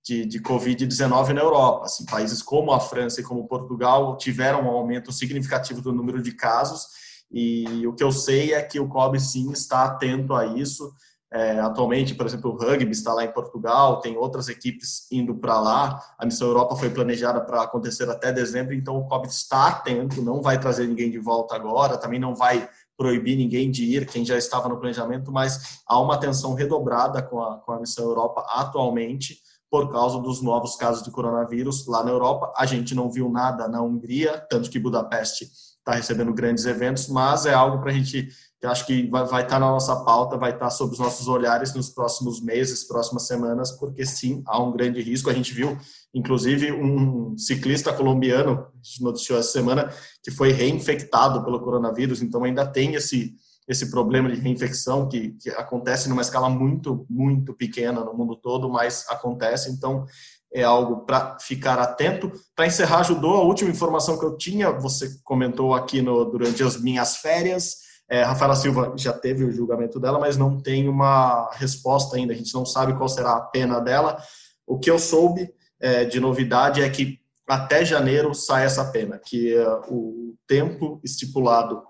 de, 0.07 0.25
de 0.25 0.41
Covid-19 0.41 1.33
na 1.33 1.41
Europa. 1.41 1.85
Assim, 1.85 2.05
países 2.05 2.41
como 2.41 2.71
a 2.71 2.79
França 2.79 3.19
e 3.19 3.23
como 3.23 3.47
Portugal 3.47 4.17
tiveram 4.17 4.63
um 4.63 4.69
aumento 4.69 5.11
significativo 5.11 5.81
do 5.81 5.91
número 5.91 6.21
de 6.21 6.31
casos 6.31 6.87
e 7.31 7.85
o 7.85 7.93
que 7.93 8.03
eu 8.03 8.11
sei 8.11 8.53
é 8.53 8.61
que 8.61 8.79
o 8.79 8.87
COB 8.87 9.19
sim 9.19 9.51
está 9.51 9.83
atento 9.83 10.33
a 10.33 10.45
isso. 10.45 10.93
É, 11.29 11.59
atualmente, 11.59 12.15
por 12.15 12.25
exemplo, 12.25 12.51
o 12.51 12.57
rugby 12.57 12.91
está 12.91 13.13
lá 13.13 13.25
em 13.25 13.33
Portugal, 13.33 13.99
tem 13.99 14.15
outras 14.15 14.47
equipes 14.47 15.11
indo 15.11 15.35
para 15.35 15.59
lá. 15.59 16.01
A 16.17 16.25
missão 16.25 16.47
Europa 16.47 16.77
foi 16.77 16.89
planejada 16.89 17.41
para 17.41 17.63
acontecer 17.63 18.09
até 18.09 18.31
dezembro, 18.31 18.73
então 18.73 18.97
o 18.97 19.05
COB 19.05 19.27
está 19.27 19.67
atento, 19.67 20.21
não 20.21 20.41
vai 20.41 20.57
trazer 20.57 20.87
ninguém 20.87 21.11
de 21.11 21.19
volta 21.19 21.53
agora, 21.53 21.97
também 21.97 22.17
não 22.17 22.33
vai 22.33 22.69
proibir 22.95 23.35
ninguém 23.35 23.69
de 23.69 23.83
ir, 23.83 24.07
quem 24.07 24.25
já 24.25 24.37
estava 24.37 24.69
no 24.69 24.79
planejamento, 24.79 25.29
mas 25.29 25.81
há 25.85 25.99
uma 25.99 26.15
atenção 26.15 26.53
redobrada 26.53 27.21
com 27.21 27.43
a, 27.43 27.57
com 27.57 27.73
a 27.73 27.79
missão 27.79 28.05
Europa 28.05 28.45
atualmente 28.49 29.37
por 29.69 29.91
causa 29.91 30.19
dos 30.19 30.41
novos 30.41 30.75
casos 30.75 31.03
de 31.03 31.11
coronavírus 31.11 31.85
lá 31.87 32.03
na 32.03 32.11
Europa. 32.11 32.53
A 32.57 32.65
gente 32.65 32.95
não 32.95 33.11
viu 33.11 33.29
nada 33.29 33.67
na 33.67 33.81
Hungria, 33.81 34.39
tanto 34.49 34.69
que 34.69 34.79
Budapeste 34.79 35.45
está 35.87 35.93
recebendo 35.93 36.33
grandes 36.33 36.65
eventos, 36.65 37.07
mas 37.07 37.45
é 37.45 37.53
algo 37.53 37.79
para 37.79 37.91
a 37.91 37.93
gente, 37.93 38.27
que 38.59 38.67
acho 38.67 38.85
que 38.85 39.09
vai, 39.09 39.25
vai 39.25 39.43
estar 39.43 39.55
tá 39.55 39.59
na 39.59 39.71
nossa 39.71 39.95
pauta, 40.03 40.37
vai 40.37 40.51
estar 40.51 40.65
tá 40.65 40.69
sob 40.69 40.91
os 40.91 40.99
nossos 40.99 41.27
olhares 41.29 41.73
nos 41.73 41.89
próximos 41.89 42.41
meses, 42.41 42.85
próximas 42.85 43.25
semanas, 43.25 43.71
porque 43.71 44.05
sim, 44.05 44.43
há 44.45 44.61
um 44.61 44.71
grande 44.71 45.01
risco. 45.01 45.29
A 45.29 45.33
gente 45.33 45.53
viu, 45.53 45.77
inclusive, 46.13 46.73
um 46.73 47.37
ciclista 47.37 47.93
colombiano, 47.93 48.67
a 48.73 48.83
gente 48.83 49.01
noticiou 49.01 49.39
essa 49.39 49.51
semana, 49.51 49.89
que 50.21 50.29
foi 50.31 50.51
reinfectado 50.51 51.43
pelo 51.43 51.61
coronavírus, 51.61 52.21
então 52.21 52.43
ainda 52.43 52.65
tem 52.65 52.95
esse 52.95 53.35
esse 53.67 53.91
problema 53.91 54.31
de 54.31 54.39
reinfecção 54.39 55.09
que, 55.09 55.31
que 55.31 55.49
acontece 55.49 56.07
numa 56.07 56.21
escala 56.21 56.49
muito, 56.49 57.05
muito 57.09 57.53
pequena 57.53 58.03
no 58.03 58.13
mundo 58.13 58.35
todo, 58.35 58.69
mas 58.69 59.05
acontece, 59.09 59.69
então 59.69 60.05
é 60.53 60.63
algo 60.63 61.05
para 61.05 61.37
ficar 61.39 61.77
atento. 61.77 62.31
Para 62.55 62.67
encerrar, 62.67 62.99
ajudou 62.99 63.35
a 63.35 63.43
última 63.43 63.69
informação 63.69 64.17
que 64.17 64.25
eu 64.25 64.37
tinha, 64.37 64.71
você 64.71 65.19
comentou 65.23 65.75
aqui 65.75 66.01
no, 66.01 66.23
durante 66.25 66.63
as 66.63 66.81
minhas 66.81 67.17
férias, 67.17 67.87
é, 68.09 68.23
Rafaela 68.23 68.55
Silva 68.55 68.93
já 68.95 69.11
teve 69.11 69.43
o 69.43 69.51
julgamento 69.51 69.99
dela, 69.99 70.17
mas 70.17 70.37
não 70.37 70.61
tem 70.61 70.87
uma 70.87 71.51
resposta 71.53 72.15
ainda, 72.15 72.31
a 72.31 72.35
gente 72.35 72.53
não 72.53 72.65
sabe 72.65 72.95
qual 72.95 73.09
será 73.09 73.33
a 73.33 73.41
pena 73.41 73.81
dela. 73.81 74.17
O 74.65 74.79
que 74.79 74.89
eu 74.89 74.97
soube 74.97 75.53
é, 75.79 76.05
de 76.05 76.19
novidade 76.19 76.81
é 76.81 76.89
que 76.89 77.19
até 77.45 77.83
janeiro 77.83 78.33
sai 78.33 78.65
essa 78.65 78.85
pena, 78.85 79.19
que 79.19 79.53
é, 79.53 79.67
o 79.89 80.35
tempo 80.47 81.01
estipulado 81.03 81.83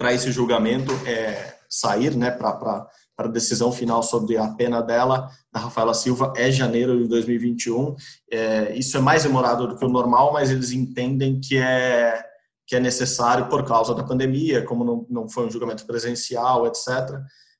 para 0.00 0.14
esse 0.14 0.32
julgamento 0.32 0.90
é, 1.06 1.56
sair, 1.68 2.16
né, 2.16 2.30
para 2.30 2.88
a 3.18 3.26
decisão 3.26 3.70
final 3.70 4.02
sobre 4.02 4.38
a 4.38 4.48
pena 4.48 4.80
dela, 4.80 5.28
da 5.52 5.60
Rafaela 5.60 5.92
Silva, 5.92 6.32
é 6.34 6.50
janeiro 6.50 7.02
de 7.02 7.06
2021. 7.06 7.94
É, 8.32 8.74
isso 8.74 8.96
é 8.96 9.00
mais 9.00 9.24
demorado 9.24 9.68
do 9.68 9.76
que 9.76 9.84
o 9.84 9.90
normal, 9.90 10.32
mas 10.32 10.50
eles 10.50 10.72
entendem 10.72 11.38
que 11.38 11.58
é, 11.58 12.18
que 12.66 12.76
é 12.76 12.80
necessário 12.80 13.46
por 13.50 13.62
causa 13.66 13.94
da 13.94 14.02
pandemia, 14.02 14.64
como 14.64 14.84
não, 14.84 15.06
não 15.10 15.28
foi 15.28 15.46
um 15.46 15.50
julgamento 15.50 15.84
presencial, 15.84 16.66
etc. 16.66 16.88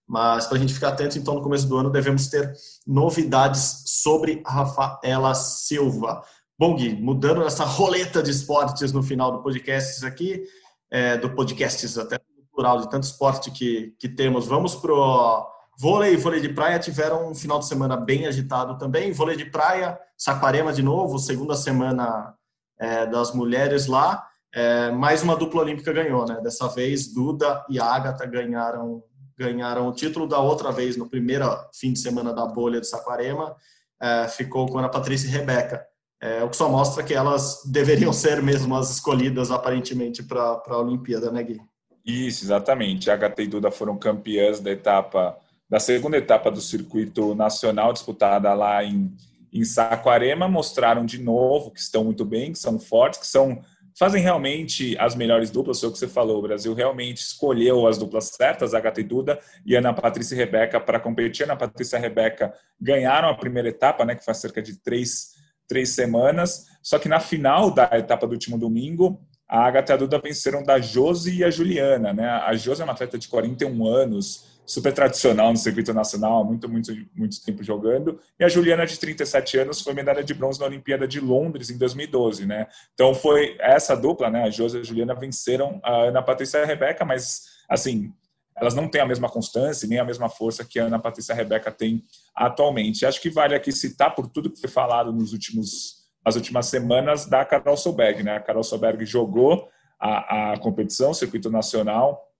Mas 0.08 0.46
para 0.46 0.56
a 0.56 0.60
gente 0.60 0.72
ficar 0.72 0.88
atento, 0.88 1.18
então, 1.18 1.34
no 1.34 1.42
começo 1.42 1.68
do 1.68 1.76
ano 1.76 1.90
devemos 1.90 2.26
ter 2.28 2.54
novidades 2.86 3.82
sobre 3.84 4.40
a 4.46 4.50
Rafaela 4.50 5.34
Silva. 5.34 6.24
Bom, 6.58 6.74
Gui, 6.74 6.94
mudando 6.94 7.42
essa 7.42 7.66
roleta 7.66 8.22
de 8.22 8.30
esportes 8.30 8.92
no 8.92 9.02
final 9.02 9.30
do 9.30 9.42
podcast 9.42 10.06
aqui, 10.06 10.42
é, 10.90 11.18
do 11.18 11.34
podcasts 11.34 11.98
até 11.98 12.18
plural 12.60 12.78
de 12.78 12.90
tanto 12.90 13.04
esporte 13.04 13.50
que, 13.50 13.94
que 13.98 14.06
temos, 14.06 14.46
vamos 14.46 14.74
pro 14.74 15.50
vôlei 15.78 16.12
e 16.12 16.16
vôlei 16.16 16.42
de 16.42 16.50
praia 16.50 16.78
tiveram 16.78 17.30
um 17.30 17.34
final 17.34 17.58
de 17.58 17.66
semana 17.66 17.96
bem 17.96 18.26
agitado 18.26 18.76
também. 18.76 19.12
Vôlei 19.12 19.34
de 19.34 19.46
praia, 19.46 19.98
Saquarema 20.14 20.70
de 20.70 20.82
novo, 20.82 21.18
segunda 21.18 21.56
semana 21.56 22.34
é, 22.78 23.06
das 23.06 23.32
mulheres 23.32 23.86
lá. 23.86 24.26
É, 24.54 24.90
mais 24.90 25.22
uma 25.22 25.34
dupla 25.36 25.62
olímpica 25.62 25.90
ganhou, 25.90 26.26
né? 26.26 26.38
Dessa 26.42 26.68
vez, 26.68 27.10
Duda 27.14 27.64
e 27.70 27.80
Agatha 27.80 28.26
ganharam 28.26 29.02
ganharam 29.38 29.88
o 29.88 29.92
título 29.92 30.26
da 30.28 30.38
outra 30.38 30.70
vez 30.70 30.98
no 30.98 31.08
primeiro 31.08 31.46
fim 31.74 31.94
de 31.94 31.98
semana 31.98 32.30
da 32.30 32.44
bolha 32.44 32.78
de 32.78 32.86
Saquarema, 32.86 33.56
é, 33.98 34.28
ficou 34.28 34.66
com 34.66 34.78
a 34.80 34.86
Patrícia 34.86 35.28
e 35.28 35.30
Rebeca. 35.30 35.82
É, 36.20 36.44
o 36.44 36.50
que 36.50 36.56
só 36.58 36.68
mostra 36.68 37.02
que 37.02 37.14
elas 37.14 37.62
deveriam 37.64 38.12
ser 38.12 38.42
mesmo 38.42 38.76
as 38.76 38.90
escolhidas, 38.90 39.50
aparentemente, 39.50 40.22
para 40.22 40.60
a 40.66 40.78
Olimpíada, 40.78 41.30
né, 41.30 41.42
Gui? 41.42 41.69
Isso, 42.10 42.44
exatamente. 42.44 43.10
A 43.10 43.14
Agatha 43.14 43.42
e 43.42 43.46
Duda 43.46 43.70
foram 43.70 43.96
campeãs 43.96 44.58
da 44.60 44.70
etapa, 44.70 45.38
da 45.68 45.78
segunda 45.78 46.16
etapa 46.16 46.50
do 46.50 46.60
circuito 46.60 47.34
nacional 47.34 47.92
disputada 47.92 48.52
lá 48.52 48.82
em, 48.82 49.14
em 49.52 49.64
Saquarema, 49.64 50.48
mostraram 50.48 51.06
de 51.06 51.22
novo 51.22 51.70
que 51.70 51.80
estão 51.80 52.02
muito 52.02 52.24
bem, 52.24 52.52
que 52.52 52.58
são 52.58 52.78
fortes, 52.78 53.20
que 53.20 53.26
são 53.26 53.62
fazem 53.98 54.22
realmente 54.22 54.96
as 54.98 55.14
melhores 55.14 55.50
duplas, 55.50 55.78
foi 55.78 55.90
o 55.90 55.92
que 55.92 55.98
você 55.98 56.08
falou. 56.08 56.38
O 56.38 56.42
Brasil 56.42 56.72
realmente 56.72 57.18
escolheu 57.18 57.86
as 57.86 57.98
duplas 57.98 58.28
certas, 58.28 58.72
Agatha 58.72 59.00
e 59.00 59.04
Duda 59.04 59.38
e 59.66 59.74
Ana 59.74 59.92
Patrícia 59.92 60.34
e 60.34 60.38
Rebeca, 60.38 60.80
para 60.80 60.98
competir. 60.98 61.44
Ana 61.44 61.56
Patrícia 61.56 61.98
e 61.98 62.00
Rebeca 62.00 62.54
ganharam 62.80 63.28
a 63.28 63.34
primeira 63.34 63.68
etapa, 63.68 64.04
né, 64.04 64.14
que 64.14 64.24
faz 64.24 64.38
cerca 64.38 64.62
de 64.62 64.76
três, 64.76 65.32
três 65.68 65.90
semanas. 65.90 66.66
Só 66.82 66.98
que 66.98 67.10
na 67.10 67.20
final 67.20 67.70
da 67.70 67.90
etapa 67.92 68.26
do 68.26 68.32
último 68.32 68.56
domingo, 68.56 69.20
a 69.50 69.66
Agatha 69.66 69.92
e 69.92 69.94
a 69.94 69.96
Duda 69.96 70.20
venceram 70.20 70.62
da 70.62 70.78
Josi 70.78 71.38
e 71.38 71.44
a 71.44 71.50
Juliana. 71.50 72.12
Né? 72.12 72.24
A 72.24 72.54
Josi 72.54 72.82
é 72.82 72.84
uma 72.84 72.92
atleta 72.92 73.18
de 73.18 73.26
41 73.26 73.84
anos, 73.84 74.60
super 74.64 74.92
tradicional 74.92 75.50
no 75.50 75.56
circuito 75.56 75.92
nacional, 75.92 76.44
muito, 76.44 76.68
muito, 76.68 76.92
muito 77.16 77.44
tempo 77.44 77.60
jogando. 77.64 78.20
E 78.38 78.44
a 78.44 78.48
Juliana, 78.48 78.86
de 78.86 78.96
37 78.96 79.58
anos, 79.58 79.80
foi 79.80 79.92
medalha 79.92 80.22
de 80.22 80.32
bronze 80.32 80.60
na 80.60 80.66
Olimpíada 80.66 81.08
de 81.08 81.18
Londres 81.18 81.68
em 81.68 81.76
2012, 81.76 82.46
né? 82.46 82.68
Então 82.94 83.12
foi 83.12 83.56
essa 83.58 83.96
dupla, 83.96 84.30
né? 84.30 84.44
A 84.44 84.50
Josi 84.50 84.76
e 84.76 84.80
a 84.80 84.84
Juliana 84.84 85.14
venceram 85.16 85.80
a 85.82 86.02
Ana 86.04 86.22
Patrícia 86.22 86.58
e 86.58 86.62
a 86.62 86.66
Rebeca, 86.66 87.04
mas, 87.04 87.42
assim, 87.68 88.12
elas 88.56 88.74
não 88.74 88.86
têm 88.86 89.00
a 89.00 89.06
mesma 89.06 89.28
constância 89.28 89.88
nem 89.88 89.98
a 89.98 90.04
mesma 90.04 90.28
força 90.28 90.64
que 90.64 90.78
a 90.78 90.84
Ana 90.84 91.00
Patrícia 91.00 91.32
e 91.32 91.34
a 91.34 91.36
Rebeca 91.36 91.72
têm 91.72 92.04
atualmente. 92.36 93.04
Acho 93.04 93.20
que 93.20 93.30
vale 93.30 93.56
aqui 93.56 93.72
citar, 93.72 94.14
por 94.14 94.28
tudo 94.28 94.50
que 94.50 94.60
foi 94.60 94.70
falado 94.70 95.12
nos 95.12 95.32
últimos, 95.32 95.99
nas 96.24 96.36
últimas 96.36 96.66
semanas, 96.66 97.26
da 97.26 97.44
Carol 97.44 97.76
Solberg, 97.76 98.22
né? 98.22 98.36
A 98.36 98.40
Carol 98.40 98.62
Solberg 98.62 99.04
jogou 99.04 99.68
a, 99.98 100.52
a 100.52 100.58
competição, 100.58 101.14
circuito 101.14 101.50
nacional, 101.50 102.30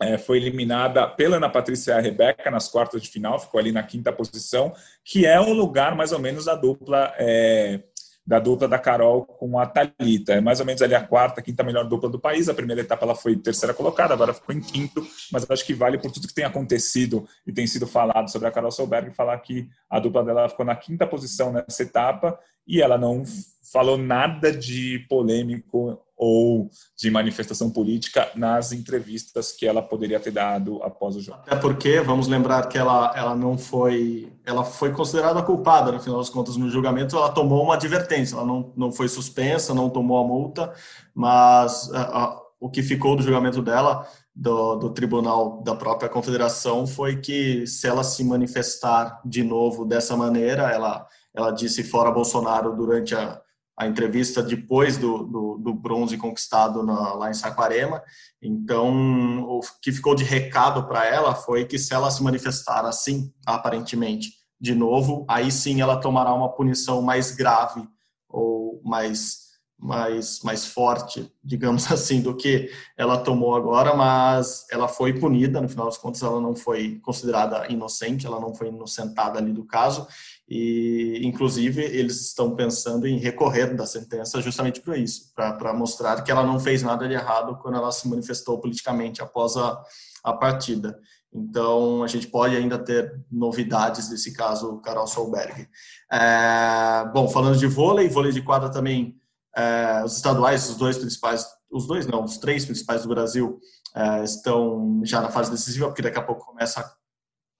é, 0.00 0.18
foi 0.18 0.38
eliminada 0.38 1.06
pela 1.06 1.36
Ana 1.36 1.48
Patrícia 1.48 2.00
Rebeca 2.00 2.50
nas 2.50 2.68
quartas 2.68 3.02
de 3.02 3.08
final, 3.08 3.38
ficou 3.38 3.60
ali 3.60 3.70
na 3.70 3.82
quinta 3.82 4.12
posição, 4.12 4.74
que 5.04 5.26
é 5.26 5.40
um 5.40 5.52
lugar 5.52 5.94
mais 5.94 6.12
ou 6.12 6.18
menos 6.18 6.46
da 6.46 6.54
dupla 6.54 7.14
é, 7.18 7.80
da 8.24 8.38
dupla 8.38 8.68
da 8.68 8.78
Carol 8.78 9.24
com 9.24 9.58
a 9.58 9.66
Talita. 9.66 10.34
É 10.34 10.40
mais 10.40 10.60
ou 10.60 10.66
menos 10.66 10.80
ali 10.80 10.94
a 10.94 11.04
quarta, 11.04 11.42
quinta 11.42 11.62
melhor 11.62 11.84
dupla 11.84 12.08
do 12.08 12.18
país. 12.18 12.48
A 12.48 12.54
primeira 12.54 12.80
etapa 12.80 13.04
ela 13.04 13.14
foi 13.14 13.36
terceira 13.36 13.74
colocada, 13.74 14.14
agora 14.14 14.32
ficou 14.32 14.54
em 14.54 14.60
quinto, 14.60 15.04
mas 15.32 15.48
acho 15.50 15.66
que 15.66 15.74
vale 15.74 15.98
por 15.98 16.10
tudo 16.10 16.28
que 16.28 16.34
tem 16.34 16.44
acontecido 16.44 17.26
e 17.46 17.52
tem 17.52 17.66
sido 17.66 17.86
falado 17.86 18.30
sobre 18.30 18.48
a 18.48 18.50
Carol 18.50 18.70
Solberg 18.70 19.10
falar 19.14 19.38
que 19.38 19.68
a 19.90 19.98
dupla 19.98 20.24
dela 20.24 20.48
ficou 20.48 20.64
na 20.64 20.76
quinta 20.76 21.06
posição 21.06 21.52
nessa 21.52 21.82
etapa 21.82 22.38
e 22.66 22.80
ela 22.80 22.96
não 22.96 23.24
falou 23.72 23.98
nada 23.98 24.52
de 24.52 25.04
polêmico 25.08 26.00
ou 26.24 26.70
de 26.96 27.10
manifestação 27.10 27.68
política 27.68 28.30
nas 28.36 28.70
entrevistas 28.70 29.50
que 29.50 29.66
ela 29.66 29.82
poderia 29.82 30.20
ter 30.20 30.30
dado 30.30 30.80
após 30.84 31.16
o 31.16 31.20
jogo. 31.20 31.40
Até 31.40 31.56
porque, 31.56 32.00
vamos 32.00 32.28
lembrar 32.28 32.68
que 32.68 32.78
ela, 32.78 33.12
ela 33.16 33.34
não 33.34 33.58
foi, 33.58 34.32
ela 34.46 34.62
foi 34.62 34.92
considerada 34.92 35.42
culpada, 35.42 35.90
no 35.90 35.98
final 35.98 36.18
das 36.18 36.30
contas, 36.30 36.56
no 36.56 36.70
julgamento, 36.70 37.16
ela 37.16 37.32
tomou 37.32 37.64
uma 37.64 37.74
advertência, 37.74 38.36
ela 38.36 38.46
não, 38.46 38.72
não 38.76 38.92
foi 38.92 39.08
suspensa, 39.08 39.74
não 39.74 39.90
tomou 39.90 40.16
a 40.16 40.24
multa, 40.24 40.72
mas 41.12 41.92
a, 41.92 42.02
a, 42.02 42.42
o 42.60 42.70
que 42.70 42.84
ficou 42.84 43.16
do 43.16 43.24
julgamento 43.24 43.60
dela, 43.60 44.06
do, 44.32 44.76
do 44.76 44.90
tribunal 44.90 45.60
da 45.64 45.74
própria 45.74 46.08
confederação, 46.08 46.86
foi 46.86 47.16
que 47.16 47.66
se 47.66 47.88
ela 47.88 48.04
se 48.04 48.22
manifestar 48.22 49.20
de 49.24 49.42
novo 49.42 49.84
dessa 49.84 50.16
maneira, 50.16 50.70
ela, 50.70 51.04
ela 51.34 51.50
disse 51.50 51.82
fora 51.82 52.12
Bolsonaro 52.12 52.76
durante 52.76 53.12
a 53.12 53.42
a 53.82 53.86
entrevista 53.86 54.42
depois 54.42 54.96
do, 54.96 55.24
do, 55.24 55.58
do 55.58 55.74
bronze 55.74 56.16
conquistado 56.16 56.82
na, 56.82 57.14
lá 57.14 57.30
em 57.30 57.34
Saquarema. 57.34 58.02
Então, 58.40 59.42
o 59.42 59.60
que 59.80 59.92
ficou 59.92 60.14
de 60.14 60.24
recado 60.24 60.86
para 60.86 61.04
ela 61.06 61.34
foi 61.34 61.64
que 61.64 61.78
se 61.78 61.92
ela 61.92 62.10
se 62.10 62.22
manifestar 62.22 62.84
assim, 62.84 63.32
aparentemente, 63.46 64.32
de 64.60 64.74
novo, 64.74 65.24
aí 65.28 65.50
sim 65.50 65.80
ela 65.80 66.00
tomará 66.00 66.32
uma 66.32 66.52
punição 66.52 67.02
mais 67.02 67.32
grave 67.32 67.86
ou 68.28 68.80
mais 68.84 69.42
mais, 69.82 70.40
mais 70.44 70.64
forte, 70.64 71.28
digamos 71.42 71.90
assim, 71.90 72.20
do 72.20 72.36
que 72.36 72.70
ela 72.96 73.18
tomou 73.18 73.56
agora, 73.56 73.96
mas 73.96 74.64
ela 74.70 74.86
foi 74.86 75.18
punida, 75.18 75.60
no 75.60 75.68
final 75.68 75.86
das 75.86 75.98
contas 75.98 76.22
ela 76.22 76.40
não 76.40 76.54
foi 76.54 77.00
considerada 77.02 77.66
inocente, 77.68 78.24
ela 78.24 78.38
não 78.38 78.54
foi 78.54 78.68
inocentada 78.68 79.40
ali 79.40 79.52
do 79.52 79.64
caso, 79.64 80.06
e 80.48 81.20
inclusive 81.22 81.82
eles 81.82 82.20
estão 82.20 82.54
pensando 82.54 83.06
em 83.06 83.18
recorrer 83.18 83.74
da 83.74 83.86
sentença 83.86 84.40
justamente 84.40 84.80
por 84.80 84.96
isso, 84.96 85.32
para 85.34 85.72
mostrar 85.72 86.22
que 86.22 86.30
ela 86.30 86.44
não 86.44 86.58
fez 86.58 86.82
nada 86.82 87.06
de 87.08 87.14
errado 87.14 87.58
quando 87.62 87.76
ela 87.76 87.92
se 87.92 88.08
manifestou 88.08 88.58
politicamente 88.60 89.22
após 89.22 89.56
a, 89.56 89.82
a 90.24 90.32
partida. 90.32 90.98
Então, 91.34 92.02
a 92.02 92.06
gente 92.06 92.26
pode 92.26 92.54
ainda 92.54 92.78
ter 92.78 93.18
novidades 93.30 94.08
desse 94.08 94.34
caso, 94.34 94.78
Carol 94.82 95.06
Solberg. 95.06 95.66
É, 96.12 97.10
bom, 97.12 97.26
falando 97.26 97.56
de 97.56 97.66
vôlei, 97.66 98.08
vôlei 98.08 98.32
de 98.32 98.42
quadra 98.42 98.70
também 98.70 99.16
é, 99.56 100.02
os 100.04 100.16
estaduais, 100.16 100.68
os 100.68 100.76
dois 100.76 100.98
principais, 100.98 101.46
os 101.70 101.86
dois 101.86 102.06
não, 102.06 102.24
os 102.24 102.36
três 102.36 102.66
principais 102.66 103.02
do 103.02 103.08
Brasil 103.08 103.58
é, 103.94 104.24
estão 104.24 105.00
já 105.04 105.20
na 105.20 105.30
fase 105.30 105.50
decisiva, 105.50 105.86
porque 105.86 106.02
daqui 106.02 106.18
a 106.18 106.22
pouco 106.22 106.44
começa 106.44 106.84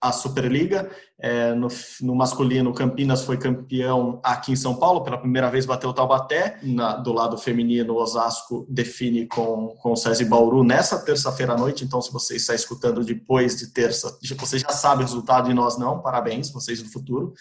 a 0.03 0.11
Superliga. 0.11 0.91
É, 1.17 1.53
no, 1.53 1.69
no, 2.01 2.13
masculino, 2.13 2.73
Campinas 2.73 3.23
foi 3.23 3.37
campeão 3.37 4.19
aqui 4.21 4.51
em 4.51 4.55
São 4.57 4.75
Paulo, 4.75 5.01
pela 5.01 5.17
primeira 5.17 5.49
vez 5.49 5.65
bateu 5.65 5.89
o 5.89 5.93
Taubaté. 5.93 6.59
Na, 6.61 6.97
do 6.97 7.13
lado 7.13 7.37
feminino, 7.37 7.95
Osasco 7.95 8.67
define 8.69 9.25
com, 9.25 9.69
com 9.81 9.93
o 9.93 9.95
César 9.95 10.25
Bauru 10.25 10.61
nessa 10.61 10.99
terça-feira 10.99 11.53
à 11.53 11.57
noite. 11.57 11.85
Então, 11.85 12.01
se 12.01 12.11
você 12.11 12.35
está 12.35 12.53
escutando 12.53 13.05
depois 13.05 13.55
de 13.55 13.67
terça, 13.67 14.17
você 14.37 14.59
já 14.59 14.69
sabe 14.69 15.03
o 15.03 15.05
resultado 15.05 15.49
e 15.49 15.53
nós 15.53 15.77
não. 15.77 16.01
Parabéns, 16.01 16.51
vocês 16.51 16.83
do 16.83 16.89
futuro. 16.89 17.33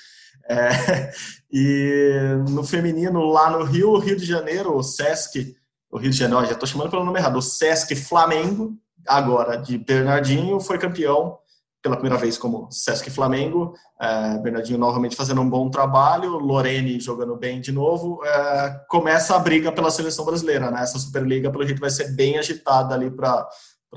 É, 0.49 1.11
e 1.51 2.37
no 2.49 2.63
feminino, 2.63 3.25
lá 3.25 3.51
no 3.51 3.65
Rio, 3.65 3.99
Rio 3.99 4.17
de 4.17 4.25
Janeiro, 4.25 4.77
o 4.77 4.85
Sesc, 4.85 5.57
o 5.91 5.99
Rio 5.99 6.13
de 6.13 6.17
Janeiro, 6.17 6.47
já 6.47 6.53
estou 6.53 6.69
chamando 6.69 6.91
pelo 6.91 7.05
nome 7.05 7.19
errado, 7.19 7.37
o 7.37 7.43
Sesc 7.43 7.97
Flamengo, 7.97 8.79
agora 9.05 9.57
de 9.57 9.77
Bernardinho, 9.77 10.61
foi 10.61 10.79
campeão 10.79 11.42
pela 11.83 11.97
primeira 11.97 12.17
vez 12.17 12.39
como 12.39 12.71
Sesc 12.71 13.11
Flamengo. 13.11 13.75
É, 14.01 14.39
Bernardinho 14.39 14.79
novamente 14.79 15.17
fazendo 15.17 15.41
um 15.41 15.51
bom 15.51 15.69
trabalho, 15.69 16.39
Lorene 16.39 17.01
jogando 17.01 17.37
bem 17.37 17.61
de 17.61 17.73
novo. 17.73 18.25
É, 18.25 18.81
começa 18.89 19.35
a 19.35 19.39
briga 19.39 19.73
pela 19.73 19.91
seleção 19.91 20.25
brasileira, 20.25 20.71
né? 20.71 20.83
Essa 20.83 20.99
Superliga, 20.99 21.51
pelo 21.51 21.67
jeito, 21.67 21.81
vai 21.81 21.91
ser 21.91 22.15
bem 22.15 22.39
agitada 22.39 22.95
ali 22.95 23.11
para 23.11 23.49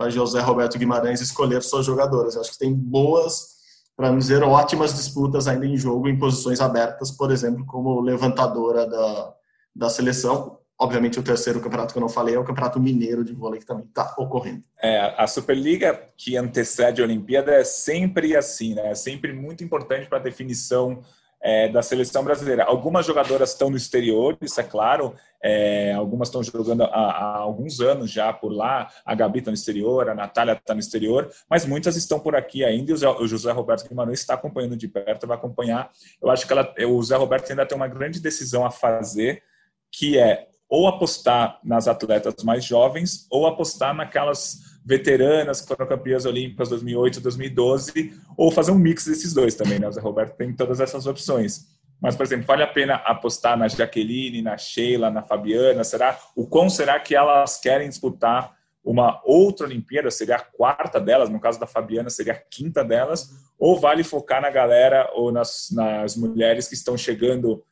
José 0.09 0.41
Roberto 0.41 0.79
Guimarães 0.79 1.21
escolher 1.21 1.61
suas 1.61 1.86
jogadoras. 1.86 2.36
Eu 2.36 2.41
acho 2.41 2.51
que 2.51 2.59
tem 2.59 2.73
boas 2.73 3.55
para 3.95 4.11
não 4.11 4.17
dizer 4.17 4.43
ótimas 4.43 4.93
disputas 4.93 5.47
ainda 5.47 5.65
em 5.65 5.77
jogo 5.77 6.09
em 6.09 6.19
posições 6.19 6.59
abertas, 6.59 7.11
por 7.11 7.31
exemplo, 7.31 7.65
como 7.65 8.01
levantadora 8.01 8.86
da, 8.86 9.33
da 9.75 9.89
seleção. 9.89 10.57
Obviamente, 10.78 11.17
o 11.17 11.23
terceiro 11.23 11.61
campeonato 11.61 11.93
que 11.93 11.97
eu 11.97 12.01
não 12.01 12.09
falei 12.09 12.36
é 12.36 12.39
o 12.39 12.43
Campeonato 12.43 12.82
Mineiro 12.82 13.23
de 13.23 13.34
Vôlei, 13.34 13.61
que 13.61 13.65
também 13.65 13.86
está 13.86 14.13
ocorrendo. 14.17 14.61
É, 14.82 15.13
a 15.17 15.26
Superliga, 15.26 16.09
que 16.17 16.36
antecede 16.36 17.01
a 17.01 17.05
Olimpíada, 17.05 17.53
é 17.53 17.63
sempre 17.63 18.36
assim, 18.36 18.76
né? 18.76 18.91
É 18.91 18.95
sempre 18.95 19.32
muito 19.32 19.63
importante 19.63 20.07
para 20.09 20.17
a 20.17 20.21
definição 20.21 21.01
é, 21.41 21.69
da 21.69 21.82
seleção 21.82 22.23
brasileira. 22.23 22.65
Algumas 22.65 23.05
jogadoras 23.05 23.51
estão 23.51 23.69
no 23.69 23.78
exterior, 23.78 24.36
isso 24.41 24.59
é 24.59 24.63
claro, 24.63 25.13
é, 25.41 25.93
algumas 25.93 26.28
estão 26.28 26.43
jogando 26.43 26.84
há, 26.84 26.88
há, 26.88 27.38
alguns 27.38 27.80
anos 27.80 28.09
já 28.11 28.34
por 28.34 28.51
lá, 28.51 28.89
a 29.05 29.13
Gabi 29.13 29.39
está 29.39 29.51
no 29.51 29.55
exterior, 29.55 30.09
a 30.09 30.15
Natália 30.15 30.53
está 30.53 30.73
no 30.73 30.80
exterior, 30.80 31.32
mas 31.47 31.65
muitas 31.65 31.95
estão 31.95 32.19
por 32.19 32.36
aqui 32.36 32.65
ainda 32.65 32.91
e 32.91 32.95
o 32.95 33.28
José 33.28 33.51
Roberto 33.51 33.88
Guimarães 33.88 34.19
está 34.19 34.34
acompanhando 34.34 34.76
de 34.76 34.88
perto, 34.88 35.28
vai 35.28 35.38
acompanhar. 35.38 35.91
Eu 36.21 36.32
acho 36.32 36.47
que 36.47 36.51
ela, 36.51 36.73
o 36.80 36.97
José 37.01 37.15
Roberto 37.15 37.49
ainda 37.51 37.65
tem 37.65 37.78
uma 37.78 37.88
grande 37.88 38.19
decisão 38.19 38.65
a 38.65 38.71
fazer, 38.71 39.43
que 39.91 40.17
é 40.17 40.47
ou 40.76 40.89
apostar 40.89 41.57
nas 41.63 41.88
atletas 41.88 42.43
mais 42.43 42.65
jovens 42.65 43.26
ou 43.32 43.47
apostar 43.47 43.95
naquelas 43.95 44.76
veteranas 44.86 45.61
que 45.61 45.67
foram 45.69 45.88
campeãs 45.88 46.26
olímpicas 46.26 46.67
2008, 46.67 47.21
2012, 47.21 48.13
ou 48.36 48.51
fazer 48.51 48.71
um 48.71 48.78
mix 48.78 49.05
desses 49.05 49.34
dois 49.34 49.55
também, 49.55 49.80
né? 49.80 49.88
O 49.88 49.91
Zé 49.93 50.01
Roberto 50.01 50.36
tem 50.36 50.53
todas 50.53 50.82
essas 50.82 51.07
opções. 51.07 51.65
Mas, 52.01 52.13
por 52.13 52.23
exemplo, 52.23 52.45
vale 52.45 52.61
a 52.61 52.67
pena 52.67 52.95
apostar 52.95 53.57
na 53.57 53.69
Jaqueline, 53.69 54.41
na 54.41 54.57
Sheila, 54.57 55.09
na 55.09 55.23
Fabiana? 55.23 55.82
Será 55.86 56.19
o 56.36 56.45
quão 56.45 56.69
será 56.69 56.99
que 56.99 57.15
elas 57.15 57.57
querem 57.57 57.88
disputar 57.88 58.53
uma 58.84 59.21
outra 59.23 59.65
Olimpíada? 59.65 60.11
Seria 60.11 60.36
a 60.36 60.39
quarta 60.39 60.99
delas, 60.99 61.30
no 61.30 61.39
caso 61.39 61.57
da 61.57 61.65
Fabiana, 61.65 62.09
seria 62.09 62.34
a 62.34 62.36
quinta 62.36 62.84
delas? 62.84 63.32
Ou 63.57 63.80
vale 63.80 64.03
focar 64.03 64.41
na 64.41 64.49
galera 64.49 65.09
ou 65.15 65.32
nas, 65.32 65.69
nas 65.71 66.17
mulheres 66.17 66.67
que 66.67 66.73
estão 66.73 66.97
chegando 66.97 67.63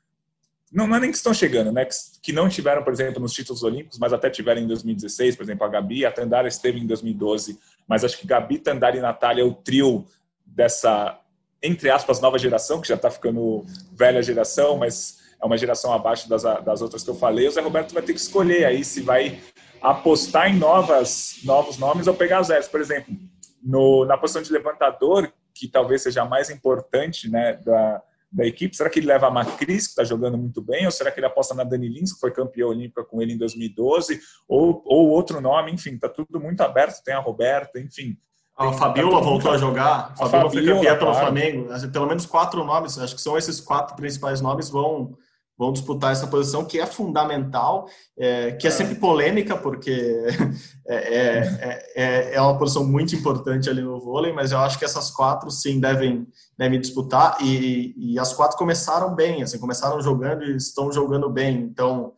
não, 0.74 0.88
não 0.88 0.96
é 0.96 1.00
nem 1.00 1.12
que 1.12 1.18
estão 1.18 1.34
chegando, 1.34 1.72
né? 1.72 1.86
Que, 1.86 1.94
que, 2.22 2.34
não 2.34 2.50
tiveram, 2.50 2.84
por 2.84 2.92
exemplo, 2.92 3.22
nos 3.22 3.32
títulos 3.32 3.64
olímpicos, 3.64 4.00
mas 4.00 4.12
até 4.12 4.28
tiveram 4.30 4.60
em 4.60 4.68
2016, 4.68 5.36
por 5.36 5.44
exemplo, 5.44 5.66
a 5.66 5.70
Gabi, 5.70 6.04
a 6.04 6.12
Tandara 6.12 6.48
esteve 6.48 6.80
em 6.80 6.88
2012, 6.88 7.60
mas 7.88 8.04
acho 8.04 8.18
que 8.18 8.26
Gabi, 8.26 8.58
Tandara 8.58 8.98
e 8.98 9.00
Natália 9.00 9.44
é 9.44 9.46
o 9.46 9.54
trio 9.54 10.04
dessa, 10.44 11.20
entre 11.62 11.92
aspas, 11.92 12.20
nova 12.20 12.40
geração, 12.40 12.82
que 12.82 12.88
já 12.88 12.96
está 12.96 13.12
ficando 13.12 13.64
velha 13.92 14.24
geração, 14.24 14.76
mas 14.78 15.20
é 15.40 15.46
uma 15.46 15.58
geração 15.58 15.94
abaixo 15.94 16.28
das, 16.28 16.42
das 16.42 16.82
outras 16.82 17.04
que 17.04 17.10
eu 17.10 17.16
falei. 17.16 17.48
O 17.48 17.52
Zé 17.52 17.62
Roberto 17.62 17.94
vai 17.94 18.02
ter 18.02 18.14
que 18.14 18.20
escolher 18.20 18.66
aí 18.66 18.84
se 18.84 19.02
vai 19.02 19.40
apostar 19.80 20.50
em 20.50 20.58
novas, 20.58 21.36
novos 21.44 21.78
nomes 21.78 22.08
ou 22.08 22.16
pegar 22.16 22.42
zeros. 22.42 22.68
Por 22.68 22.82
exemplo, 22.82 23.14
no, 23.62 24.06
na 24.06 24.18
posição 24.18 24.42
de 24.42 24.52
levantador, 24.52 25.32
que 25.54 25.68
talvez 25.68 26.02
seja 26.02 26.24
a 26.24 26.26
mais 26.26 26.50
importante, 26.50 27.30
né, 27.30 27.54
da, 27.64 28.02
da 28.34 28.46
equipe? 28.46 28.76
Será 28.76 28.90
que 28.90 29.00
ele 29.00 29.08
leva 29.08 29.28
a 29.28 29.32
Macris, 29.32 29.86
que 29.86 29.92
está 29.92 30.04
jogando 30.04 30.38
muito 30.38 30.62
bem, 30.62 30.86
ou 30.86 30.92
será 30.92 31.12
que 31.12 31.20
ele 31.20 31.28
aposta 31.28 31.54
na 31.54 31.64
Dani 31.64 31.88
Lins, 31.88 32.14
que 32.14 32.20
foi 32.20 32.32
campeã 32.32 32.66
olímpica 32.66 33.04
com 33.04 33.22
ele 33.22 33.34
em 33.34 33.38
2012, 33.38 34.20
ou, 34.48 34.82
ou 34.86 35.10
outro 35.10 35.40
nome? 35.40 35.72
Enfim, 35.72 35.96
está 35.96 36.10
tudo 36.10 36.40
muito 36.40 36.62
aberto. 36.62 37.04
Tem 37.04 37.14
a 37.14 37.20
Roberta, 37.20 37.80
enfim. 37.80 38.18
A 38.58 38.72
Fabiola 38.74 39.20
tá 39.20 39.26
voltou 39.26 39.52
a 39.52 39.58
jogar. 39.58 40.14
A 40.14 40.16
Fabiola, 40.16 40.50
foi 40.50 40.66
campeã 40.66 40.98
pelo 40.98 41.14
Flamengo. 41.14 41.68
Pelo 41.92 42.08
menos 42.08 42.26
quatro 42.26 42.64
nomes, 42.64 42.98
acho 42.98 43.16
que 43.16 43.22
são 43.22 43.38
esses 43.38 43.60
quatro 43.60 43.96
principais 43.96 44.42
nomes 44.42 44.70
vão 44.70 45.16
vão 45.58 45.72
disputar 45.72 46.12
essa 46.12 46.28
posição 46.28 46.66
que 46.66 46.80
é 46.80 46.86
fundamental, 46.86 47.88
é, 48.18 48.52
que 48.54 48.68
é, 48.68 48.70
é. 48.70 48.74
sempre 48.74 48.96
polêmica, 48.96 49.56
porque 49.56 49.92
é, 50.88 50.96
é, 50.96 51.86
é, 51.96 52.36
é, 52.36 52.42
uma 52.42 52.58
posição 52.58 52.86
muito 52.86 53.16
importante 53.16 53.70
ali 53.70 53.82
no 53.82 54.00
vôlei, 54.00 54.34
mas 54.34 54.52
eu 54.52 54.60
acho 54.60 54.80
que 54.80 54.86
essas 54.86 55.12
quatro 55.12 55.52
sim 55.52 55.80
devem, 55.80 56.28
devem 56.58 56.80
disputar, 56.80 57.38
e, 57.42 57.94
e 57.98 58.20
as 58.20 58.34
quatro 58.34 58.58
começaram 58.58 59.14
bem, 59.14 59.44
assim, 59.44 59.60
começaram 59.60 60.02
jogando 60.02 60.44
e 60.44 60.56
estão 60.56 60.92
jogando 60.92 61.30
bem, 61.30 61.60
então 61.60 62.14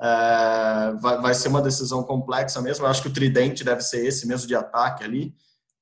é, 0.00 0.94
vai, 1.00 1.20
vai 1.20 1.34
ser 1.34 1.48
uma 1.48 1.62
decisão 1.62 2.02
complexa 2.02 2.60
mesmo, 2.62 2.86
eu 2.86 2.90
acho 2.90 3.02
que 3.02 3.08
o 3.08 3.12
tridente 3.12 3.64
deve 3.64 3.82
ser 3.82 4.06
esse 4.06 4.26
mesmo 4.26 4.48
de 4.48 4.54
ataque 4.54 5.04
ali, 5.04 5.34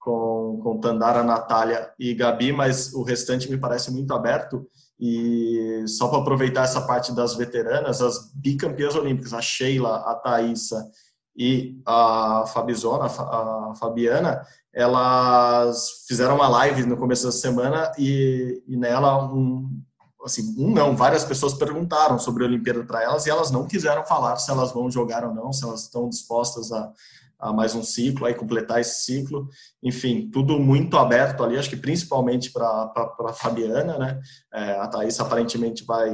com, 0.07 0.61
com 0.63 0.79
Tandara, 0.79 1.25
Natália 1.25 1.91
e 1.99 2.15
Gabi, 2.15 2.53
mas 2.53 2.93
o 2.95 3.03
restante 3.03 3.51
me 3.51 3.59
parece 3.59 3.91
muito 3.91 4.15
aberto, 4.15 4.65
e 4.99 5.85
só 5.87 6.09
para 6.09 6.21
aproveitar 6.21 6.65
essa 6.65 6.81
parte 6.81 7.13
das 7.13 7.35
veteranas, 7.35 8.01
as 8.01 8.33
bicampeãs 8.35 8.95
olímpicas, 8.95 9.35
a 9.35 9.43
Sheila, 9.43 9.97
a 9.97 10.15
Thaisa 10.15 10.91
e 11.37 11.79
a 11.85 12.45
Fabizona, 12.47 13.05
a 13.05 13.75
Fabiana, 13.79 14.43
elas 14.73 16.05
fizeram 16.09 16.37
uma 16.37 16.49
live 16.49 16.85
no 16.85 16.97
começo 16.97 17.27
da 17.27 17.33
semana 17.33 17.93
e, 17.99 18.63
e 18.67 18.77
nela 18.77 19.31
um, 19.33 19.83
assim, 20.25 20.55
um 20.59 20.73
não, 20.73 20.97
várias 20.97 21.25
pessoas 21.25 21.55
perguntaram 21.55 22.19
sobre 22.19 22.43
a 22.43 22.47
Olimpíada 22.47 22.85
para 22.85 23.03
elas 23.03 23.27
e 23.27 23.31
elas 23.31 23.51
não 23.51 23.67
quiseram 23.67 24.05
falar 24.05 24.37
se 24.37 24.51
elas 24.51 24.73
vão 24.73 24.91
jogar 24.91 25.25
ou 25.25 25.35
não, 25.35 25.53
se 25.53 25.65
elas 25.65 25.83
estão 25.83 26.09
dispostas 26.09 26.73
a, 26.73 26.91
a 27.39 27.53
mais 27.53 27.75
um 27.75 27.83
ciclo, 27.83 28.27
aí 28.27 28.35
completar 28.35 28.81
esse 28.81 29.05
ciclo. 29.05 29.49
Enfim, 29.83 30.31
tudo 30.31 30.59
muito 30.59 30.97
aberto 30.97 31.45
ali, 31.45 31.59
acho 31.59 31.71
que 31.71 31.77
principalmente 31.77 32.51
para 32.51 32.93
a 32.97 33.33
Fabiana, 33.33 33.99
né? 33.99 34.21
É, 34.53 34.73
a 34.79 34.89
Thaís 34.89 35.19
aparentemente 35.21 35.85
vai 35.85 36.11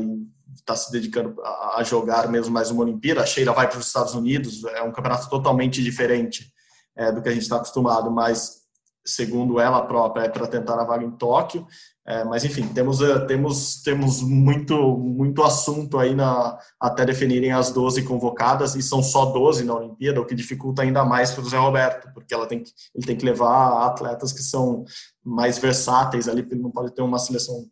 estar 0.54 0.74
tá 0.74 0.76
se 0.76 0.90
dedicando 0.90 1.40
a, 1.42 1.82
jogar 1.84 2.28
mesmo 2.28 2.52
mais 2.52 2.70
uma 2.70 2.82
Olimpíada. 2.82 3.22
A 3.22 3.26
Sheila 3.26 3.52
vai 3.52 3.68
para 3.68 3.78
os 3.78 3.86
Estados 3.86 4.14
Unidos, 4.14 4.64
é 4.64 4.82
um 4.82 4.92
campeonato 4.92 5.28
totalmente 5.30 5.82
diferente 5.82 6.52
é, 6.96 7.10
do 7.12 7.22
que 7.22 7.28
a 7.28 7.32
gente 7.32 7.42
está 7.42 7.56
acostumado, 7.56 8.10
mas 8.10 8.62
segundo 9.04 9.58
ela 9.58 9.82
própria, 9.82 10.22
é 10.22 10.28
para 10.28 10.46
tentar 10.46 10.80
a 10.80 10.84
vaga 10.84 11.04
em 11.04 11.10
Tóquio. 11.10 11.66
É, 12.04 12.24
mas 12.24 12.44
enfim, 12.44 12.66
temos, 12.66 13.00
eh, 13.00 13.18
temos, 13.26 13.80
temos 13.82 14.22
muito, 14.22 14.98
muito 14.98 15.40
assunto 15.40 16.00
aí 16.00 16.16
na, 16.16 16.58
até 16.80 17.04
definirem 17.04 17.52
as 17.52 17.70
12 17.70 18.02
convocadas, 18.02 18.74
e 18.74 18.82
são 18.82 19.00
só 19.00 19.26
12 19.26 19.64
na 19.64 19.76
Olimpíada, 19.76 20.20
o 20.20 20.26
que 20.26 20.34
dificulta 20.34 20.82
ainda 20.82 21.04
mais 21.04 21.30
para 21.30 21.44
o 21.44 21.48
Zé 21.48 21.58
Roberto, 21.58 22.12
porque 22.12 22.34
ela 22.34 22.46
tem 22.46 22.60
que, 22.60 22.72
ele 22.92 23.06
tem 23.06 23.16
que 23.16 23.24
levar 23.24 23.86
atletas 23.86 24.32
que 24.32 24.42
são 24.42 24.84
mais 25.24 25.58
versáteis 25.58 26.26
ali, 26.28 26.42
porque 26.42 26.56
ele 26.56 26.62
não 26.62 26.72
pode 26.72 26.92
ter 26.92 27.02
uma 27.02 27.20
seleção 27.20 27.66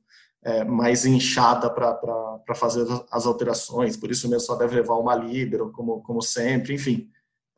é, 0.44 0.62
mais 0.62 1.04
inchada 1.04 1.68
para 1.68 2.54
fazer 2.54 2.86
as 3.10 3.26
alterações, 3.26 3.96
por 3.96 4.12
isso 4.12 4.28
mesmo 4.28 4.46
só 4.46 4.54
deve 4.54 4.76
levar 4.76 4.94
uma 4.94 5.14
líbero, 5.16 5.72
como, 5.72 6.02
como 6.02 6.22
sempre, 6.22 6.72
enfim. 6.74 7.08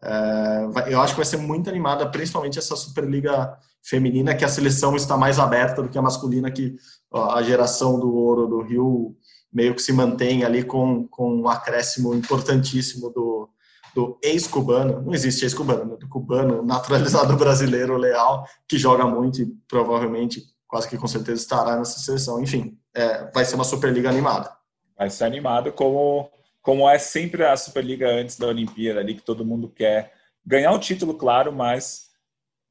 É, 0.03 0.93
eu 0.93 1.01
acho 1.03 1.13
que 1.13 1.19
vai 1.19 1.27
ser 1.27 1.37
muito 1.37 1.69
animada, 1.69 2.11
principalmente 2.11 2.59
essa 2.59 2.75
Superliga 2.77 3.59
feminina, 3.83 4.35
que 4.35 4.45
a 4.45 4.49
seleção 4.49 4.95
está 4.95 5.17
mais 5.17 5.39
aberta 5.39 5.83
do 5.83 5.89
que 5.89 5.99
a 5.99 6.03
masculina, 6.03 6.51
que 6.51 6.77
a 7.13 7.43
geração 7.43 7.99
do 7.99 8.15
ouro 8.15 8.47
do 8.47 8.63
Rio 8.63 9.17
meio 9.53 9.75
que 9.75 9.83
se 9.83 9.93
mantém 9.93 10.45
ali 10.45 10.63
com, 10.63 11.07
com 11.09 11.43
um 11.43 11.49
acréscimo 11.49 12.15
importantíssimo 12.15 13.11
do, 13.11 13.51
do 13.95 14.19
ex-cubano, 14.23 15.03
não 15.03 15.13
existe 15.13 15.45
ex-cubano, 15.45 15.85
né? 15.85 15.97
do 15.97 16.09
cubano 16.09 16.63
naturalizado 16.63 17.37
brasileiro 17.37 17.97
leal, 17.97 18.47
que 18.67 18.79
joga 18.79 19.05
muito 19.05 19.43
e 19.43 19.47
provavelmente, 19.69 20.43
quase 20.67 20.89
que 20.89 20.97
com 20.97 21.07
certeza, 21.07 21.43
estará 21.43 21.77
nessa 21.77 21.99
seleção. 21.99 22.43
Enfim, 22.43 22.79
é, 22.95 23.31
vai 23.35 23.45
ser 23.45 23.57
uma 23.57 23.65
Superliga 23.65 24.09
animada. 24.09 24.51
Vai 24.97 25.11
ser 25.11 25.25
animado 25.25 25.73
como 25.73 26.31
como 26.63 26.89
é 26.89 26.97
sempre 26.97 27.45
a 27.45 27.57
Superliga 27.57 28.09
antes 28.09 28.39
da 28.39 28.47
Olimpíada, 28.47 29.01
ali 29.01 29.17
que 29.17 29.23
todo 29.23 29.45
mundo 29.45 29.69
quer 29.69 30.13
ganhar 30.47 30.71
o 30.73 30.79
título, 30.79 31.15
claro, 31.15 31.53
mas 31.53 32.12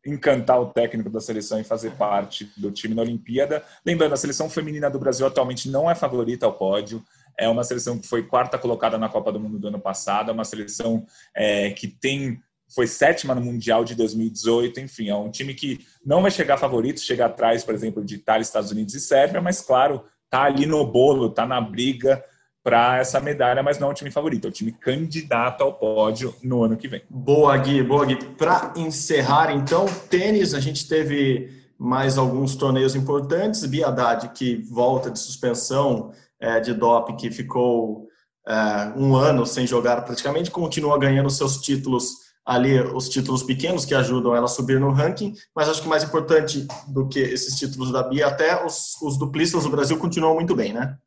encantar 0.06 0.60
o 0.60 0.68
técnico 0.68 1.10
da 1.10 1.22
seleção 1.22 1.60
e 1.60 1.64
fazer 1.64 1.92
parte 1.92 2.52
do 2.58 2.72
time 2.72 2.96
na 2.96 3.02
Olimpíada. 3.02 3.64
Lembrando, 3.86 4.14
a 4.14 4.18
seleção 4.18 4.50
feminina 4.50 4.90
do 4.90 5.00
Brasil 5.00 5.26
atualmente 5.26 5.70
não 5.70 5.90
é 5.90 5.96
favorita 5.96 6.46
ao 6.46 6.54
pódio. 6.54 7.04
É 7.38 7.48
uma 7.48 7.64
seleção 7.64 7.98
que 7.98 8.08
foi 8.08 8.24
quarta 8.24 8.58
colocada 8.58 8.98
na 8.98 9.10
Copa 9.10 9.32
do 9.32 9.40
Mundo 9.40 9.60
do 9.60 9.68
ano 9.68 9.80
passado, 9.80 10.32
é 10.32 10.34
uma 10.34 10.44
seleção 10.44 11.06
é, 11.36 11.72
que 11.72 11.88
tem 11.88 12.40
foi 12.74 12.88
sétima 12.88 13.36
no 13.36 13.42
Mundial 13.42 13.84
de 13.84 13.96
2018, 13.96 14.80
enfim, 14.80 15.10
é 15.10 15.16
um 15.16 15.30
time 15.30 15.54
que 15.54 15.86
não 16.06 16.22
vai 16.22 16.32
chegar 16.32 16.58
favorito, 16.58 17.02
chega 17.02 17.26
atrás, 17.26 17.66
por 17.66 17.76
exemplo, 17.76 18.04
de 18.04 18.16
Itália, 18.16 18.42
Estados 18.42 18.72
Unidos 18.72 18.94
e 18.94 19.00
Sérvia, 19.02 19.42
mas 19.42 19.60
claro, 19.60 20.06
tá 20.30 20.44
ali 20.44 20.66
no 20.66 20.86
bolo, 20.90 21.30
tá 21.30 21.46
na 21.46 21.60
briga, 21.60 22.24
para 22.64 22.98
essa 22.98 23.20
medalha, 23.20 23.64
mas 23.64 23.80
não 23.80 23.88
é 23.88 23.92
o 23.92 23.94
time 23.94 24.12
favorito, 24.12 24.46
é 24.46 24.50
o 24.50 24.54
time 24.54 24.72
candidato 24.72 25.64
ao 25.64 25.74
pódio 25.74 26.36
no 26.44 26.64
ano 26.64 26.78
que 26.78 26.88
vem. 26.88 27.02
Boa, 27.10 27.58
Gui, 27.58 27.82
boa, 27.82 28.06
Gui. 28.06 28.16
Para 28.16 28.74
encerrar, 28.76 29.52
então, 29.52 29.86
tênis, 30.10 30.54
a 30.54 30.60
gente 30.60 30.88
teve 30.88 31.50
mais 31.78 32.18
alguns 32.18 32.56
torneios 32.56 32.96
importantes. 32.96 33.66
Bia 33.66 33.88
Haddad, 33.88 34.30
que 34.30 34.58
volta 34.70 35.10
de 35.10 35.18
suspensão 35.18 36.12
é, 36.40 36.60
de 36.60 36.74
doping, 36.74 37.16
que 37.16 37.32
ficou 37.32 38.08
é, 38.48 38.94
um 38.96 39.16
ano 39.16 39.46
sem 39.46 39.66
jogar 39.66 40.02
praticamente, 40.02 40.52
continua 40.52 41.00
ganhando 41.00 41.30
seus 41.30 41.58
títulos 41.58 42.32
ali, 42.46 42.80
os 42.80 43.10
títulos 43.10 43.44
pequenos 43.44 43.86
que 43.86 43.96
ajudam 43.96 44.36
ela 44.36 44.46
a 44.46 44.50
subir 44.50 44.80
no 44.80 44.92
ranking, 44.92 45.34
mas 45.56 45.70
acho 45.70 45.82
que 45.82 45.88
mais 45.88 46.04
importante 46.04 46.68
do 46.88 47.08
que 47.08 47.20
esses 47.20 47.56
títulos 47.56 47.92
da 47.92 48.04
Bia, 48.04 48.28
até 48.28 48.66
os, 48.66 49.00
os 49.02 49.18
duplistas 49.18 49.64
do 49.64 49.70
Brasil 49.70 49.98
continuam 49.98 50.36
muito 50.36 50.56
bem, 50.56 50.74
né? 50.74 50.98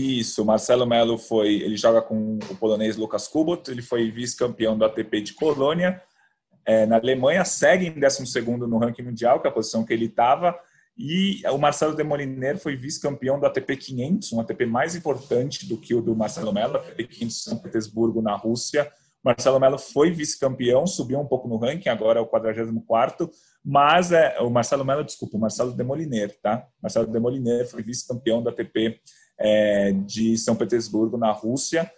Isso, 0.00 0.44
Marcelo 0.46 0.86
Melo 0.86 1.18
foi, 1.18 1.56
ele 1.56 1.76
joga 1.76 2.00
com 2.00 2.38
o 2.38 2.56
polonês 2.56 2.96
Lucas 2.96 3.28
Kubot, 3.28 3.70
ele 3.70 3.82
foi 3.82 4.10
vice-campeão 4.10 4.76
do 4.78 4.84
ATP 4.86 5.20
de 5.20 5.34
Colônia, 5.34 6.00
é, 6.64 6.86
na 6.86 6.96
Alemanha, 6.96 7.44
segue 7.44 7.86
em 7.86 8.00
12 8.00 8.40
no 8.66 8.78
ranking 8.78 9.02
mundial, 9.02 9.40
que 9.40 9.46
é 9.46 9.50
a 9.50 9.52
posição 9.52 9.84
que 9.84 9.92
ele 9.92 10.06
estava, 10.06 10.58
e 10.96 11.42
o 11.50 11.58
Marcelo 11.58 11.94
Demoliner 11.94 12.56
foi 12.58 12.76
vice-campeão 12.76 13.38
do 13.38 13.44
ATP 13.44 13.76
500, 13.76 14.32
um 14.32 14.40
ATP 14.40 14.64
mais 14.64 14.94
importante 14.94 15.68
do 15.68 15.76
que 15.76 15.94
o 15.94 16.00
do 16.00 16.16
Marcelo 16.16 16.52
Melo, 16.52 16.76
ATP 16.76 17.04
500 17.04 17.36
de 17.36 17.42
São 17.42 17.58
Petersburgo, 17.58 18.22
na 18.22 18.34
Rússia, 18.34 18.90
Marcelo 19.22 19.60
Melo 19.60 19.78
foi 19.78 20.10
vice-campeão, 20.10 20.86
subiu 20.86 21.20
um 21.20 21.26
pouco 21.26 21.46
no 21.46 21.58
ranking, 21.58 21.90
agora 21.90 22.20
é 22.20 22.22
o 22.22 22.26
44 22.26 23.30
mas 23.62 24.10
é, 24.10 24.40
o 24.40 24.48
Marcelo 24.48 24.84
Melo, 24.84 25.04
desculpa, 25.04 25.36
o 25.36 25.40
Marcelo 25.40 25.72
Demoliner, 25.72 26.34
tá? 26.40 26.66
Marcelo 26.82 27.06
Demoliner 27.06 27.68
foi 27.68 27.82
vice-campeão 27.82 28.42
da 28.42 28.50
ATP 28.50 28.98
é, 29.40 29.92
de 29.92 30.36
São 30.36 30.54
Petersburgo, 30.54 31.16
na 31.16 31.32
Rússia, 31.32 31.90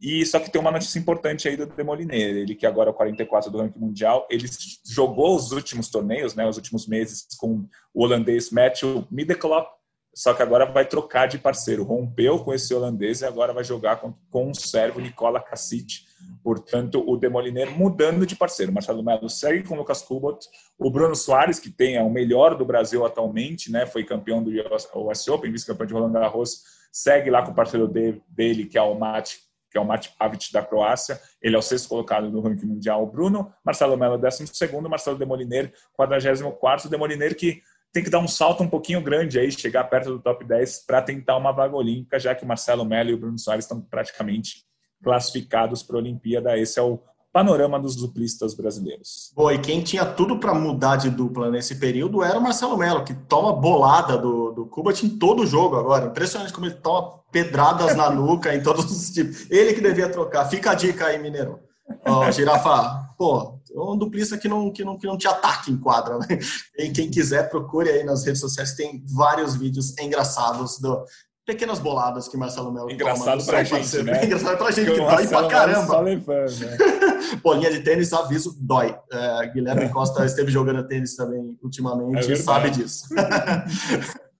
e 0.00 0.26
só 0.26 0.40
que 0.40 0.50
tem 0.50 0.60
uma 0.60 0.72
notícia 0.72 0.98
importante 0.98 1.46
aí 1.46 1.56
do 1.56 1.64
Demoliner, 1.64 2.18
ele 2.18 2.56
que 2.56 2.66
agora 2.66 2.90
é 2.90 2.92
o 2.92 2.94
44 2.94 3.50
do 3.50 3.58
ranking 3.58 3.78
mundial, 3.78 4.26
ele 4.28 4.48
jogou 4.84 5.36
os 5.36 5.52
últimos 5.52 5.88
torneios, 5.88 6.34
né, 6.34 6.46
os 6.46 6.56
últimos 6.56 6.88
meses 6.88 7.24
com 7.38 7.64
o 7.94 8.02
holandês 8.02 8.50
Matthew 8.50 9.06
Middelkoop, 9.10 9.68
só 10.14 10.34
que 10.34 10.42
agora 10.42 10.66
vai 10.66 10.84
trocar 10.84 11.26
de 11.26 11.38
parceiro. 11.38 11.84
Rompeu 11.84 12.38
com 12.40 12.52
esse 12.52 12.74
holandês 12.74 13.22
e 13.22 13.24
agora 13.24 13.52
vai 13.52 13.64
jogar 13.64 13.96
com, 13.96 14.12
com 14.30 14.50
o 14.50 14.54
servo 14.54 15.00
Nicola 15.00 15.40
Kacic. 15.40 16.04
Portanto, 16.44 17.02
o 17.06 17.16
Demoliner 17.16 17.70
mudando 17.70 18.26
de 18.26 18.36
parceiro. 18.36 18.72
Marcelo 18.72 19.02
Melo 19.02 19.30
segue 19.30 19.66
com 19.66 19.74
o 19.74 19.78
Lucas 19.78 20.02
Kubot. 20.02 20.46
O 20.78 20.90
Bruno 20.90 21.16
Soares, 21.16 21.58
que 21.58 21.70
tem 21.70 21.96
é 21.96 22.02
o 22.02 22.10
melhor 22.10 22.56
do 22.56 22.64
Brasil 22.64 23.06
atualmente, 23.06 23.72
né, 23.72 23.86
foi 23.86 24.04
campeão 24.04 24.42
do 24.42 24.50
US 24.50 25.28
Open, 25.28 25.50
vice-campeão 25.50 25.86
de 25.86 25.94
Roland 25.94 26.12
Garros, 26.12 26.62
segue 26.92 27.30
lá 27.30 27.42
com 27.42 27.50
o 27.50 27.54
parceiro 27.54 27.88
dele, 27.88 28.66
que 28.66 28.78
é 28.78 28.82
o 28.82 28.94
Mate 28.94 29.40
que 29.72 29.78
é 29.78 29.80
o 29.80 29.86
Mate 29.86 30.14
Pavic 30.18 30.52
da 30.52 30.62
Croácia. 30.62 31.18
Ele 31.40 31.56
é 31.56 31.58
o 31.58 31.62
sexto 31.62 31.88
colocado 31.88 32.30
no 32.30 32.42
ranking 32.42 32.66
mundial. 32.66 33.02
O 33.02 33.06
Bruno, 33.06 33.50
Marcelo 33.64 33.96
Melo, 33.96 34.18
décimo 34.18 34.46
segundo, 34.48 34.88
Marcelo 34.88 35.16
Demoliner, 35.16 35.72
44 35.94 36.90
Demoliner 36.90 37.34
que 37.34 37.62
tem 37.90 38.04
que 38.04 38.10
dar 38.10 38.18
um 38.18 38.28
salto 38.28 38.62
um 38.62 38.68
pouquinho 38.68 39.02
grande 39.02 39.38
aí, 39.38 39.50
chegar 39.50 39.84
perto 39.84 40.10
do 40.10 40.18
top 40.20 40.44
10 40.44 40.84
para 40.86 41.02
tentar 41.02 41.36
uma 41.36 41.52
vaga 41.52 41.74
olímpica, 41.74 42.18
já 42.18 42.34
que 42.34 42.44
o 42.44 42.46
Marcelo 42.46 42.84
Melo 42.84 43.10
e 43.10 43.14
o 43.14 43.18
Bruno 43.18 43.38
Soares 43.38 43.64
estão 43.64 43.80
praticamente 43.80 44.64
classificados 45.02 45.82
para 45.82 45.96
a 45.96 45.98
Olimpíada. 45.98 46.58
Esse 46.58 46.78
é 46.78 46.82
o 46.82 47.02
panorama 47.32 47.80
dos 47.80 47.96
duplistas 47.96 48.54
brasileiros. 48.54 49.32
Bom, 49.34 49.50
e 49.50 49.58
quem 49.58 49.82
tinha 49.82 50.04
tudo 50.04 50.38
para 50.38 50.54
mudar 50.54 50.96
de 50.96 51.08
dupla 51.08 51.50
nesse 51.50 51.76
período 51.76 52.22
era 52.22 52.38
o 52.38 52.42
Marcelo 52.42 52.76
Melo, 52.76 53.04
que 53.04 53.14
toma 53.14 53.54
bolada 53.54 54.18
do, 54.18 54.52
do 54.52 54.66
Kubat 54.66 55.06
em 55.06 55.08
todo 55.08 55.42
o 55.42 55.46
jogo 55.46 55.76
agora. 55.76 56.06
Impressionante 56.06 56.52
como 56.52 56.66
ele 56.66 56.74
toma 56.74 57.20
pedradas 57.32 57.96
na 57.96 58.10
nuca 58.10 58.54
em 58.54 58.62
todos 58.62 58.84
os 58.84 59.10
tipos. 59.10 59.50
Ele 59.50 59.72
que 59.72 59.80
devia 59.80 60.10
trocar. 60.10 60.44
Fica 60.44 60.72
a 60.72 60.74
dica 60.74 61.06
aí, 61.06 61.18
Mineiro. 61.18 61.58
Ó, 62.04 62.30
Girafa, 62.30 63.14
pô, 63.16 63.58
um 63.74 63.96
duplista 63.96 64.36
que 64.36 64.48
não, 64.48 64.70
que 64.70 64.84
não, 64.84 64.98
que 64.98 65.06
não 65.06 65.16
te 65.16 65.26
ataque 65.26 65.70
em 65.70 65.78
quadra. 65.78 66.18
Né? 66.18 66.38
E 66.78 66.90
quem 66.90 67.10
quiser, 67.10 67.48
procure 67.48 67.88
aí 67.88 68.04
nas 68.04 68.24
redes 68.24 68.40
sociais, 68.40 68.74
tem 68.74 69.02
vários 69.06 69.56
vídeos 69.56 69.96
engraçados 69.98 70.78
do, 70.78 71.04
pequenas 71.52 71.78
boladas 71.78 72.28
que 72.28 72.36
Marcelo 72.36 72.72
Melo 72.72 72.90
Engraçado 72.90 73.44
pra 73.44 73.62
gente, 73.62 74.02
né? 74.02 74.24
Engraçado 74.24 74.56
pra 74.56 74.70
gente, 74.70 74.90
que 74.90 74.96
dói 74.96 75.26
pra 75.26 75.48
caramba. 75.48 76.00
Levando, 76.00 76.58
né? 76.60 76.76
Bolinha 77.42 77.70
de 77.70 77.80
tênis, 77.80 78.12
aviso, 78.12 78.56
dói. 78.58 78.94
É, 79.10 79.46
Guilherme 79.48 79.88
Costa 79.90 80.24
esteve 80.24 80.50
jogando 80.50 80.86
tênis 80.86 81.14
também 81.14 81.56
ultimamente 81.62 82.30
é 82.30 82.34
e 82.34 82.36
sabe 82.36 82.70
disso. 82.70 83.06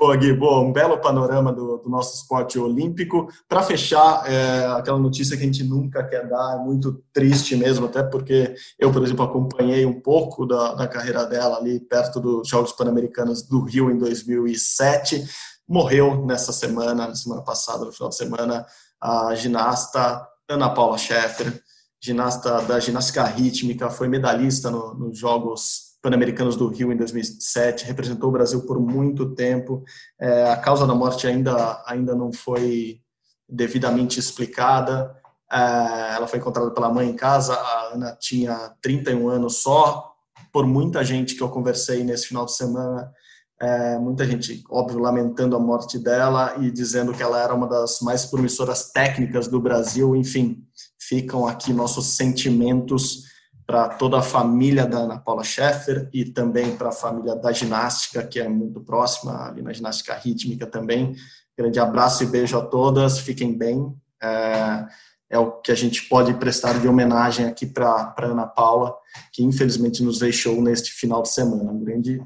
Pô, 0.00 0.16
Gui, 0.16 0.32
bom, 0.32 0.68
um 0.68 0.72
belo 0.72 0.96
panorama 0.96 1.52
do, 1.52 1.76
do 1.76 1.90
nosso 1.90 2.16
esporte 2.16 2.58
olímpico. 2.58 3.28
Para 3.46 3.62
fechar, 3.62 4.24
é, 4.26 4.64
aquela 4.68 4.98
notícia 4.98 5.36
que 5.36 5.42
a 5.42 5.44
gente 5.44 5.62
nunca 5.62 6.02
quer 6.02 6.26
dar, 6.26 6.54
é 6.58 6.64
muito 6.64 7.04
triste 7.12 7.54
mesmo, 7.54 7.84
até 7.84 8.02
porque 8.02 8.54
eu, 8.78 8.90
por 8.90 9.02
exemplo, 9.02 9.26
acompanhei 9.26 9.84
um 9.84 10.00
pouco 10.00 10.46
da, 10.46 10.72
da 10.72 10.88
carreira 10.88 11.26
dela 11.26 11.58
ali 11.58 11.78
perto 11.78 12.18
dos 12.18 12.48
Jogos 12.48 12.72
Pan-Americanos 12.72 13.42
do 13.42 13.60
Rio 13.60 13.90
em 13.90 13.98
2007. 13.98 15.22
Morreu 15.70 16.26
nessa 16.26 16.52
semana, 16.52 17.06
na 17.06 17.14
semana 17.14 17.42
passada, 17.42 17.84
no 17.84 17.92
final 17.92 18.08
de 18.08 18.16
semana, 18.16 18.66
a 19.00 19.32
ginasta 19.36 20.26
Ana 20.48 20.68
Paula 20.68 20.98
Schaeffer, 20.98 21.62
ginasta 22.02 22.60
da 22.62 22.80
ginástica 22.80 23.22
rítmica, 23.22 23.88
foi 23.88 24.08
medalhista 24.08 24.68
no, 24.68 24.94
nos 24.94 25.16
Jogos 25.16 25.90
Pan-Americanos 26.02 26.56
do 26.56 26.66
Rio 26.66 26.92
em 26.92 26.96
2007, 26.96 27.84
representou 27.84 28.30
o 28.30 28.32
Brasil 28.32 28.66
por 28.66 28.80
muito 28.80 29.32
tempo. 29.32 29.84
É, 30.18 30.50
a 30.50 30.56
causa 30.56 30.84
da 30.88 30.94
morte 30.94 31.28
ainda, 31.28 31.80
ainda 31.86 32.16
não 32.16 32.32
foi 32.32 33.00
devidamente 33.48 34.18
explicada. 34.18 35.14
É, 35.52 36.16
ela 36.16 36.26
foi 36.26 36.40
encontrada 36.40 36.72
pela 36.72 36.92
mãe 36.92 37.08
em 37.08 37.14
casa. 37.14 37.54
A 37.54 37.94
Ana 37.94 38.16
tinha 38.18 38.74
31 38.82 39.28
anos 39.28 39.62
só. 39.62 40.10
Por 40.52 40.66
muita 40.66 41.04
gente 41.04 41.36
que 41.36 41.42
eu 41.44 41.48
conversei 41.48 42.02
nesse 42.02 42.26
final 42.26 42.44
de 42.44 42.56
semana, 42.56 43.12
é, 43.60 43.98
muita 43.98 44.24
gente, 44.24 44.64
óbvio, 44.70 44.98
lamentando 44.98 45.54
a 45.54 45.60
morte 45.60 45.98
dela 45.98 46.54
e 46.60 46.70
dizendo 46.70 47.12
que 47.12 47.22
ela 47.22 47.38
era 47.38 47.54
uma 47.54 47.68
das 47.68 48.00
mais 48.00 48.24
promissoras 48.24 48.90
técnicas 48.90 49.48
do 49.48 49.60
Brasil. 49.60 50.16
Enfim, 50.16 50.64
ficam 50.98 51.46
aqui 51.46 51.70
nossos 51.72 52.16
sentimentos 52.16 53.28
para 53.66 53.88
toda 53.90 54.18
a 54.18 54.22
família 54.22 54.86
da 54.86 54.98
Ana 54.98 55.18
Paula 55.18 55.44
Schaeffer 55.44 56.08
e 56.12 56.24
também 56.24 56.74
para 56.74 56.88
a 56.88 56.92
família 56.92 57.36
da 57.36 57.52
ginástica, 57.52 58.26
que 58.26 58.40
é 58.40 58.48
muito 58.48 58.80
próxima, 58.80 59.48
ali 59.48 59.60
na 59.60 59.74
ginástica 59.74 60.14
rítmica 60.14 60.66
também. 60.66 61.14
Grande 61.56 61.78
abraço 61.78 62.24
e 62.24 62.26
beijo 62.26 62.56
a 62.56 62.64
todas, 62.64 63.18
fiquem 63.18 63.56
bem. 63.56 63.94
É, 64.22 64.86
é 65.28 65.38
o 65.38 65.52
que 65.60 65.70
a 65.70 65.74
gente 65.74 66.08
pode 66.08 66.32
prestar 66.34 66.80
de 66.80 66.88
homenagem 66.88 67.44
aqui 67.44 67.66
para 67.66 68.14
Ana 68.18 68.46
Paula, 68.46 68.96
que 69.32 69.44
infelizmente 69.44 70.02
nos 70.02 70.18
deixou 70.18 70.60
neste 70.62 70.92
final 70.92 71.22
de 71.22 71.28
semana. 71.28 71.70
Um 71.70 71.84
grande 71.84 72.20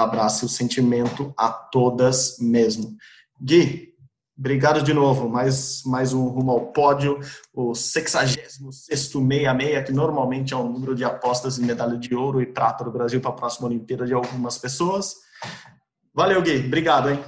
abraço 0.00 0.44
e 0.44 0.46
o 0.46 0.48
sentimento 0.48 1.32
a 1.36 1.48
todas 1.50 2.36
mesmo. 2.38 2.96
Gui, 3.40 3.90
Obrigado 4.40 4.82
de 4.82 4.94
novo. 4.94 5.28
Mais, 5.28 5.82
mais 5.84 6.14
um 6.14 6.26
rumo 6.28 6.50
ao 6.50 6.72
pódio, 6.72 7.20
o 7.52 7.74
66 7.74 9.14
meia 9.54 9.84
que 9.84 9.92
normalmente 9.92 10.54
é 10.54 10.56
o 10.56 10.64
número 10.64 10.94
de 10.94 11.04
apostas 11.04 11.58
em 11.58 11.66
medalha 11.66 11.98
de 11.98 12.14
ouro 12.14 12.40
e 12.40 12.46
prata 12.46 12.82
do 12.82 12.90
Brasil 12.90 13.20
para 13.20 13.32
a 13.32 13.34
próxima 13.34 13.68
Olimpíada 13.68 14.06
de 14.06 14.14
algumas 14.14 14.56
pessoas. 14.56 15.14
Valeu, 16.14 16.40
Gui. 16.40 16.56
Obrigado, 16.66 17.10
hein? 17.10 17.22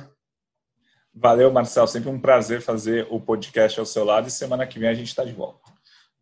Valeu, 1.14 1.52
Marcel. 1.52 1.86
Sempre 1.86 2.08
um 2.08 2.18
prazer 2.18 2.62
fazer 2.62 3.06
o 3.10 3.20
podcast 3.20 3.78
ao 3.78 3.84
seu 3.84 4.06
lado 4.06 4.28
e 4.28 4.30
semana 4.30 4.66
que 4.66 4.78
vem 4.78 4.88
a 4.88 4.94
gente 4.94 5.08
está 5.08 5.22
de 5.22 5.32
volta. 5.32 5.61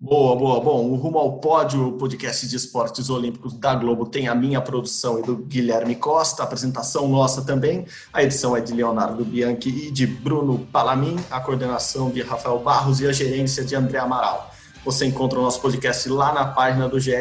Boa, 0.03 0.35
boa. 0.35 0.59
Bom, 0.61 0.89
o 0.89 0.95
Rumo 0.95 1.19
ao 1.19 1.33
Pódio, 1.41 1.89
o 1.89 1.93
podcast 1.93 2.49
de 2.49 2.57
esportes 2.57 3.11
olímpicos 3.11 3.53
da 3.53 3.75
Globo, 3.75 4.07
tem 4.07 4.29
a 4.29 4.35
minha 4.35 4.59
produção 4.59 5.19
e 5.19 5.23
do 5.23 5.37
Guilherme 5.37 5.95
Costa, 5.95 6.43
a 6.43 6.47
apresentação 6.47 7.07
nossa 7.07 7.43
também. 7.43 7.85
A 8.11 8.23
edição 8.23 8.57
é 8.57 8.63
de 8.63 8.73
Leonardo 8.73 9.23
Bianchi 9.27 9.69
e 9.69 9.91
de 9.91 10.07
Bruno 10.07 10.67
Palamin, 10.73 11.17
a 11.31 11.39
coordenação 11.39 12.09
de 12.09 12.23
Rafael 12.23 12.59
Barros 12.61 13.03
e 13.03 13.07
a 13.07 13.13
gerência 13.13 13.63
de 13.63 13.77
André 13.77 13.99
Amaral. 13.99 14.51
Você 14.87 15.05
encontra 15.05 15.39
o 15.39 15.43
nosso 15.43 15.61
podcast 15.61 16.09
lá 16.09 16.33
na 16.33 16.47
página 16.47 16.89
do 16.89 16.99
GE, 16.99 17.13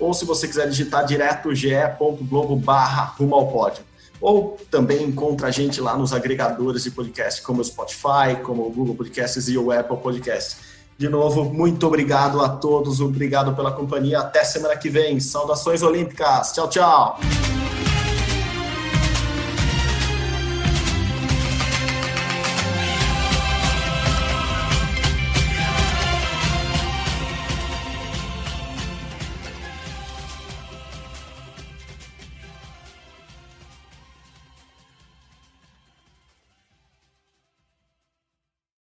ou 0.00 0.12
se 0.12 0.24
você 0.24 0.48
quiser 0.48 0.68
digitar 0.68 1.06
direto 1.06 1.54
ge.globo 1.54 2.56
barra 2.56 3.14
Rumo 3.16 3.36
ao 3.36 3.46
Pódio. 3.46 3.84
Ou 4.20 4.56
também 4.72 5.04
encontra 5.04 5.46
a 5.46 5.50
gente 5.52 5.80
lá 5.80 5.96
nos 5.96 6.12
agregadores 6.12 6.82
de 6.82 6.90
podcast, 6.90 7.40
como 7.42 7.60
o 7.60 7.64
Spotify, 7.64 8.42
como 8.42 8.66
o 8.66 8.70
Google 8.70 8.96
Podcasts 8.96 9.46
e 9.46 9.56
o 9.56 9.70
Apple 9.70 9.98
Podcasts. 9.98 10.73
De 10.96 11.08
novo, 11.08 11.44
muito 11.44 11.86
obrigado 11.86 12.40
a 12.40 12.48
todos, 12.48 13.00
obrigado 13.00 13.54
pela 13.54 13.72
companhia. 13.72 14.20
Até 14.20 14.44
semana 14.44 14.76
que 14.76 14.88
vem. 14.88 15.18
Saudações 15.18 15.82
olímpicas. 15.82 16.52
Tchau, 16.52 16.68
tchau. 16.68 17.18